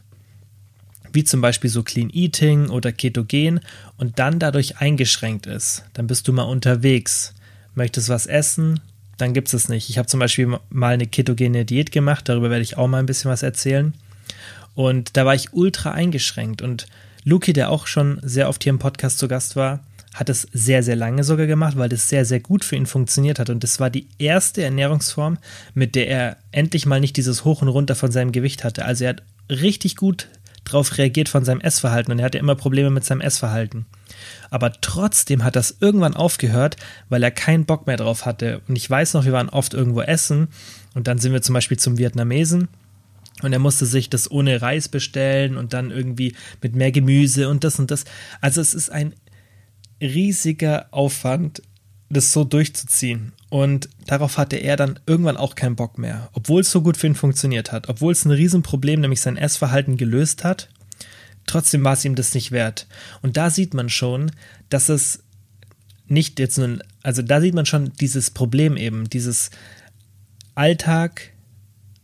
wie 1.16 1.24
zum 1.24 1.42
Beispiel 1.42 1.70
so 1.70 1.84
Clean 1.84 2.10
Eating 2.10 2.70
oder 2.70 2.92
Ketogen 2.92 3.62
und 3.98 4.20
dann 4.20 4.40
dadurch 4.40 4.78
eingeschränkt 4.78 5.48
ist. 5.48 5.84
Dann 5.94 6.08
bist 6.08 6.28
du 6.28 6.34
mal 6.34 6.44
unterwegs, 6.44 7.34
möchtest 7.74 8.10
was 8.10 8.28
essen, 8.28 8.80
dann 9.18 9.34
gibt 9.34 9.48
es 9.48 9.54
es 9.54 9.70
nicht. 9.70 9.90
Ich 9.90 9.98
habe 9.98 10.08
zum 10.08 10.20
Beispiel 10.20 10.58
mal 10.70 10.94
eine 10.94 11.08
ketogene 11.08 11.66
Diät 11.66 11.92
gemacht, 11.92 12.28
darüber 12.30 12.50
werde 12.50 12.64
ich 12.64 12.78
auch 12.78 12.88
mal 12.88 13.00
ein 13.00 13.06
bisschen 13.06 13.32
was 13.32 13.44
erzählen. 13.44 13.94
Und 14.74 15.16
da 15.16 15.26
war 15.26 15.34
ich 15.34 15.54
ultra 15.54 15.92
eingeschränkt. 15.92 16.62
Und 16.62 16.86
Luki, 17.24 17.54
der 17.54 17.72
auch 17.72 17.88
schon 17.88 18.20
sehr 18.22 18.50
oft 18.50 18.64
hier 18.64 18.72
im 18.72 18.80
Podcast 18.80 19.18
zu 19.18 19.28
Gast 19.28 19.56
war, 19.56 19.80
hat 20.14 20.30
es 20.30 20.48
sehr, 20.54 20.84
sehr 20.84 20.96
lange 20.96 21.24
sogar 21.24 21.46
gemacht, 21.46 21.78
weil 21.78 21.90
das 21.90 22.08
sehr, 22.08 22.26
sehr 22.26 22.40
gut 22.40 22.64
für 22.64 22.76
ihn 22.76 22.86
funktioniert 22.86 23.40
hat. 23.40 23.50
Und 23.50 23.64
das 23.64 23.80
war 23.80 23.90
die 23.90 24.08
erste 24.18 24.64
Ernährungsform, 24.64 25.38
mit 25.74 25.96
der 25.96 26.08
er 26.08 26.38
endlich 26.52 26.86
mal 26.86 27.00
nicht 27.00 27.18
dieses 27.18 27.44
Hoch 27.44 27.62
und 27.62 27.68
Runter 27.68 27.96
von 27.96 28.12
seinem 28.12 28.32
Gewicht 28.32 28.64
hatte. 28.64 28.86
Also 28.86 29.06
er 29.06 29.12
hat 29.12 29.24
richtig 29.50 29.96
gut 29.96 30.28
darauf 30.66 30.98
reagiert 30.98 31.30
von 31.30 31.46
seinem 31.46 31.62
Essverhalten 31.62 32.12
und 32.12 32.20
er 32.20 32.26
hatte 32.26 32.38
immer 32.38 32.56
Probleme 32.56 32.90
mit 32.90 33.06
seinem 33.06 33.22
Essverhalten. 33.22 33.86
Aber 34.50 34.72
trotzdem 34.82 35.44
hat 35.44 35.56
das 35.56 35.78
irgendwann 35.80 36.16
aufgehört, 36.16 36.78
weil 37.10 37.24
er 37.24 37.32
keinen 37.32 37.66
Bock 37.66 37.88
mehr 37.88 37.98
drauf 37.98 38.26
hatte. 38.26 38.62
Und 38.68 38.76
ich 38.76 38.90
weiß 38.90 39.14
noch, 39.14 39.26
wir 39.26 39.34
waren 39.34 39.50
oft 39.50 39.74
irgendwo 39.74 40.02
essen 40.02 40.50
und 40.94 41.08
dann 41.08 41.20
sind 41.20 41.34
wir 41.34 41.42
zum 41.42 41.54
Beispiel 41.54 41.78
zum 41.78 41.98
Vietnamesen 41.98 42.68
und 43.42 43.54
er 43.54 43.60
musste 43.60 43.86
sich 43.86 44.10
das 44.10 44.30
ohne 44.32 44.62
Reis 44.62 44.88
bestellen 44.88 45.58
und 45.58 45.74
dann 45.74 45.92
irgendwie 45.92 46.36
mit 46.62 46.76
mehr 46.76 46.92
Gemüse 46.92 47.50
und 47.50 47.64
das 47.64 47.80
und 47.80 47.92
das. 47.92 48.06
Also 48.42 48.62
es 48.62 48.74
ist 48.74 48.90
ein 48.90 49.14
riesiger 50.02 50.88
Aufwand, 50.92 51.62
das 52.10 52.32
so 52.32 52.44
durchzuziehen. 52.44 53.34
Und 53.50 53.90
darauf 54.08 54.38
hatte 54.38 54.58
er 54.58 54.76
dann 54.76 55.00
irgendwann 55.06 55.38
auch 55.38 55.56
keinen 55.56 55.76
Bock 55.76 55.98
mehr, 55.98 56.30
obwohl 56.34 56.62
es 56.62 56.72
so 56.72 56.82
gut 56.82 56.98
für 56.98 57.08
ihn 57.08 57.16
funktioniert 57.16 57.72
hat, 57.72 57.90
obwohl 57.90 58.12
es 58.12 58.26
ein 58.26 58.32
Riesenproblem, 58.32 59.02
nämlich 59.02 59.22
sein 59.22 59.38
Essverhalten 59.38 59.98
gelöst 59.98 60.44
hat. 60.44 60.70
Trotzdem 61.46 61.84
war 61.84 61.94
es 61.94 62.04
ihm 62.06 62.16
das 62.16 62.34
nicht 62.34 62.52
wert. 62.52 62.88
Und 63.22 63.38
da 63.38 63.50
sieht 63.50 63.74
man 63.74 63.90
schon, 63.90 64.32
dass 64.70 64.90
es 64.90 65.24
nicht 66.08 66.40
jetzt 66.40 66.58
nun, 66.58 66.82
also 67.04 67.22
da 67.22 67.40
sieht 67.40 67.54
man 67.54 67.66
schon 67.66 67.94
dieses 68.00 68.32
Problem 68.32 68.78
eben, 68.78 69.10
dieses 69.10 69.52
Alltag 70.56 71.34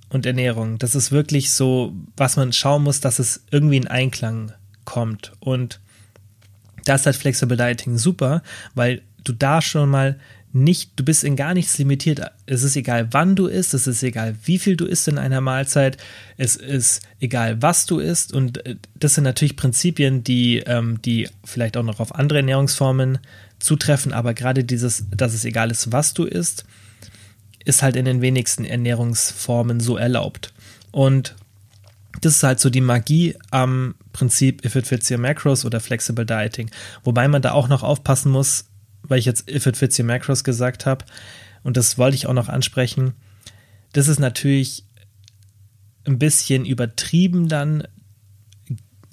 und 0.09 0.25
Ernährung. 0.25 0.77
Das 0.77 0.95
ist 0.95 1.11
wirklich 1.11 1.51
so, 1.51 1.93
was 2.17 2.35
man 2.35 2.53
schauen 2.53 2.83
muss, 2.83 2.99
dass 2.99 3.19
es 3.19 3.43
irgendwie 3.49 3.77
in 3.77 3.87
Einklang 3.87 4.51
kommt. 4.85 5.31
Und 5.39 5.79
da 6.85 6.95
ist 6.95 7.05
halt 7.05 7.15
Flexible 7.15 7.57
Dieting 7.57 7.97
super, 7.97 8.43
weil 8.75 9.01
du 9.23 9.33
da 9.33 9.61
schon 9.61 9.89
mal 9.89 10.19
nicht, 10.53 10.91
du 10.97 11.05
bist 11.05 11.23
in 11.23 11.35
gar 11.35 11.53
nichts 11.53 11.77
limitiert. 11.77 12.21
Es 12.45 12.63
ist 12.63 12.75
egal, 12.75 13.07
wann 13.11 13.35
du 13.35 13.47
isst, 13.47 13.73
es 13.73 13.87
ist 13.87 14.03
egal, 14.03 14.35
wie 14.43 14.59
viel 14.59 14.75
du 14.75 14.85
isst 14.85 15.07
in 15.07 15.17
einer 15.17 15.41
Mahlzeit, 15.41 15.97
es 16.37 16.55
ist 16.55 17.01
egal, 17.19 17.61
was 17.61 17.85
du 17.85 17.99
isst. 17.99 18.33
Und 18.33 18.65
äh, 18.65 18.75
das 18.95 19.15
sind 19.15 19.23
natürlich 19.23 19.55
Prinzipien, 19.55 20.23
die, 20.23 20.59
ähm, 20.59 21.01
die 21.01 21.29
vielleicht 21.43 21.77
auch 21.77 21.83
noch 21.83 21.99
auf 21.99 22.15
andere 22.15 22.39
Ernährungsformen 22.39 23.19
zutreffen, 23.59 24.11
aber 24.11 24.33
gerade 24.33 24.63
dieses, 24.63 25.05
dass 25.11 25.33
es 25.33 25.45
egal 25.45 25.71
ist, 25.71 25.91
was 25.91 26.13
du 26.13 26.25
isst, 26.25 26.65
ist 27.63 27.83
halt 27.83 27.95
in 27.95 28.05
den 28.05 28.21
wenigsten 28.21 28.65
Ernährungsformen 28.65 29.79
so 29.79 29.97
erlaubt. 29.97 30.51
Und 30.91 31.35
das 32.19 32.35
ist 32.35 32.43
halt 32.43 32.59
so 32.59 32.69
die 32.69 32.81
Magie 32.81 33.35
am 33.51 33.95
Prinzip 34.11 34.65
If 34.65 34.75
It 34.75 34.87
Fits 34.87 35.09
Your 35.09 35.19
Macros 35.19 35.63
oder 35.63 35.79
Flexible 35.79 36.25
Dieting. 36.25 36.69
Wobei 37.03 37.27
man 37.27 37.41
da 37.41 37.53
auch 37.53 37.67
noch 37.67 37.83
aufpassen 37.83 38.31
muss, 38.31 38.65
weil 39.03 39.19
ich 39.19 39.25
jetzt 39.25 39.49
If 39.49 39.65
It 39.65 39.77
Fits 39.77 39.99
Your 39.99 40.05
Macros 40.05 40.43
gesagt 40.43 40.85
habe, 40.85 41.05
und 41.63 41.77
das 41.77 41.97
wollte 41.97 42.15
ich 42.15 42.27
auch 42.27 42.33
noch 42.33 42.49
ansprechen, 42.49 43.13
das 43.93 44.07
ist 44.07 44.19
natürlich 44.19 44.85
ein 46.05 46.17
bisschen 46.17 46.65
übertrieben 46.65 47.47
dann 47.47 47.87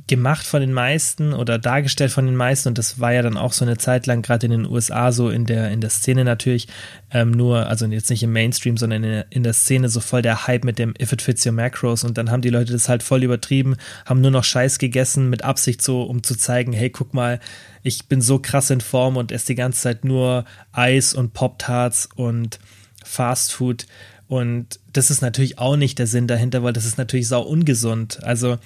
gemacht 0.09 0.45
von 0.45 0.61
den 0.61 0.73
meisten 0.73 1.33
oder 1.33 1.59
dargestellt 1.59 2.11
von 2.11 2.27
den 2.27 2.35
meisten. 2.35 2.69
Und 2.69 2.79
das 2.79 2.99
war 2.99 3.13
ja 3.13 3.23
dann 3.23 3.37
auch 3.37 3.53
so 3.53 3.65
eine 3.65 3.79
Zeit 3.79 4.07
lang 4.07 4.23
gerade 4.23 4.47
in 4.47 4.53
den 4.53 4.67
USA 4.67 5.13
so 5.13 5.31
in 5.31 5.47
der 5.47 5.71
in 5.71 5.81
der 5.81 5.91
Szene 5.91 6.25
natürlich 6.25 6.67
ähm, 7.13 7.31
nur 7.31 7.67
also 7.67 7.87
jetzt 7.87 8.11
nicht 8.11 8.23
im 8.23 8.33
Mainstream 8.33 8.77
sondern 8.77 9.05
in 9.05 9.11
der, 9.11 9.27
in 9.31 9.43
der 9.43 9.53
Szene 9.53 9.89
so 9.89 10.01
voll 10.01 10.23
der 10.23 10.47
Hype 10.47 10.65
mit 10.65 10.79
dem 10.79 10.95
If 11.01 11.13
it 11.13 11.23
fits 11.23 11.47
your 11.47 11.53
macros. 11.53 12.03
Und 12.05 12.19
dann 12.19 12.31
haben 12.31 12.43
die 12.43 12.51
Leute 12.51 12.73
das 12.73 12.89
halt 12.89 13.03
voll 13.03 13.23
übertrieben 13.23 13.77
haben 14.07 14.21
nur 14.21 14.31
noch 14.31 14.45
Scheiß 14.45 14.79
gegessen 14.79 15.31
mit 15.31 15.45
Absicht 15.45 15.83
so 15.83 16.03
um 16.03 16.23
zu 16.23 16.35
zeigen 16.35 16.73
hey 16.73 16.91
guck 16.91 17.15
mal 17.15 17.39
ich 17.83 18.07
bin 18.07 18.21
so 18.21 18.39
krass 18.39 18.71
in 18.71 18.81
Form 18.81 19.17
und 19.17 19.33
esse 19.33 19.47
die 19.47 19.55
ganze 19.55 19.83
Zeit 19.83 20.05
nur 20.05 20.45
Eis 20.73 21.15
und 21.15 21.33
Pop 21.33 21.59
Tarts 21.59 22.09
und 22.17 22.59
Fast 23.05 23.53
Food. 23.53 23.87
Und 24.29 24.79
das 24.93 25.11
ist 25.11 25.23
natürlich 25.23 25.59
auch 25.59 25.77
nicht 25.77 25.99
der 25.99 26.07
Sinn 26.07 26.27
dahinter, 26.27 26.63
weil 26.63 26.75
das 26.75 26.85
ist 26.85 26.99
natürlich 26.99 27.29
sau 27.29 27.43
ungesund. 27.43 28.23
Also 28.23 28.59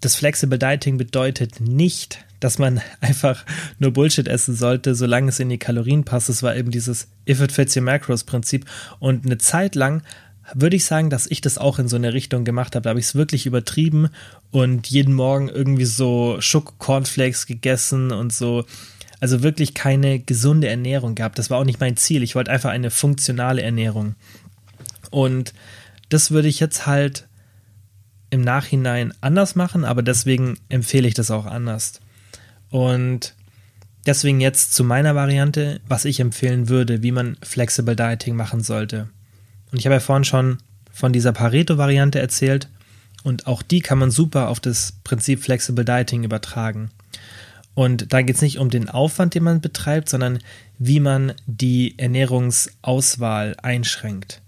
das 0.00 0.14
Flexible 0.14 0.58
Dieting 0.58 0.96
bedeutet 0.96 1.60
nicht, 1.60 2.24
dass 2.40 2.58
man 2.58 2.80
einfach 3.00 3.44
nur 3.78 3.92
Bullshit 3.92 4.28
essen 4.28 4.54
sollte, 4.54 4.94
solange 4.94 5.28
es 5.28 5.40
in 5.40 5.48
die 5.48 5.58
Kalorien 5.58 6.04
passt. 6.04 6.28
Es 6.28 6.42
war 6.42 6.56
eben 6.56 6.70
dieses 6.70 7.08
If 7.28 7.40
it 7.40 7.52
fits 7.52 7.76
your 7.76 7.82
macros 7.82 8.24
Prinzip. 8.24 8.66
Und 8.98 9.26
eine 9.26 9.38
Zeit 9.38 9.74
lang 9.74 10.02
würde 10.54 10.76
ich 10.76 10.84
sagen, 10.84 11.10
dass 11.10 11.26
ich 11.26 11.40
das 11.40 11.58
auch 11.58 11.78
in 11.78 11.88
so 11.88 11.96
eine 11.96 12.14
Richtung 12.14 12.44
gemacht 12.44 12.74
habe. 12.74 12.84
Da 12.84 12.90
habe 12.90 13.00
ich 13.00 13.06
es 13.06 13.14
wirklich 13.14 13.44
übertrieben 13.46 14.08
und 14.50 14.86
jeden 14.86 15.14
Morgen 15.14 15.48
irgendwie 15.48 15.84
so 15.84 16.36
Schoko-Cornflakes 16.40 17.46
gegessen 17.46 18.12
und 18.12 18.32
so. 18.32 18.64
Also 19.20 19.42
wirklich 19.42 19.74
keine 19.74 20.20
gesunde 20.20 20.68
Ernährung 20.68 21.16
gehabt. 21.16 21.38
Das 21.38 21.50
war 21.50 21.58
auch 21.58 21.64
nicht 21.64 21.80
mein 21.80 21.96
Ziel. 21.96 22.22
Ich 22.22 22.34
wollte 22.34 22.50
einfach 22.50 22.70
eine 22.70 22.90
funktionale 22.90 23.62
Ernährung. 23.62 24.14
Und 25.10 25.52
das 26.08 26.30
würde 26.30 26.48
ich 26.48 26.60
jetzt 26.60 26.86
halt 26.86 27.27
im 28.30 28.42
Nachhinein 28.42 29.14
anders 29.20 29.54
machen, 29.54 29.84
aber 29.84 30.02
deswegen 30.02 30.58
empfehle 30.68 31.08
ich 31.08 31.14
das 31.14 31.30
auch 31.30 31.46
anders. 31.46 32.00
Und 32.70 33.34
deswegen 34.06 34.40
jetzt 34.40 34.74
zu 34.74 34.84
meiner 34.84 35.14
Variante, 35.14 35.80
was 35.86 36.04
ich 36.04 36.20
empfehlen 36.20 36.68
würde, 36.68 37.02
wie 37.02 37.12
man 37.12 37.36
Flexible 37.42 37.96
Dieting 37.96 38.36
machen 38.36 38.62
sollte. 38.62 39.08
Und 39.70 39.78
ich 39.78 39.86
habe 39.86 39.94
ja 39.94 40.00
vorhin 40.00 40.24
schon 40.24 40.58
von 40.92 41.12
dieser 41.12 41.32
Pareto-Variante 41.32 42.18
erzählt 42.18 42.68
und 43.22 43.46
auch 43.46 43.62
die 43.62 43.80
kann 43.80 43.98
man 43.98 44.10
super 44.10 44.48
auf 44.48 44.60
das 44.60 44.94
Prinzip 45.04 45.42
Flexible 45.42 45.84
Dieting 45.84 46.24
übertragen. 46.24 46.90
Und 47.74 48.12
da 48.12 48.22
geht 48.22 48.36
es 48.36 48.42
nicht 48.42 48.58
um 48.58 48.70
den 48.70 48.88
Aufwand, 48.88 49.34
den 49.34 49.44
man 49.44 49.60
betreibt, 49.60 50.08
sondern 50.08 50.40
wie 50.78 50.98
man 50.98 51.32
die 51.46 51.96
Ernährungsauswahl 51.96 53.56
einschränkt. 53.62 54.42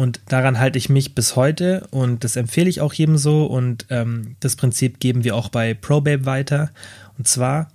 Und 0.00 0.22
daran 0.28 0.58
halte 0.58 0.78
ich 0.78 0.88
mich 0.88 1.14
bis 1.14 1.36
heute 1.36 1.86
und 1.90 2.24
das 2.24 2.36
empfehle 2.36 2.70
ich 2.70 2.80
auch 2.80 2.94
jedem 2.94 3.18
so. 3.18 3.44
Und 3.44 3.84
ähm, 3.90 4.34
das 4.40 4.56
Prinzip 4.56 4.98
geben 4.98 5.24
wir 5.24 5.36
auch 5.36 5.50
bei 5.50 5.74
ProBabe 5.74 6.24
weiter. 6.24 6.70
Und 7.18 7.28
zwar, 7.28 7.70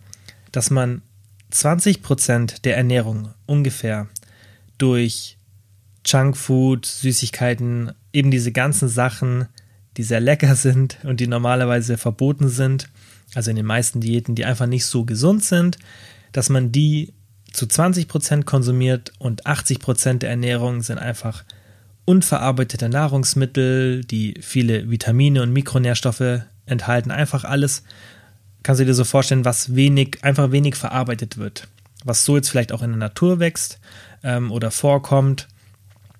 dass 0.51 0.71
man 0.71 1.03
20% 1.53 2.63
der 2.63 2.77
Ernährung 2.77 3.35
ungefähr 3.45 4.07
durch 4.79 5.37
Junkfood, 6.03 6.87
Süßigkeiten, 6.87 7.91
eben 8.11 8.31
diese 8.31 8.51
ganzen 8.51 8.89
Sachen, 8.89 9.45
die 9.95 10.03
sehr 10.03 10.19
lecker 10.19 10.55
sind 10.55 10.97
und 11.03 11.19
die 11.19 11.27
normalerweise 11.27 11.95
verboten 11.95 12.49
sind, 12.49 12.89
also 13.35 13.51
in 13.51 13.55
den 13.55 13.67
meisten 13.67 14.01
Diäten, 14.01 14.33
die 14.33 14.45
einfach 14.45 14.65
nicht 14.65 14.87
so 14.87 15.05
gesund 15.05 15.43
sind, 15.43 15.77
dass 16.31 16.49
man 16.49 16.71
die 16.71 17.13
zu 17.53 17.67
20% 17.67 18.45
konsumiert 18.45 19.13
und 19.19 19.45
80% 19.45 20.17
der 20.17 20.31
Ernährung 20.31 20.81
sind 20.81 20.97
einfach 20.97 21.43
unverarbeitete 22.05 22.87
Nahrungsmittel, 22.87 24.05
die 24.05 24.35
viele 24.41 24.89
Vitamine 24.89 25.41
und 25.41 25.51
Mikronährstoffe 25.51 26.41
enthalten. 26.65 27.11
Einfach 27.11 27.43
alles, 27.43 27.83
kannst 28.63 28.79
du 28.79 28.85
dir 28.85 28.93
so 28.93 29.03
vorstellen, 29.03 29.45
was 29.45 29.75
wenig, 29.75 30.23
einfach 30.23 30.51
wenig 30.51 30.75
verarbeitet 30.75 31.37
wird. 31.37 31.67
Was 32.03 32.23
so 32.23 32.35
jetzt 32.35 32.49
vielleicht 32.49 32.71
auch 32.71 32.83
in 32.83 32.91
der 32.91 32.99
Natur 32.99 33.39
wächst 33.39 33.79
ähm, 34.23 34.51
oder 34.51 34.71
vorkommt. 34.71 35.47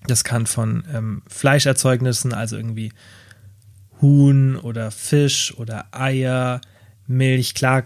Das 0.06 0.24
kann 0.24 0.46
von 0.46 0.84
ähm, 0.92 1.22
Fleischerzeugnissen, 1.28 2.32
also 2.32 2.56
irgendwie 2.56 2.92
Huhn 4.00 4.56
oder 4.56 4.90
Fisch 4.90 5.54
oder 5.56 5.86
Eier, 5.92 6.60
Milch. 7.06 7.54
Klar 7.54 7.84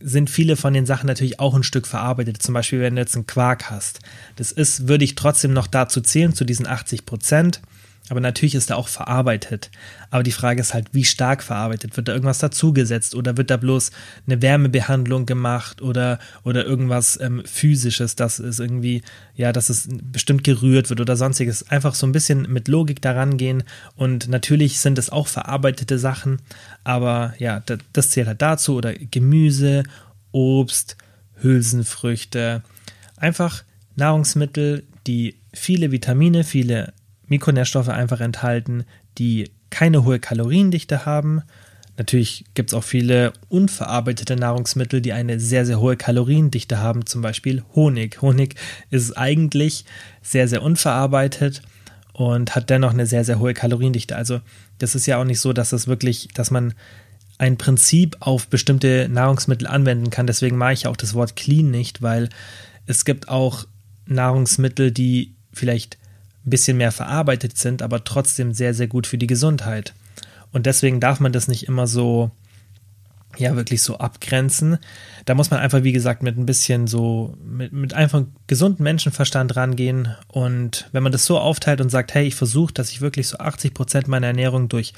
sind 0.00 0.30
viele 0.30 0.56
von 0.56 0.74
den 0.74 0.86
Sachen 0.86 1.06
natürlich 1.06 1.40
auch 1.40 1.54
ein 1.54 1.62
Stück 1.62 1.86
verarbeitet. 1.86 2.42
Zum 2.42 2.54
Beispiel, 2.54 2.80
wenn 2.80 2.96
du 2.96 3.00
jetzt 3.00 3.14
einen 3.14 3.26
Quark 3.26 3.70
hast. 3.70 4.00
Das 4.36 4.52
ist, 4.52 4.88
würde 4.88 5.04
ich 5.04 5.14
trotzdem 5.14 5.52
noch 5.52 5.66
dazu 5.66 6.00
zählen, 6.00 6.34
zu 6.34 6.44
diesen 6.44 6.66
80 6.66 7.06
Prozent. 7.06 7.60
Aber 8.08 8.20
natürlich 8.20 8.54
ist 8.54 8.70
er 8.70 8.78
auch 8.78 8.86
verarbeitet. 8.86 9.70
Aber 10.10 10.22
die 10.22 10.32
Frage 10.32 10.60
ist 10.60 10.74
halt, 10.74 10.88
wie 10.92 11.04
stark 11.04 11.42
verarbeitet? 11.42 11.96
Wird 11.96 12.06
da 12.06 12.12
irgendwas 12.12 12.38
dazugesetzt 12.38 13.16
oder 13.16 13.36
wird 13.36 13.50
da 13.50 13.56
bloß 13.56 13.90
eine 14.26 14.40
Wärmebehandlung 14.40 15.26
gemacht 15.26 15.82
oder, 15.82 16.20
oder 16.44 16.64
irgendwas 16.64 17.18
ähm, 17.20 17.42
physisches, 17.44 18.14
dass 18.14 18.38
es 18.38 18.60
irgendwie, 18.60 19.02
ja, 19.34 19.52
dass 19.52 19.70
es 19.70 19.88
bestimmt 19.90 20.44
gerührt 20.44 20.88
wird 20.88 21.00
oder 21.00 21.16
sonstiges. 21.16 21.68
Einfach 21.68 21.94
so 21.94 22.06
ein 22.06 22.12
bisschen 22.12 22.42
mit 22.52 22.68
Logik 22.68 23.02
daran 23.02 23.38
gehen. 23.38 23.64
Und 23.96 24.28
natürlich 24.28 24.78
sind 24.78 24.98
es 24.98 25.10
auch 25.10 25.26
verarbeitete 25.26 25.98
Sachen, 25.98 26.40
aber 26.84 27.34
ja, 27.38 27.60
das, 27.66 27.78
das 27.92 28.10
zählt 28.10 28.28
halt 28.28 28.40
dazu. 28.40 28.76
Oder 28.76 28.94
Gemüse, 28.94 29.82
Obst, 30.30 30.96
Hülsenfrüchte. 31.42 32.62
Einfach 33.16 33.64
Nahrungsmittel, 33.96 34.84
die 35.08 35.34
viele 35.52 35.90
Vitamine, 35.90 36.44
viele 36.44 36.92
Mikronährstoffe 37.28 37.88
einfach 37.88 38.20
enthalten, 38.20 38.84
die 39.18 39.50
keine 39.70 40.04
hohe 40.04 40.18
Kaloriendichte 40.18 41.06
haben. 41.06 41.42
Natürlich 41.96 42.44
gibt 42.54 42.70
es 42.70 42.74
auch 42.74 42.84
viele 42.84 43.32
unverarbeitete 43.48 44.36
Nahrungsmittel, 44.36 45.00
die 45.00 45.12
eine 45.12 45.40
sehr, 45.40 45.64
sehr 45.64 45.80
hohe 45.80 45.96
Kaloriendichte 45.96 46.78
haben, 46.78 47.06
zum 47.06 47.22
Beispiel 47.22 47.62
Honig. 47.74 48.20
Honig 48.20 48.54
ist 48.90 49.16
eigentlich 49.16 49.84
sehr, 50.22 50.46
sehr 50.46 50.62
unverarbeitet 50.62 51.62
und 52.12 52.54
hat 52.54 52.70
dennoch 52.70 52.92
eine 52.92 53.06
sehr, 53.06 53.24
sehr 53.24 53.38
hohe 53.38 53.54
Kaloriendichte. 53.54 54.14
Also 54.14 54.40
das 54.78 54.94
ist 54.94 55.06
ja 55.06 55.18
auch 55.18 55.24
nicht 55.24 55.40
so, 55.40 55.52
dass 55.52 55.72
es 55.72 55.86
wirklich, 55.86 56.28
dass 56.34 56.50
man 56.50 56.74
ein 57.38 57.58
Prinzip 57.58 58.16
auf 58.20 58.48
bestimmte 58.48 59.08
Nahrungsmittel 59.10 59.66
anwenden 59.66 60.10
kann. 60.10 60.26
Deswegen 60.26 60.56
mache 60.56 60.72
ich 60.72 60.86
auch 60.86 60.96
das 60.96 61.14
Wort 61.14 61.36
clean 61.36 61.70
nicht, 61.70 62.02
weil 62.02 62.28
es 62.86 63.04
gibt 63.04 63.28
auch 63.28 63.66
Nahrungsmittel, 64.06 64.92
die 64.92 65.34
vielleicht 65.52 65.98
ein 66.46 66.50
bisschen 66.50 66.76
mehr 66.76 66.92
verarbeitet 66.92 67.58
sind, 67.58 67.82
aber 67.82 68.04
trotzdem 68.04 68.52
sehr, 68.52 68.74
sehr 68.74 68.86
gut 68.86 69.06
für 69.06 69.18
die 69.18 69.26
Gesundheit. 69.26 69.94
Und 70.52 70.66
deswegen 70.66 71.00
darf 71.00 71.20
man 71.20 71.32
das 71.32 71.48
nicht 71.48 71.66
immer 71.68 71.86
so 71.86 72.30
ja 73.38 73.56
wirklich 73.56 73.82
so 73.82 73.98
abgrenzen. 73.98 74.78
Da 75.24 75.34
muss 75.34 75.50
man 75.50 75.60
einfach, 75.60 75.82
wie 75.82 75.92
gesagt, 75.92 76.22
mit 76.22 76.38
ein 76.38 76.46
bisschen 76.46 76.86
so, 76.86 77.36
mit, 77.44 77.72
mit 77.72 77.94
einfach 77.94 78.22
gesundem 78.46 78.84
Menschenverstand 78.84 79.56
rangehen. 79.56 80.14
Und 80.28 80.88
wenn 80.92 81.02
man 81.02 81.12
das 81.12 81.24
so 81.24 81.38
aufteilt 81.38 81.80
und 81.80 81.90
sagt, 81.90 82.14
hey, 82.14 82.26
ich 82.26 82.34
versuche, 82.34 82.72
dass 82.72 82.90
ich 82.90 83.00
wirklich 83.00 83.28
so 83.28 83.38
80 83.38 83.74
Prozent 83.74 84.08
meiner 84.08 84.28
Ernährung 84.28 84.68
durch 84.68 84.94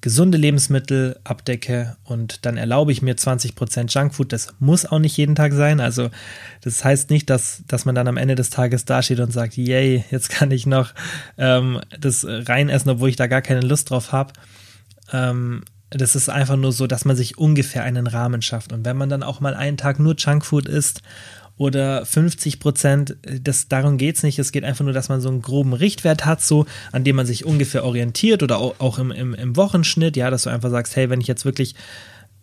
gesunde 0.00 0.38
Lebensmittel 0.38 1.18
abdecke 1.24 1.96
und 2.04 2.46
dann 2.46 2.56
erlaube 2.56 2.92
ich 2.92 3.02
mir 3.02 3.16
20% 3.16 3.92
Junkfood. 3.92 4.32
Das 4.32 4.54
muss 4.58 4.86
auch 4.86 4.98
nicht 4.98 5.16
jeden 5.16 5.34
Tag 5.34 5.52
sein. 5.52 5.80
Also 5.80 6.10
das 6.62 6.84
heißt 6.84 7.10
nicht, 7.10 7.28
dass, 7.28 7.62
dass 7.68 7.84
man 7.84 7.94
dann 7.94 8.08
am 8.08 8.16
Ende 8.16 8.34
des 8.34 8.50
Tages 8.50 8.84
dasteht 8.84 9.20
und 9.20 9.32
sagt, 9.32 9.56
yay, 9.56 10.04
jetzt 10.10 10.30
kann 10.30 10.50
ich 10.50 10.66
noch 10.66 10.94
ähm, 11.36 11.80
das 11.98 12.24
reinessen, 12.26 12.90
obwohl 12.90 13.10
ich 13.10 13.16
da 13.16 13.26
gar 13.26 13.42
keine 13.42 13.60
Lust 13.60 13.90
drauf 13.90 14.12
habe. 14.12 14.32
Ähm, 15.12 15.62
das 15.90 16.14
ist 16.14 16.30
einfach 16.30 16.56
nur 16.56 16.72
so, 16.72 16.86
dass 16.86 17.04
man 17.04 17.16
sich 17.16 17.36
ungefähr 17.36 17.82
einen 17.82 18.06
Rahmen 18.06 18.42
schafft. 18.42 18.72
Und 18.72 18.84
wenn 18.84 18.96
man 18.96 19.08
dann 19.08 19.24
auch 19.24 19.40
mal 19.40 19.54
einen 19.54 19.76
Tag 19.76 19.98
nur 19.98 20.14
Junkfood 20.16 20.68
isst 20.68 21.02
oder 21.60 22.06
50 22.06 22.58
Prozent, 22.58 23.16
das, 23.22 23.68
darum 23.68 23.98
geht 23.98 24.16
es 24.16 24.22
nicht. 24.22 24.38
Es 24.38 24.50
geht 24.50 24.64
einfach 24.64 24.82
nur, 24.82 24.94
dass 24.94 25.10
man 25.10 25.20
so 25.20 25.28
einen 25.28 25.42
groben 25.42 25.74
Richtwert 25.74 26.24
hat, 26.24 26.40
so, 26.40 26.64
an 26.90 27.04
dem 27.04 27.16
man 27.16 27.26
sich 27.26 27.44
ungefähr 27.44 27.84
orientiert 27.84 28.42
oder 28.42 28.56
auch, 28.56 28.76
auch 28.78 28.98
im, 28.98 29.10
im, 29.10 29.34
im 29.34 29.56
Wochenschnitt, 29.56 30.16
ja, 30.16 30.30
dass 30.30 30.44
du 30.44 30.50
einfach 30.50 30.70
sagst, 30.70 30.96
hey, 30.96 31.10
wenn 31.10 31.20
ich 31.20 31.26
jetzt 31.26 31.44
wirklich 31.44 31.74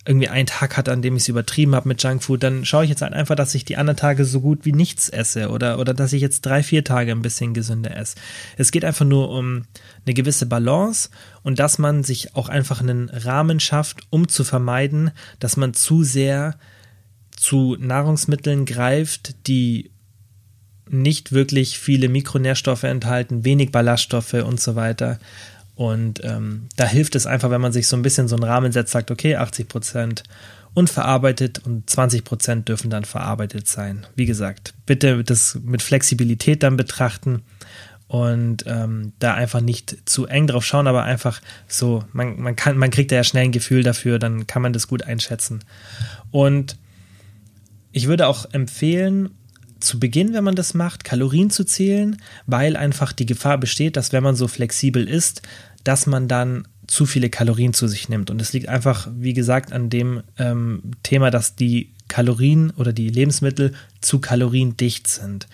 irgendwie 0.05 0.27
einen 0.27 0.45
Tag 0.45 0.77
hatte, 0.77 0.91
an 0.91 1.01
dem 1.01 1.15
ich 1.15 1.23
es 1.23 1.29
übertrieben 1.29 1.73
habe 1.73 1.87
mit 1.87 2.03
Junkfood, 2.03 2.43
dann 2.43 2.63
schaue 2.63 2.83
ich 2.83 2.91
jetzt 2.91 3.01
halt 3.01 3.13
einfach, 3.13 3.33
dass 3.33 3.55
ich 3.55 3.65
die 3.65 3.77
anderen 3.77 3.97
Tage 3.97 4.23
so 4.23 4.39
gut 4.39 4.65
wie 4.65 4.71
nichts 4.71 5.09
esse 5.09 5.49
oder, 5.49 5.79
oder 5.79 5.95
dass 5.95 6.13
ich 6.13 6.21
jetzt 6.21 6.45
drei, 6.45 6.61
vier 6.61 6.83
Tage 6.83 7.11
ein 7.11 7.23
bisschen 7.23 7.55
gesünder 7.55 7.97
esse. 7.97 8.17
Es 8.55 8.69
geht 8.69 8.85
einfach 8.85 9.05
nur 9.05 9.31
um 9.31 9.63
eine 10.05 10.13
gewisse 10.13 10.45
Balance 10.45 11.09
und 11.41 11.57
dass 11.57 11.79
man 11.79 12.03
sich 12.03 12.35
auch 12.35 12.49
einfach 12.49 12.81
einen 12.81 13.09
Rahmen 13.09 13.59
schafft, 13.59 14.01
um 14.11 14.27
zu 14.27 14.43
vermeiden, 14.43 15.09
dass 15.39 15.57
man 15.57 15.73
zu 15.73 16.03
sehr 16.03 16.53
zu 17.37 17.77
Nahrungsmitteln 17.79 18.65
greift, 18.65 19.47
die 19.47 19.91
nicht 20.89 21.31
wirklich 21.31 21.79
viele 21.79 22.09
Mikronährstoffe 22.09 22.83
enthalten, 22.83 23.45
wenig 23.45 23.71
Ballaststoffe 23.71 24.33
und 24.33 24.59
so 24.59 24.75
weiter. 24.75 25.19
Und 25.75 26.21
ähm, 26.23 26.67
da 26.75 26.85
hilft 26.85 27.15
es 27.15 27.27
einfach, 27.27 27.51
wenn 27.51 27.61
man 27.61 27.71
sich 27.71 27.87
so 27.87 27.95
ein 27.95 28.01
bisschen 28.01 28.27
so 28.27 28.35
einen 28.35 28.43
Rahmen 28.43 28.71
setzt, 28.71 28.91
sagt, 28.91 29.11
okay, 29.11 29.35
80 29.35 29.67
Prozent 29.67 30.23
unverarbeitet 30.73 31.61
und 31.65 31.89
20 31.89 32.23
Prozent 32.23 32.67
dürfen 32.69 32.89
dann 32.89 33.05
verarbeitet 33.05 33.67
sein. 33.67 34.07
Wie 34.15 34.25
gesagt, 34.25 34.73
bitte 34.85 35.23
das 35.23 35.59
mit 35.63 35.81
Flexibilität 35.81 36.63
dann 36.63 36.77
betrachten 36.77 37.43
und 38.07 38.63
ähm, 38.67 39.13
da 39.19 39.33
einfach 39.33 39.61
nicht 39.61 40.09
zu 40.09 40.25
eng 40.25 40.47
drauf 40.47 40.65
schauen, 40.65 40.87
aber 40.87 41.03
einfach 41.03 41.41
so, 41.67 42.05
man, 42.13 42.39
man 42.39 42.55
kann, 42.55 42.77
man 42.77 42.89
kriegt 42.89 43.11
da 43.11 43.17
ja 43.17 43.23
schnell 43.23 43.45
ein 43.45 43.51
Gefühl 43.51 43.83
dafür, 43.83 44.17
dann 44.17 44.47
kann 44.47 44.61
man 44.61 44.73
das 44.73 44.87
gut 44.87 45.03
einschätzen. 45.03 45.63
Und 46.31 46.77
ich 47.91 48.07
würde 48.07 48.27
auch 48.27 48.45
empfehlen, 48.51 49.29
zu 49.79 49.99
Beginn, 49.99 50.33
wenn 50.33 50.43
man 50.43 50.55
das 50.55 50.73
macht, 50.73 51.03
Kalorien 51.03 51.49
zu 51.49 51.63
zählen, 51.63 52.17
weil 52.45 52.75
einfach 52.75 53.13
die 53.13 53.25
Gefahr 53.25 53.57
besteht, 53.57 53.95
dass 53.95 54.11
wenn 54.11 54.23
man 54.23 54.35
so 54.35 54.47
flexibel 54.47 55.07
ist, 55.07 55.43
dass 55.83 56.07
man 56.07 56.27
dann 56.27 56.67
zu 56.87 57.05
viele 57.05 57.29
Kalorien 57.29 57.73
zu 57.73 57.87
sich 57.87 58.09
nimmt. 58.09 58.29
Und 58.29 58.41
es 58.41 58.53
liegt 58.53 58.69
einfach, 58.69 59.07
wie 59.15 59.33
gesagt, 59.33 59.73
an 59.73 59.89
dem 59.89 60.23
ähm, 60.37 60.81
Thema, 61.03 61.31
dass 61.31 61.55
die 61.55 61.91
Kalorien 62.07 62.71
oder 62.71 62.93
die 62.93 63.09
Lebensmittel 63.09 63.73
zu 64.01 64.19
kaloriendicht 64.19 65.07
sind. 65.07 65.47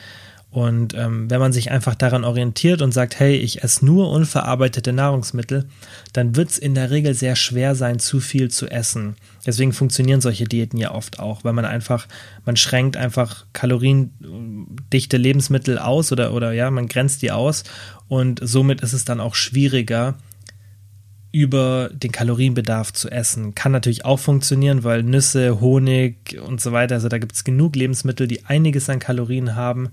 Und 0.54 0.94
ähm, 0.94 1.32
wenn 1.32 1.40
man 1.40 1.52
sich 1.52 1.72
einfach 1.72 1.96
daran 1.96 2.24
orientiert 2.24 2.84
und 2.84 2.92
sagt, 2.92 3.20
hey, 3.20 3.36
ich 3.36 3.64
esse 3.64 3.84
nur 3.84 4.12
unverarbeitete 4.12 4.94
Nahrungsmittel, 4.94 5.66
dann 6.14 6.36
wird 6.36 6.52
es 6.52 6.60
in 6.60 6.76
der 6.76 6.92
Regel 6.92 7.16
sehr 7.16 7.36
schwer 7.36 7.74
sein, 7.74 7.98
zu 7.98 8.20
viel 8.20 8.52
zu 8.52 8.68
essen. 8.68 9.16
Deswegen 9.48 9.74
funktionieren 9.74 10.22
solche 10.22 10.44
Diäten 10.44 10.78
ja 10.78 10.92
oft 10.94 11.18
auch, 11.18 11.44
weil 11.44 11.54
man 11.54 11.66
einfach, 11.66 12.08
man 12.46 12.56
schränkt 12.56 12.98
einfach 12.98 13.48
kaloriendichte 13.54 15.18
Lebensmittel 15.18 15.80
aus 15.80 16.12
oder, 16.12 16.34
oder 16.34 16.52
ja, 16.52 16.70
man 16.70 16.88
grenzt 16.88 17.24
die 17.24 17.32
aus 17.32 17.64
und 18.08 18.40
somit 18.44 18.82
ist 18.82 18.94
es 18.94 19.06
dann 19.06 19.20
auch 19.20 19.34
schwieriger, 19.34 20.14
über 21.32 21.90
den 21.92 22.12
Kalorienbedarf 22.12 22.94
zu 22.94 23.10
essen. 23.10 23.56
Kann 23.56 23.72
natürlich 23.72 24.06
auch 24.06 24.20
funktionieren, 24.20 24.84
weil 24.84 25.02
Nüsse, 25.02 25.60
Honig 25.60 26.40
und 26.46 26.62
so 26.62 26.74
weiter, 26.74 26.94
also 26.94 27.10
da 27.10 27.18
gibt 27.18 27.34
es 27.34 27.44
genug 27.44 27.76
Lebensmittel, 27.76 28.28
die 28.28 28.46
einiges 28.46 28.88
an 28.88 29.00
Kalorien 29.00 29.56
haben 29.56 29.90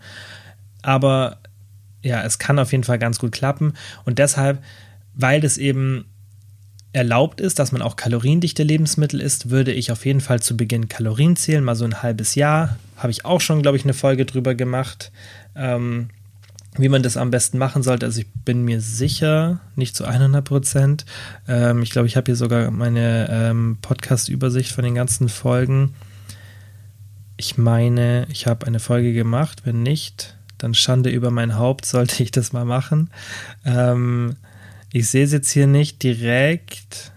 aber 0.82 1.38
ja, 2.02 2.22
es 2.22 2.38
kann 2.38 2.58
auf 2.58 2.72
jeden 2.72 2.84
Fall 2.84 2.98
ganz 2.98 3.18
gut 3.18 3.32
klappen. 3.32 3.74
Und 4.04 4.18
deshalb, 4.18 4.62
weil 5.14 5.40
das 5.40 5.58
eben 5.58 6.06
erlaubt 6.92 7.40
ist, 7.40 7.58
dass 7.58 7.72
man 7.72 7.82
auch 7.82 7.96
kaloriendichte 7.96 8.62
Lebensmittel 8.62 9.20
isst, 9.20 9.50
würde 9.50 9.72
ich 9.72 9.92
auf 9.92 10.04
jeden 10.04 10.20
Fall 10.20 10.40
zu 10.40 10.56
Beginn 10.56 10.88
Kalorien 10.88 11.36
zählen, 11.36 11.62
mal 11.62 11.76
so 11.76 11.84
ein 11.84 12.02
halbes 12.02 12.34
Jahr. 12.34 12.78
Habe 12.96 13.12
ich 13.12 13.24
auch 13.24 13.40
schon, 13.40 13.62
glaube 13.62 13.76
ich, 13.76 13.84
eine 13.84 13.94
Folge 13.94 14.26
drüber 14.26 14.54
gemacht, 14.54 15.12
ähm, 15.54 16.08
wie 16.76 16.88
man 16.88 17.02
das 17.02 17.16
am 17.16 17.30
besten 17.30 17.58
machen 17.58 17.82
sollte. 17.82 18.06
Also 18.06 18.20
ich 18.20 18.26
bin 18.44 18.64
mir 18.64 18.80
sicher, 18.80 19.60
nicht 19.76 19.94
zu 19.94 20.04
100 20.04 20.44
Prozent. 20.44 21.04
Ähm, 21.46 21.82
ich 21.82 21.90
glaube, 21.90 22.08
ich 22.08 22.16
habe 22.16 22.26
hier 22.26 22.36
sogar 22.36 22.70
meine 22.70 23.28
ähm, 23.30 23.78
Podcast-Übersicht 23.82 24.72
von 24.72 24.84
den 24.84 24.94
ganzen 24.94 25.28
Folgen. 25.28 25.94
Ich 27.36 27.56
meine, 27.56 28.26
ich 28.30 28.46
habe 28.46 28.66
eine 28.66 28.80
Folge 28.80 29.12
gemacht. 29.12 29.62
Wenn 29.64 29.82
nicht, 29.82 30.36
dann 30.62 30.74
Schande 30.74 31.10
über 31.10 31.30
mein 31.30 31.56
Haupt, 31.56 31.86
sollte 31.86 32.22
ich 32.22 32.30
das 32.30 32.52
mal 32.52 32.64
machen. 32.64 33.10
Ähm, 33.64 34.36
ich 34.92 35.08
sehe 35.08 35.24
es 35.24 35.32
jetzt 35.32 35.50
hier 35.50 35.66
nicht 35.66 36.02
direkt. 36.02 37.12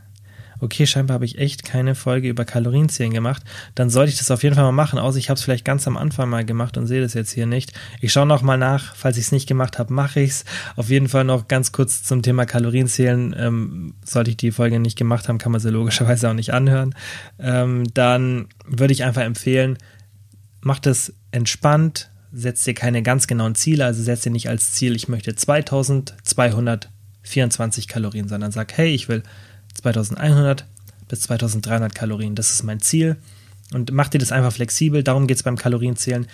Okay, 0.64 0.88
scheinbar 0.88 1.16
habe 1.16 1.26
ich 1.26 1.39
echt 1.39 1.66
keine 1.66 1.94
Folge 1.94 2.30
über 2.30 2.46
Kalorienzählen 2.46 3.12
gemacht. 3.12 3.44
Dann 3.76 3.89
sollte 3.89 4.14
ich 4.14 4.18
das 4.18 4.32
auf 4.32 4.44
jeden 4.44 4.56
Fall 4.56 4.64
mal 4.64 4.72
machen, 4.72 4.98
außer 4.98 5.18
ich 5.18 5.30
habe 5.30 5.38
es 5.38 5.44
vielleicht 5.44 5.66
ganz 5.66 5.88
am 5.88 5.98
Anfang 5.98 6.30
mal 6.30 6.46
gemacht 6.46 6.78
und 6.78 6.88
sehe 6.88 7.02
das 7.02 7.14
jetzt 7.14 7.32
hier 7.32 7.46
nicht. 7.46 7.74
Ich 8.00 8.14
schaue 8.14 8.26
noch 8.26 8.44
mal 8.44 8.56
nach. 8.56 8.96
Falls 8.96 9.18
ich 9.18 9.26
es 9.26 9.32
nicht 9.34 9.46
gemacht 9.46 9.78
habe, 9.78 9.91
mache 9.91 10.22
ich 10.22 10.30
es. 10.30 10.46
Auf 10.78 10.89
jeden 10.89 11.10
Fall 11.10 11.26
noch 11.26 11.50
ganz 11.50 11.74
kurz 11.74 12.04
zum 12.04 12.22
Thema 12.22 12.46
Kalorienzählen. 12.46 13.36
Ähm, 13.38 13.96
sollte 14.06 14.30
ich 14.30 14.38
die 14.38 14.54
Folge 14.54 14.80
nicht 14.80 14.98
gemacht 14.98 15.28
haben, 15.28 15.38
kann 15.38 15.52
man 15.52 15.60
sie 15.60 15.70
logischerweise 15.70 16.30
auch 16.30 16.34
nicht 16.34 16.54
anhören. 16.54 16.96
Ähm, 17.39 17.84
dann 17.94 18.48
würde 18.66 18.94
ich 18.94 19.04
einfach 19.04 19.24
empfehlen, 19.24 19.78
macht 20.62 20.88
es 20.88 21.14
entspannt, 21.32 22.10
setz 22.34 22.63
dir 22.63 22.73
keine 22.73 23.03
ganz 23.03 23.27
genauen 23.27 23.53
Ziele, 23.55 23.86
also 23.86 24.01
setz 24.01 24.21
dir 24.21 24.31
nicht 24.31 24.49
als 24.49 24.71
Ziel, 24.73 24.95
ich 24.95 25.07
möchte 25.07 25.36
2224 25.36 27.88
Kalorien, 27.88 28.27
sondern 28.27 28.51
sag, 28.51 28.75
hey, 28.75 28.91
ich 28.93 29.07
will 29.07 29.21
2100 29.75 30.65
bis 31.07 31.21
2300 31.21 31.93
Kalorien, 31.93 32.34
das 32.36 32.51
ist 32.51 32.63
mein 32.63 32.81
Ziel. 32.81 33.17
Und 33.71 33.91
mach 33.91 34.09
dir 34.09 34.17
das 34.17 34.31
einfach 34.31 34.53
flexibel, 34.53 35.03
darum 35.03 35.27
geht 35.27 35.38
es 35.38 35.43
beim 35.43 35.57
Kalorienzählen. 35.57 36.25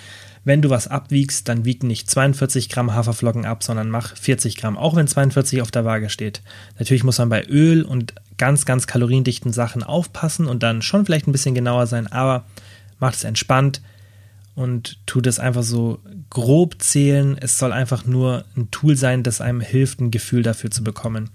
Wenn 0.45 0.61
du 0.61 0.69
was 0.69 0.87
abwiegst, 0.87 1.49
dann 1.49 1.65
wieg 1.65 1.83
nicht 1.83 2.09
42 2.09 2.69
Gramm 2.69 2.93
Haferflocken 2.93 3.43
ab, 3.45 3.61
sondern 3.63 3.89
mach 3.89 4.15
40 4.15 4.55
Gramm, 4.57 4.77
auch 4.77 4.95
wenn 4.95 5.07
42 5.07 5.61
auf 5.61 5.71
der 5.71 5.83
Waage 5.85 6.09
steht. 6.09 6.41
Natürlich 6.79 7.03
muss 7.03 7.17
man 7.17 7.29
bei 7.29 7.43
Öl 7.45 7.83
und 7.83 8.13
ganz, 8.37 8.65
ganz 8.65 8.87
kaloriendichten 8.87 9.53
Sachen 9.53 9.83
aufpassen 9.83 10.47
und 10.47 10.63
dann 10.63 10.81
schon 10.81 11.05
vielleicht 11.05 11.27
ein 11.27 11.33
bisschen 11.33 11.55
genauer 11.55 11.87
sein, 11.87 12.07
aber 12.07 12.45
mach 12.99 13.13
es 13.13 13.25
entspannt 13.25 13.81
und 14.59 14.97
tu 15.05 15.21
das 15.21 15.39
einfach 15.39 15.63
so 15.63 15.99
grob 16.29 16.81
zählen. 16.81 17.37
Es 17.39 17.57
soll 17.57 17.71
einfach 17.71 18.05
nur 18.05 18.43
ein 18.57 18.69
Tool 18.71 18.97
sein, 18.97 19.23
das 19.23 19.39
einem 19.39 19.61
hilft, 19.61 20.01
ein 20.01 20.11
Gefühl 20.11 20.43
dafür 20.43 20.69
zu 20.69 20.83
bekommen. 20.83 21.29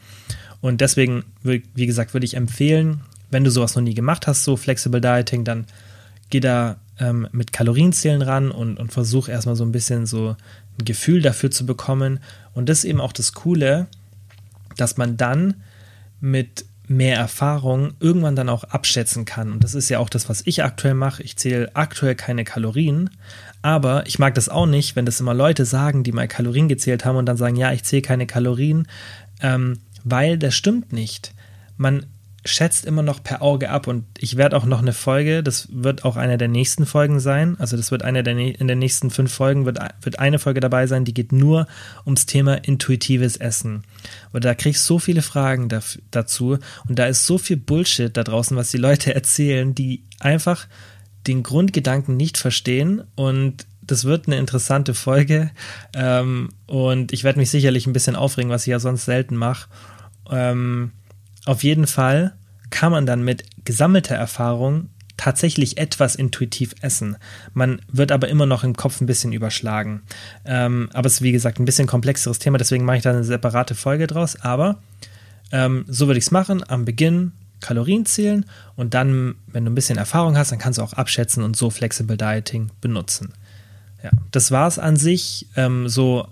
Und 0.61 0.83
deswegen, 0.83 1.25
wie 1.43 1.87
gesagt, 1.87 2.13
würde 2.13 2.27
ich 2.27 2.35
empfehlen, 2.35 3.01
wenn 3.31 3.43
du 3.43 3.51
sowas 3.51 3.77
noch 3.77 3.83
nie 3.83 3.95
gemacht 3.95 4.27
hast, 4.27 4.45
so 4.45 4.59
Flexible 4.59 5.01
Dieting, 5.01 5.45
dann 5.45 5.65
geh 6.29 6.41
da 6.41 6.77
ähm, 6.99 7.27
mit 7.33 7.55
Kalorienzählen 7.55 8.21
ran 8.21 8.51
und, 8.51 8.79
und 8.79 8.93
versuch 8.93 9.31
erstmal 9.31 9.57
so 9.57 9.65
ein 9.65 9.73
bisschen 9.73 10.05
so 10.05 10.37
ein 10.79 10.85
Gefühl 10.85 11.23
dafür 11.23 11.51
zu 11.51 11.65
bekommen. 11.65 12.21
Und 12.53 12.69
das 12.69 12.81
ist 12.81 12.85
eben 12.85 13.01
auch 13.01 13.13
das 13.15 13.33
Coole, 13.33 13.87
dass 14.77 14.99
man 14.99 15.17
dann 15.17 15.63
mit 16.21 16.67
mehr 16.87 17.17
Erfahrung 17.17 17.95
irgendwann 18.01 18.37
dann 18.37 18.49
auch 18.49 18.65
abschätzen 18.65 19.25
kann. 19.25 19.53
Und 19.53 19.65
das 19.65 19.75
ist 19.75 19.89
ja 19.89 19.99
auch 19.99 20.09
das, 20.09 20.29
was 20.29 20.43
ich 20.45 20.63
aktuell 20.63 20.95
mache. 20.95 21.23
Ich 21.23 21.37
zähle 21.37 21.71
aktuell 21.75 22.15
keine 22.15 22.45
Kalorien, 22.45 23.11
aber 23.63 24.07
ich 24.07 24.19
mag 24.19 24.35
das 24.35 24.49
auch 24.49 24.67
nicht, 24.67 24.95
wenn 24.95 25.07
das 25.07 25.21
immer 25.21 25.35
Leute 25.35 25.65
sagen, 25.65 26.05
die 26.05 26.13
mal 26.13 26.29
Kalorien 26.29 26.69
gezählt 26.69 27.05
haben 27.05 27.17
und 27.17 27.27
dann 27.27 27.37
sagen, 27.37 27.57
ja, 27.57 27.73
ich 27.73 27.85
zähle 27.85 28.03
keine 28.03 28.27
Kalorien, 28.27 28.87
ähm, 29.41 29.79
weil 30.05 30.39
das 30.39 30.55
stimmt 30.55 30.93
nicht. 30.93 31.35
Man 31.77 32.07
schätzt 32.45 32.85
immer 32.85 33.03
noch 33.03 33.23
per 33.23 33.41
Auge 33.41 33.71
ab 33.71 33.87
und 33.87 34.05
ich 34.19 34.37
werde 34.37 34.57
auch 34.57 34.67
noch 34.67 34.81
eine 34.81 34.93
Folge, 34.93 35.43
das 35.43 35.69
wird 35.73 36.05
auch 36.05 36.17
eine 36.17 36.37
der 36.37 36.49
nächsten 36.49 36.85
Folgen 36.85 37.19
sein, 37.19 37.59
also 37.59 37.77
das 37.77 37.91
wird 37.91 38.03
eine 38.03 38.23
der 38.23 38.37
in 38.37 38.69
den 38.69 38.79
nächsten 38.79 39.11
fünf 39.11 39.33
Folgen 39.33 39.65
wird, 39.65 39.79
wird 40.03 40.19
eine 40.19 40.39
Folge 40.39 40.61
dabei 40.61 40.87
sein, 40.87 41.07
die 41.07 41.15
geht 41.15 41.33
nur 41.33 41.67
ums 42.05 42.27
Thema 42.27 42.55
intuitives 42.55 43.37
Essen. 43.37 43.85
Und 44.33 44.45
da 44.45 44.55
krieg 44.55 44.73
ich 44.73 44.81
so 44.81 44.99
viele 44.99 45.23
Fragen 45.23 45.71
dazu 46.11 46.59
und 46.87 46.99
da 46.99 47.07
ist 47.07 47.25
so 47.25 47.39
viel 47.39 47.57
Bullshit 47.57 48.15
da 48.15 48.25
draußen, 48.25 48.57
was 48.57 48.71
die 48.71 48.79
Leute 48.79 49.15
erzählen, 49.15 49.75
die 49.75 50.03
einfach 50.21 50.67
den 51.27 51.43
Grundgedanken 51.43 52.17
nicht 52.17 52.37
verstehen 52.37 53.05
und 53.15 53.67
das 53.81 54.05
wird 54.05 54.27
eine 54.27 54.37
interessante 54.37 54.93
Folge 54.93 55.51
ähm, 55.95 56.51
und 56.67 57.13
ich 57.13 57.25
werde 57.25 57.39
mich 57.39 57.51
sicherlich 57.51 57.87
ein 57.87 57.93
bisschen 57.95 58.17
aufregen, 58.17 58.51
was 58.51 58.67
ich 58.67 58.71
ja 58.71 58.81
sonst 58.81 59.07
selten 59.07 59.37
mache. 59.37 59.69
Ähm, 60.31 60.93
auf 61.45 61.63
jeden 61.63 61.87
Fall 61.87 62.35
kann 62.71 62.93
man 62.93 63.07
dann 63.07 63.23
mit 63.23 63.45
gesammelter 63.65 64.15
Erfahrung 64.15 64.89
tatsächlich 65.17 65.79
etwas 65.79 66.17
intuitiv 66.17 66.75
essen. 66.81 67.17
Man 67.53 67.81
wird 67.91 68.11
aber 68.11 68.29
immer 68.29 68.47
noch 68.47 68.65
im 68.65 68.75
Kopf 68.77 69.01
ein 69.01 69.07
bisschen 69.07 69.33
überschlagen. 69.33 70.03
Ähm, 70.45 70.89
aber 70.93 71.07
es 71.07 71.15
ist 71.15 71.23
wie 71.23 71.33
gesagt 71.33 71.61
ein 71.61 71.65
bisschen 71.65 71.87
komplexeres 71.87 72.41
Thema, 72.41 72.59
deswegen 72.59 72.85
mache 72.85 72.97
ich 72.97 73.03
da 73.05 73.11
eine 73.11 73.25
separate 73.25 73.75
Folge 73.75 74.07
draus. 74.07 74.41
Aber 74.41 74.83
ähm, 75.53 75.85
so 75.87 76.09
würde 76.09 76.19
ich 76.19 76.25
es 76.25 76.31
machen. 76.31 76.69
Am 76.69 76.85
Beginn 76.85 77.33
Kalorien 77.61 78.05
zählen 78.05 78.45
und 78.77 78.93
dann, 78.93 79.37
wenn 79.47 79.65
du 79.65 79.71
ein 79.71 79.75
bisschen 79.75 79.97
Erfahrung 79.97 80.37
hast, 80.37 80.53
dann 80.53 80.59
kannst 80.59 80.79
du 80.79 80.83
auch 80.83 80.93
abschätzen 80.93 81.43
und 81.43 81.57
so 81.57 81.71
Flexible 81.71 82.17
Dieting 82.17 82.71
benutzen. 82.81 83.33
Ja, 84.03 84.11
das 84.33 84.51
war 84.51 84.69
es 84.69 84.79
an 84.79 84.97
sich, 84.97 85.47
ähm, 85.57 85.89
so 85.89 86.29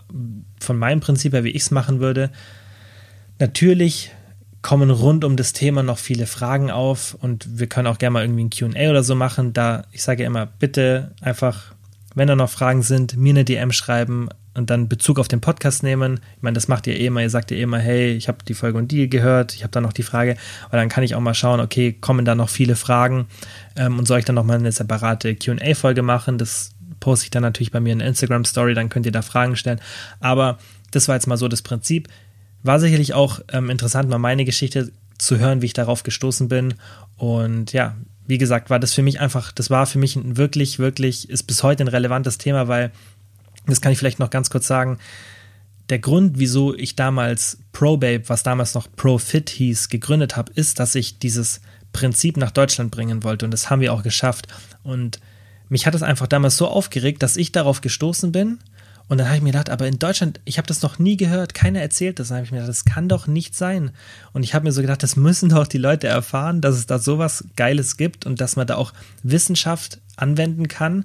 von 0.61 0.77
meinem 0.77 1.01
Prinzip 1.01 1.33
her, 1.33 1.45
wie 1.45 1.51
ich 1.51 1.63
es 1.63 1.71
machen 1.71 2.01
würde. 2.01 2.31
Natürlich 3.39 4.11
kommen 4.63 4.91
rund 4.91 5.25
um 5.25 5.37
das 5.37 5.53
Thema 5.53 5.83
noch 5.83 5.99
viele 5.99 6.27
Fragen 6.27 6.71
auf 6.71 7.17
und 7.21 7.59
wir 7.59 7.67
können 7.67 7.89
auch 7.89 7.99
gerne 7.99 8.13
mal 8.13 8.25
irgendwie 8.25 8.45
ein 8.45 8.51
QA 8.51 8.91
oder 8.91 9.03
so 9.03 9.15
machen. 9.15 9.53
Da, 9.53 9.85
ich 9.91 10.03
sage 10.03 10.23
ja 10.23 10.29
immer, 10.29 10.47
bitte 10.47 11.13
einfach, 11.21 11.75
wenn 12.15 12.29
da 12.29 12.37
noch 12.37 12.51
Fragen 12.51 12.83
sind, 12.83 13.17
mir 13.17 13.31
eine 13.31 13.45
DM 13.45 13.73
schreiben 13.73 14.29
und 14.55 14.71
dann 14.71 14.89
Bezug 14.89 15.19
auf 15.19 15.29
den 15.29 15.41
Podcast 15.41 15.83
nehmen. 15.83 16.21
Ich 16.37 16.43
meine, 16.43 16.55
das 16.55 16.69
macht 16.69 16.87
ihr 16.87 16.99
eh 16.99 17.07
immer, 17.07 17.23
ihr 17.23 17.31
sagt 17.31 17.51
ihr 17.51 17.57
eh 17.57 17.63
immer, 17.63 17.79
hey, 17.79 18.13
ich 18.13 18.29
habe 18.29 18.39
die 18.47 18.55
Folge 18.55 18.79
und 18.79 18.93
die 18.93 19.11
gehört, 19.11 19.55
ich 19.55 19.63
habe 19.63 19.73
da 19.73 19.81
noch 19.81 19.93
die 19.93 20.03
Frage, 20.03 20.37
aber 20.67 20.77
dann 20.77 20.89
kann 20.89 21.03
ich 21.03 21.15
auch 21.15 21.21
mal 21.21 21.35
schauen, 21.35 21.61
okay, 21.61 21.93
kommen 21.93 22.25
da 22.25 22.35
noch 22.35 22.49
viele 22.49 22.77
Fragen 22.77 23.27
ähm, 23.77 23.99
und 23.99 24.07
soll 24.07 24.21
ich 24.21 24.25
dann 24.25 24.37
nochmal 24.37 24.59
eine 24.59 24.71
separate 24.71 25.35
QA-Folge 25.35 26.03
machen? 26.03 26.39
Das 26.39 26.73
poste 27.01 27.25
ich 27.25 27.31
dann 27.31 27.43
natürlich 27.43 27.73
bei 27.73 27.81
mir 27.81 27.93
in 27.93 28.01
Instagram-Story, 28.01 28.75
dann 28.75 28.91
könnt 28.91 29.07
ihr 29.07 29.13
da 29.13 29.23
Fragen 29.23 29.57
stellen. 29.57 29.81
Aber 30.21 30.59
das 30.93 31.09
war 31.09 31.17
jetzt 31.17 31.27
mal 31.27 31.37
so 31.37 31.49
das 31.49 31.63
Prinzip. 31.63 32.09
War 32.63 32.81
sicherlich 32.81 33.15
auch 33.15 33.41
ähm, 33.53 33.71
interessant, 33.71 34.09
mal 34.09 34.19
meine 34.19 34.45
Geschichte 34.45 34.93
zu 35.19 35.39
hören, 35.39 35.63
wie 35.63 35.67
ich 35.67 35.73
darauf 35.73 36.03
gestoßen 36.03 36.49
bin. 36.49 36.75
Und 37.17 37.73
ja, 37.73 37.97
wie 38.27 38.39
gesagt, 38.39 38.71
war 38.71 38.79
das 38.79 38.95
für 38.95 39.03
mich 39.03 39.21
einfach, 39.21 39.53
das 39.53 39.71
war 39.71 39.87
für 39.87 39.99
mich 39.99 40.17
ein 40.17 40.37
wirklich, 40.37 40.79
wirklich, 40.79 41.29
ist 41.29 41.45
bis 41.45 41.63
heute 41.63 41.85
ein 41.85 41.89
relevantes 41.89 42.39
Thema, 42.39 42.69
weil, 42.69 42.91
das 43.67 43.81
kann 43.81 43.93
ich 43.93 43.99
vielleicht 43.99 44.19
noch 44.19 44.31
ganz 44.31 44.51
kurz 44.51 44.67
sagen, 44.67 44.99
der 45.89 45.99
Grund, 45.99 46.39
wieso 46.39 46.75
ich 46.75 46.97
damals 46.97 47.59
ProBabe, 47.73 48.29
was 48.29 48.43
damals 48.43 48.75
noch 48.75 48.89
ProFit 48.97 49.51
hieß, 49.51 49.89
gegründet 49.89 50.37
habe, 50.37 50.53
ist, 50.55 50.79
dass 50.79 50.95
ich 50.95 51.19
dieses 51.19 51.61
Prinzip 51.93 52.37
nach 52.37 52.51
Deutschland 52.51 52.91
bringen 52.91 53.25
wollte. 53.25 53.45
Und 53.45 53.51
das 53.51 53.69
haben 53.69 53.81
wir 53.81 53.93
auch 53.93 54.03
geschafft. 54.03 54.47
Und 54.83 55.21
mich 55.69 55.87
hat 55.87 55.95
es 55.95 56.03
einfach 56.03 56.27
damals 56.27 56.57
so 56.57 56.69
aufgeregt, 56.69 57.23
dass 57.23 57.37
ich 57.37 57.53
darauf 57.53 57.81
gestoßen 57.81 58.33
bin 58.33 58.59
und 59.13 59.19
dann 59.19 59.27
habe 59.27 59.37
ich 59.37 59.43
mir 59.43 59.51
gedacht, 59.51 59.69
aber 59.69 59.87
in 59.87 59.99
Deutschland, 59.99 60.41
ich 60.47 60.57
habe 60.57 60.67
das 60.67 60.81
noch 60.81 60.99
nie 60.99 61.19
gehört, 61.19 61.53
keiner 61.53 61.83
erzählt 61.83 62.19
das. 62.19 62.29
Dann 62.29 62.39
habe 62.39 62.47
ich 62.47 62.51
mir 62.51 62.61
gedacht, 62.61 62.71
das 62.71 62.87
kann 62.87 63.11
doch 63.11 63.27
nicht 63.27 63.55
sein. 63.55 63.91
Und 64.33 64.43
ich 64.43 64.55
habe 64.55 64.65
mir 64.65 64.73
so 64.73 64.81
gedacht, 64.81 65.03
das 65.03 65.17
müssen 65.17 65.51
doch 65.51 65.67
die 65.67 65.77
Leute 65.77 66.07
erfahren, 66.07 66.63
dass 66.63 66.77
es 66.77 66.87
da 66.87 66.99
sowas 66.99 67.45
Geiles 67.55 67.99
gibt 67.99 68.25
und 68.25 68.41
dass 68.41 68.57
man 68.57 68.67
da 68.67 68.77
auch 68.77 68.95
Wissenschaft 69.23 70.01
anwenden 70.17 70.67
kann. 70.67 71.05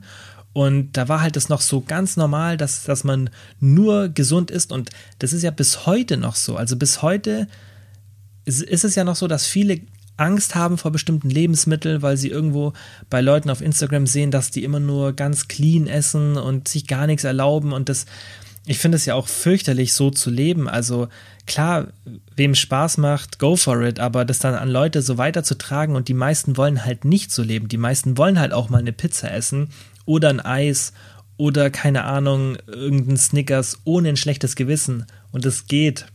Und 0.54 0.94
da 0.94 1.10
war 1.10 1.20
halt 1.20 1.36
das 1.36 1.50
noch 1.50 1.60
so 1.60 1.82
ganz 1.82 2.16
normal, 2.16 2.56
dass, 2.56 2.86
dass 2.86 3.04
man 3.04 3.30
nur 3.60 4.08
gesund 4.08 4.52
ist. 4.52 4.72
Und 4.72 4.90
das 5.20 5.34
ist 5.34 5.44
ja 5.44 5.52
bis 5.52 5.86
heute 5.86 6.16
noch 6.16 6.36
so. 6.36 6.56
Also 6.56 6.78
bis 6.78 7.02
heute 7.02 7.50
ist, 8.46 8.62
ist 8.62 8.86
es 8.86 8.96
ja 8.96 9.04
noch 9.04 9.18
so, 9.18 9.28
dass 9.28 9.46
viele 9.46 9.82
Angst 10.18 10.56
haben 10.56 10.78
vor 10.78 10.92
bestimmten 10.92 11.30
Lebensmitteln, 11.30 12.02
weil 12.02 12.18
sie 12.18 12.30
irgendwo 12.30 12.74
bei 13.10 13.22
Leuten 13.22 13.50
auf 13.50 13.62
Instagram 13.62 14.08
sehen, 14.08 14.32
dass 14.32 14.52
die 14.52 14.64
immer 14.64 14.80
nur 14.80 15.14
ganz 15.14 15.48
clean 15.48 15.88
essen 15.88 16.38
und 16.38 16.68
sich 16.68 16.88
gar 16.88 17.08
nichts 17.08 17.24
erlauben 17.24 17.72
und 17.72 17.90
das 17.90 18.06
ich 18.70 18.80
finde 18.80 18.98
es 18.98 19.06
ja 19.06 19.16
auch 19.16 19.30
fürchterlich, 19.30 19.94
so 19.94 20.12
zu 20.12 20.30
leben. 20.30 20.68
Also 20.68 21.08
klar, 21.46 21.88
wem 22.36 22.54
Spaß 22.54 22.98
macht, 22.98 23.40
go 23.40 23.56
for 23.56 23.82
it, 23.82 24.02
aber 24.02 24.26
das 24.26 24.40
dann 24.40 24.56
an 24.56 24.70
Leute 24.70 25.02
so 25.02 25.18
weiterzutragen 25.18 25.96
und 25.96 26.10
die 26.10 26.14
meisten 26.14 26.58
wollen 26.58 26.84
halt 26.84 27.06
nicht 27.06 27.32
so 27.32 27.44
leben. 27.44 27.70
Die 27.70 27.78
meisten 27.78 28.18
wollen 28.18 28.38
halt 28.38 28.52
auch 28.52 28.70
mal 28.70 28.80
eine 28.80 28.92
Pizza 28.92 29.32
essen 29.32 29.70
oder 30.06 30.30
ein 30.30 30.42
Eis 30.42 30.92
oder 31.38 31.70
keine 31.70 32.04
Ahnung, 32.04 32.58
irgendein 32.68 33.16
Snickers 33.16 33.80
ohne 33.86 34.10
ein 34.10 34.18
schlechtes 34.18 34.56
Gewissen. 34.56 35.06
Und 35.32 35.46
es 35.46 35.68
geht. 35.68 36.08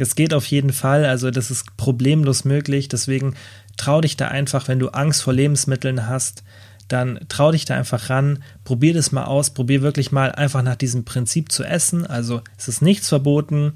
Es 0.00 0.14
geht 0.14 0.34
auf 0.34 0.46
jeden 0.46 0.72
Fall, 0.72 1.04
also 1.04 1.30
das 1.30 1.50
ist 1.50 1.76
problemlos 1.76 2.44
möglich. 2.44 2.88
Deswegen 2.88 3.34
trau 3.76 4.00
dich 4.00 4.16
da 4.16 4.28
einfach, 4.28 4.68
wenn 4.68 4.78
du 4.78 4.88
Angst 4.88 5.22
vor 5.22 5.32
Lebensmitteln 5.32 6.06
hast, 6.06 6.42
dann 6.88 7.20
trau 7.28 7.52
dich 7.52 7.66
da 7.66 7.76
einfach 7.76 8.10
ran, 8.10 8.42
probier 8.64 8.94
das 8.94 9.12
mal 9.12 9.24
aus, 9.24 9.50
probier 9.50 9.82
wirklich 9.82 10.10
mal 10.10 10.32
einfach 10.32 10.62
nach 10.62 10.76
diesem 10.76 11.04
Prinzip 11.04 11.52
zu 11.52 11.64
essen. 11.64 12.06
Also 12.06 12.42
es 12.58 12.68
ist 12.68 12.82
nichts 12.82 13.08
verboten, 13.08 13.74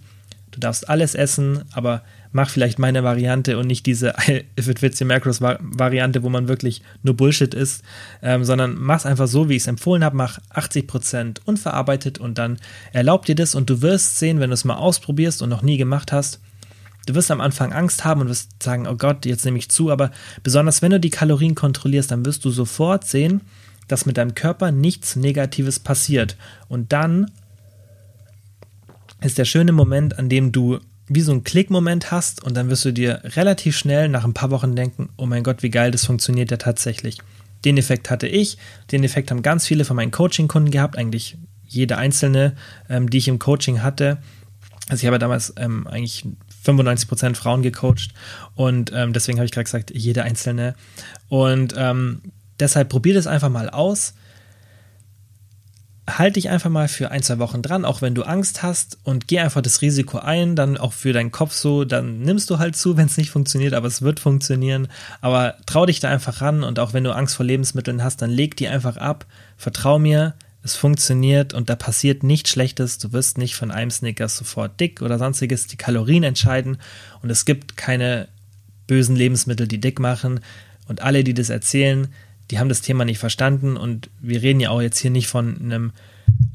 du 0.51 0.61
darfst 0.61 0.89
alles 0.89 1.14
essen, 1.14 1.62
aber 1.72 2.03
mach 2.35 2.51
vielleicht 2.51 2.80
meine 2.80 3.05
Variante 3.05 3.57
und 3.59 3.68
nicht 3.68 3.87
diese 3.87 4.12
If 4.59 4.68
it 4.68 4.80
fits 4.80 5.01
your 5.01 5.07
macros 5.07 5.41
Variante, 5.41 6.22
wo 6.22 6.28
man 6.28 6.49
wirklich 6.49 6.82
nur 7.03 7.16
Bullshit 7.16 7.55
isst, 7.55 7.82
ähm, 8.22 8.45
sondern 8.45 8.76
mach's 8.78 9.07
einfach 9.07 9.28
so, 9.28 9.49
wie 9.49 9.55
ich 9.55 9.62
es 9.62 9.68
empfohlen 9.68 10.05
habe, 10.05 10.16
mach 10.16 10.41
80% 10.53 11.39
unverarbeitet 11.45 12.18
und 12.18 12.37
dann 12.37 12.59
erlaub 12.93 13.24
dir 13.24 13.37
das 13.37 13.55
und 13.55 13.70
du 13.70 13.80
wirst 13.82 14.18
sehen, 14.18 14.41
wenn 14.41 14.51
du 14.51 14.55
es 14.55 14.64
mal 14.64 14.74
ausprobierst 14.74 15.43
und 15.43 15.49
noch 15.49 15.62
nie 15.62 15.78
gemacht 15.78 16.12
hast, 16.12 16.41
Du 17.07 17.14
wirst 17.14 17.30
am 17.30 17.43
Anfang 17.43 17.74
Angst 17.74 18.07
haben 18.07 18.22
und 18.22 18.28
wirst 18.28 18.62
sagen, 18.62 18.87
oh 18.89 18.95
Gott, 18.95 19.26
jetzt 19.26 19.45
nehme 19.45 19.59
ich 19.59 19.68
zu, 19.68 19.91
aber 19.91 20.11
besonders 20.43 20.80
wenn 20.80 20.91
du 20.91 20.99
die 20.99 21.11
Kalorien 21.11 21.55
kontrollierst, 21.55 22.11
dann 22.11 22.24
wirst 22.24 22.47
du 22.47 22.51
sofort 22.51 23.05
sehen, 23.07 23.43
dass 23.89 24.07
mit 24.07 24.16
deinem 24.16 24.35
Körper 24.35 24.70
nichts 24.70 25.14
Negatives 25.14 25.78
passiert. 25.78 26.39
Und 26.66 26.95
dann 26.95 27.30
ist 29.20 29.37
der 29.37 29.45
schöne 29.45 29.72
Moment, 29.72 30.18
an 30.18 30.30
dem 30.30 30.51
du 30.51 30.80
wie 31.07 31.21
so 31.21 31.33
einen 31.33 31.45
Klickmoment 31.45 32.11
hast 32.11 32.43
und 32.43 32.57
dann 32.57 32.71
wirst 32.71 32.85
du 32.85 32.93
dir 32.93 33.21
relativ 33.25 33.77
schnell 33.77 34.09
nach 34.09 34.25
ein 34.25 34.35
paar 34.35 34.51
Wochen 34.51 34.75
denken, 34.75 35.11
oh 35.17 35.27
mein 35.27 35.43
Gott, 35.43 35.63
wie 35.63 35.71
geil, 35.71 35.91
das 35.91 36.07
funktioniert 36.07 36.51
ja 36.51 36.57
tatsächlich. 36.57 37.19
Den 37.65 37.77
Effekt 37.77 38.11
hatte 38.11 38.27
ich, 38.27 38.59
den 38.91 39.05
Effekt 39.05 39.31
haben 39.31 39.43
ganz 39.43 39.67
viele 39.67 39.85
von 39.85 39.97
meinen 39.97 40.11
Coaching-Kunden 40.11 40.71
gehabt, 40.71 40.97
eigentlich 40.97 41.37
jede 41.67 41.97
einzelne, 41.97 42.55
ähm, 42.89 43.11
die 43.11 43.19
ich 43.19 43.29
im 43.29 43.39
Coaching 43.39 43.83
hatte. 43.83 44.19
Also 44.89 45.03
ich 45.03 45.07
habe 45.07 45.19
damals 45.19 45.53
ähm, 45.57 45.87
eigentlich 45.87 46.27
95% 46.65 47.35
Frauen 47.35 47.63
gecoacht 47.63 48.15
und 48.55 48.93
ähm, 48.95 49.13
deswegen 49.13 49.39
habe 49.39 49.47
ich 49.47 49.53
gerade 49.53 49.65
gesagt, 49.65 49.93
jede 49.95 50.23
einzelne. 50.23 50.75
Und 51.29 51.75
ähm, 51.77 52.21
deshalb 52.61 52.89
probier 52.89 53.15
das 53.15 53.27
einfach 53.27 53.51
mal 53.51 53.69
aus 53.69 54.15
halt 56.09 56.37
dich 56.37 56.51
einfach 56.51 56.71
mal 56.71 56.89
für 56.89 57.11
ein, 57.11 57.23
zwei 57.23 57.39
Wochen 57.39 57.63
dran, 57.63 57.85
auch 57.85 58.03
wenn 58.03 58.15
du 58.15 58.25
Angst 58.25 58.63
hast 58.63 58.99
und 59.05 59.27
geh 59.27 59.39
einfach 59.39 59.63
das 59.63 59.81
Risiko 59.81 60.19
ein, 60.19 60.55
dann 60.55 60.77
auch 60.77 60.93
für 60.93 61.13
deinen 61.13 61.31
Kopf 61.31 61.53
so, 61.53 61.85
dann 61.85 62.21
nimmst 62.21 62.51
du 62.51 62.59
halt 62.59 62.77
zu, 62.77 62.97
wenn 62.97 63.07
es 63.07 63.17
nicht 63.17 63.31
funktioniert, 63.31 63.75
aber 63.75 63.89
es 63.89 64.03
wird 64.03 64.21
funktionieren. 64.21 64.89
Aber 65.21 65.57
trau 65.67 65.87
dich 65.87 66.01
da 66.01 66.11
einfach 66.11 66.41
ran 66.41 66.63
und 66.63 66.79
auch 66.79 66.93
wenn 66.93 67.05
du 67.05 67.15
Angst 67.15 67.37
vor 67.37 67.47
Lebensmitteln 67.47 68.03
hast, 68.03 68.21
dann 68.23 68.31
leg 68.31 68.57
die 68.57 68.69
einfach 68.69 68.97
ab, 68.97 69.27
vertrau 69.57 69.99
mir, 69.99 70.35
es 70.63 70.77
funktioniert 70.77 71.53
und 71.53 71.69
da 71.69 71.77
passiert 71.77 72.23
nichts 72.23 72.49
Schlechtes, 72.49 72.97
du 72.97 73.13
wirst 73.13 73.37
nicht 73.37 73.55
von 73.55 73.71
einem 73.71 73.91
Snickers 73.91 74.37
sofort 74.37 74.81
dick 74.81 75.03
oder 75.03 75.19
sonstiges, 75.19 75.67
die 75.67 75.77
Kalorien 75.77 76.23
entscheiden. 76.23 76.79
Und 77.21 77.29
es 77.29 77.45
gibt 77.45 77.77
keine 77.77 78.29
bösen 78.87 79.15
Lebensmittel, 79.15 79.69
die 79.69 79.79
dick 79.81 80.01
machen. 80.01 80.41
Und 80.89 81.03
alle, 81.03 81.23
die 81.23 81.35
das 81.35 81.51
erzählen, 81.51 82.09
die 82.55 82.61
haben 82.61 82.69
das 82.69 82.83
Thema 82.83 83.05
nicht 83.05 83.19
verstanden 83.19 83.77
und 83.77 84.11
wir 84.21 84.41
reden 84.41 84.61
ja 84.61 84.71
auch 84.71 84.81
jetzt 84.81 85.01
hier 85.01 85.11
nicht 85.11 85.27
von 85.27 85.61
einem 85.61 85.91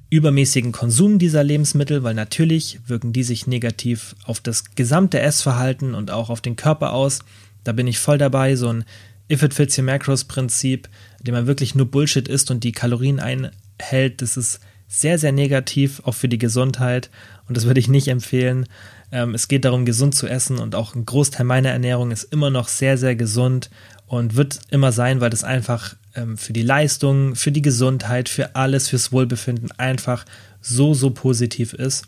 übermäßigen 0.10 0.72
Konsum 0.72 1.20
dieser 1.20 1.44
Lebensmittel, 1.44 2.04
weil 2.04 2.14
natürlich 2.14 2.80
wirken 2.88 3.12
die 3.12 3.24
sich 3.24 3.48
negativ 3.48 4.16
auf 4.24 4.40
das 4.40 4.76
gesamte 4.76 5.20
Essverhalten 5.20 5.96
und 5.96 6.10
auch 6.10 6.30
auf 6.30 6.40
den 6.40 6.56
Körper 6.56 6.94
aus. 6.94 7.20
Da 7.66 7.74
bin 7.74 7.86
ich 7.86 8.00
voll 8.00 8.18
dabei, 8.18 8.56
so 8.56 8.70
ein 8.70 8.86
If 9.30 9.44
it 9.44 9.54
fits 9.54 9.78
your 9.78 9.84
macros 9.84 10.24
Prinzip, 10.24 10.88
dem 11.20 11.34
man 11.36 11.48
wirklich 11.48 11.76
nur 11.76 11.92
Bullshit 11.92 12.30
isst 12.30 12.50
und 12.50 12.64
die 12.64 12.72
Kalorien 12.72 13.20
einhält, 13.20 14.22
das 14.22 14.38
ist 14.38 14.62
sehr, 14.88 15.20
sehr 15.20 15.34
negativ, 15.34 16.02
auch 16.06 16.16
für 16.16 16.30
die 16.30 16.38
Gesundheit 16.38 17.10
und 17.50 17.58
das 17.58 17.66
würde 17.66 17.82
ich 17.82 17.90
nicht 17.90 18.08
empfehlen. 18.08 18.68
Ähm, 19.12 19.36
es 19.36 19.50
geht 19.50 19.66
darum, 19.66 19.84
gesund 19.84 20.16
zu 20.16 20.28
essen 20.28 20.60
und 20.60 20.76
auch 20.76 20.96
ein 20.96 21.06
Großteil 21.06 21.46
meiner 21.46 21.72
Ernährung 21.72 22.12
ist 22.12 22.24
immer 22.24 22.52
noch 22.52 22.70
sehr, 22.70 22.98
sehr 22.98 23.18
gesund 23.18 23.70
und 24.10 24.36
wird 24.36 24.60
immer 24.72 24.92
sein, 24.92 25.22
weil 25.22 25.30
das 25.30 25.44
einfach 25.44 25.96
ähm, 26.16 26.36
für 26.36 26.52
die 26.52 26.64
Leistung, 26.64 27.36
für 27.36 27.52
die 27.52 27.62
Gesundheit, 27.62 28.28
für 28.28 28.56
alles, 28.56 28.90
fürs 28.90 29.12
Wohlbefinden 29.12 29.72
einfach 29.78 30.26
so, 30.62 30.96
so 30.96 31.12
positiv 31.12 31.74
ist. 31.74 32.06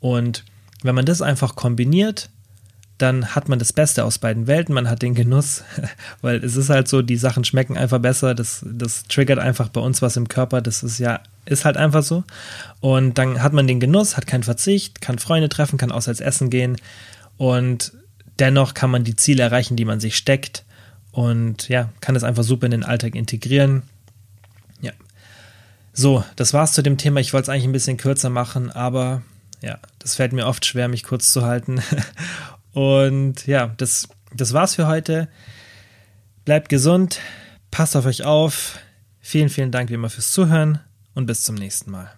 Und 0.00 0.44
wenn 0.82 0.94
man 0.94 1.04
das 1.04 1.20
einfach 1.20 1.54
kombiniert, 1.54 2.30
dann 2.96 3.34
hat 3.34 3.50
man 3.50 3.58
das 3.58 3.74
Beste 3.74 4.04
aus 4.06 4.18
beiden 4.18 4.46
Welten. 4.46 4.74
Man 4.74 4.88
hat 4.88 5.02
den 5.02 5.14
Genuss, 5.14 5.64
weil 6.22 6.42
es 6.42 6.56
ist 6.56 6.70
halt 6.70 6.88
so, 6.88 7.02
die 7.02 7.18
Sachen 7.18 7.44
schmecken 7.44 7.76
einfach 7.76 7.98
besser. 7.98 8.34
Das, 8.34 8.64
das 8.66 9.02
triggert 9.02 9.38
einfach 9.38 9.68
bei 9.68 9.82
uns 9.82 10.00
was 10.00 10.16
im 10.16 10.28
Körper. 10.28 10.62
Das 10.62 10.82
ist 10.82 10.98
ja, 10.98 11.20
ist 11.44 11.66
halt 11.66 11.76
einfach 11.76 12.02
so. 12.02 12.24
Und 12.80 13.18
dann 13.18 13.42
hat 13.42 13.52
man 13.52 13.66
den 13.66 13.80
Genuss, 13.80 14.16
hat 14.16 14.26
keinen 14.26 14.44
Verzicht, 14.44 15.02
kann 15.02 15.18
Freunde 15.18 15.50
treffen, 15.50 15.76
kann 15.76 15.92
auswärts 15.92 16.20
essen 16.20 16.48
gehen. 16.48 16.78
Und 17.36 17.92
dennoch 18.38 18.72
kann 18.72 18.90
man 18.90 19.04
die 19.04 19.14
Ziele 19.14 19.42
erreichen, 19.42 19.76
die 19.76 19.84
man 19.84 20.00
sich 20.00 20.16
steckt 20.16 20.64
und 21.18 21.68
ja, 21.68 21.88
kann 22.00 22.14
es 22.14 22.22
einfach 22.22 22.44
super 22.44 22.66
in 22.66 22.70
den 22.70 22.84
Alltag 22.84 23.16
integrieren. 23.16 23.82
Ja. 24.80 24.92
So, 25.92 26.22
das 26.36 26.54
war's 26.54 26.74
zu 26.74 26.82
dem 26.82 26.96
Thema. 26.96 27.18
Ich 27.18 27.32
wollte 27.32 27.42
es 27.42 27.48
eigentlich 27.48 27.64
ein 27.64 27.72
bisschen 27.72 27.96
kürzer 27.96 28.30
machen, 28.30 28.70
aber 28.70 29.22
ja, 29.60 29.80
das 29.98 30.14
fällt 30.14 30.32
mir 30.32 30.46
oft 30.46 30.64
schwer, 30.64 30.86
mich 30.86 31.02
kurz 31.02 31.32
zu 31.32 31.44
halten. 31.44 31.82
Und 32.72 33.48
ja, 33.48 33.74
das, 33.78 34.08
das 34.32 34.52
war's 34.52 34.76
für 34.76 34.86
heute. 34.86 35.26
Bleibt 36.44 36.68
gesund, 36.68 37.18
passt 37.72 37.96
auf 37.96 38.06
euch 38.06 38.22
auf. 38.22 38.78
Vielen, 39.20 39.48
vielen 39.48 39.72
Dank 39.72 39.90
wie 39.90 39.94
immer 39.94 40.10
fürs 40.10 40.30
Zuhören 40.30 40.78
und 41.14 41.26
bis 41.26 41.42
zum 41.42 41.56
nächsten 41.56 41.90
Mal. 41.90 42.17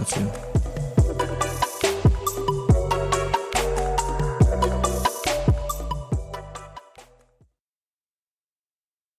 dafür. 0.01 0.70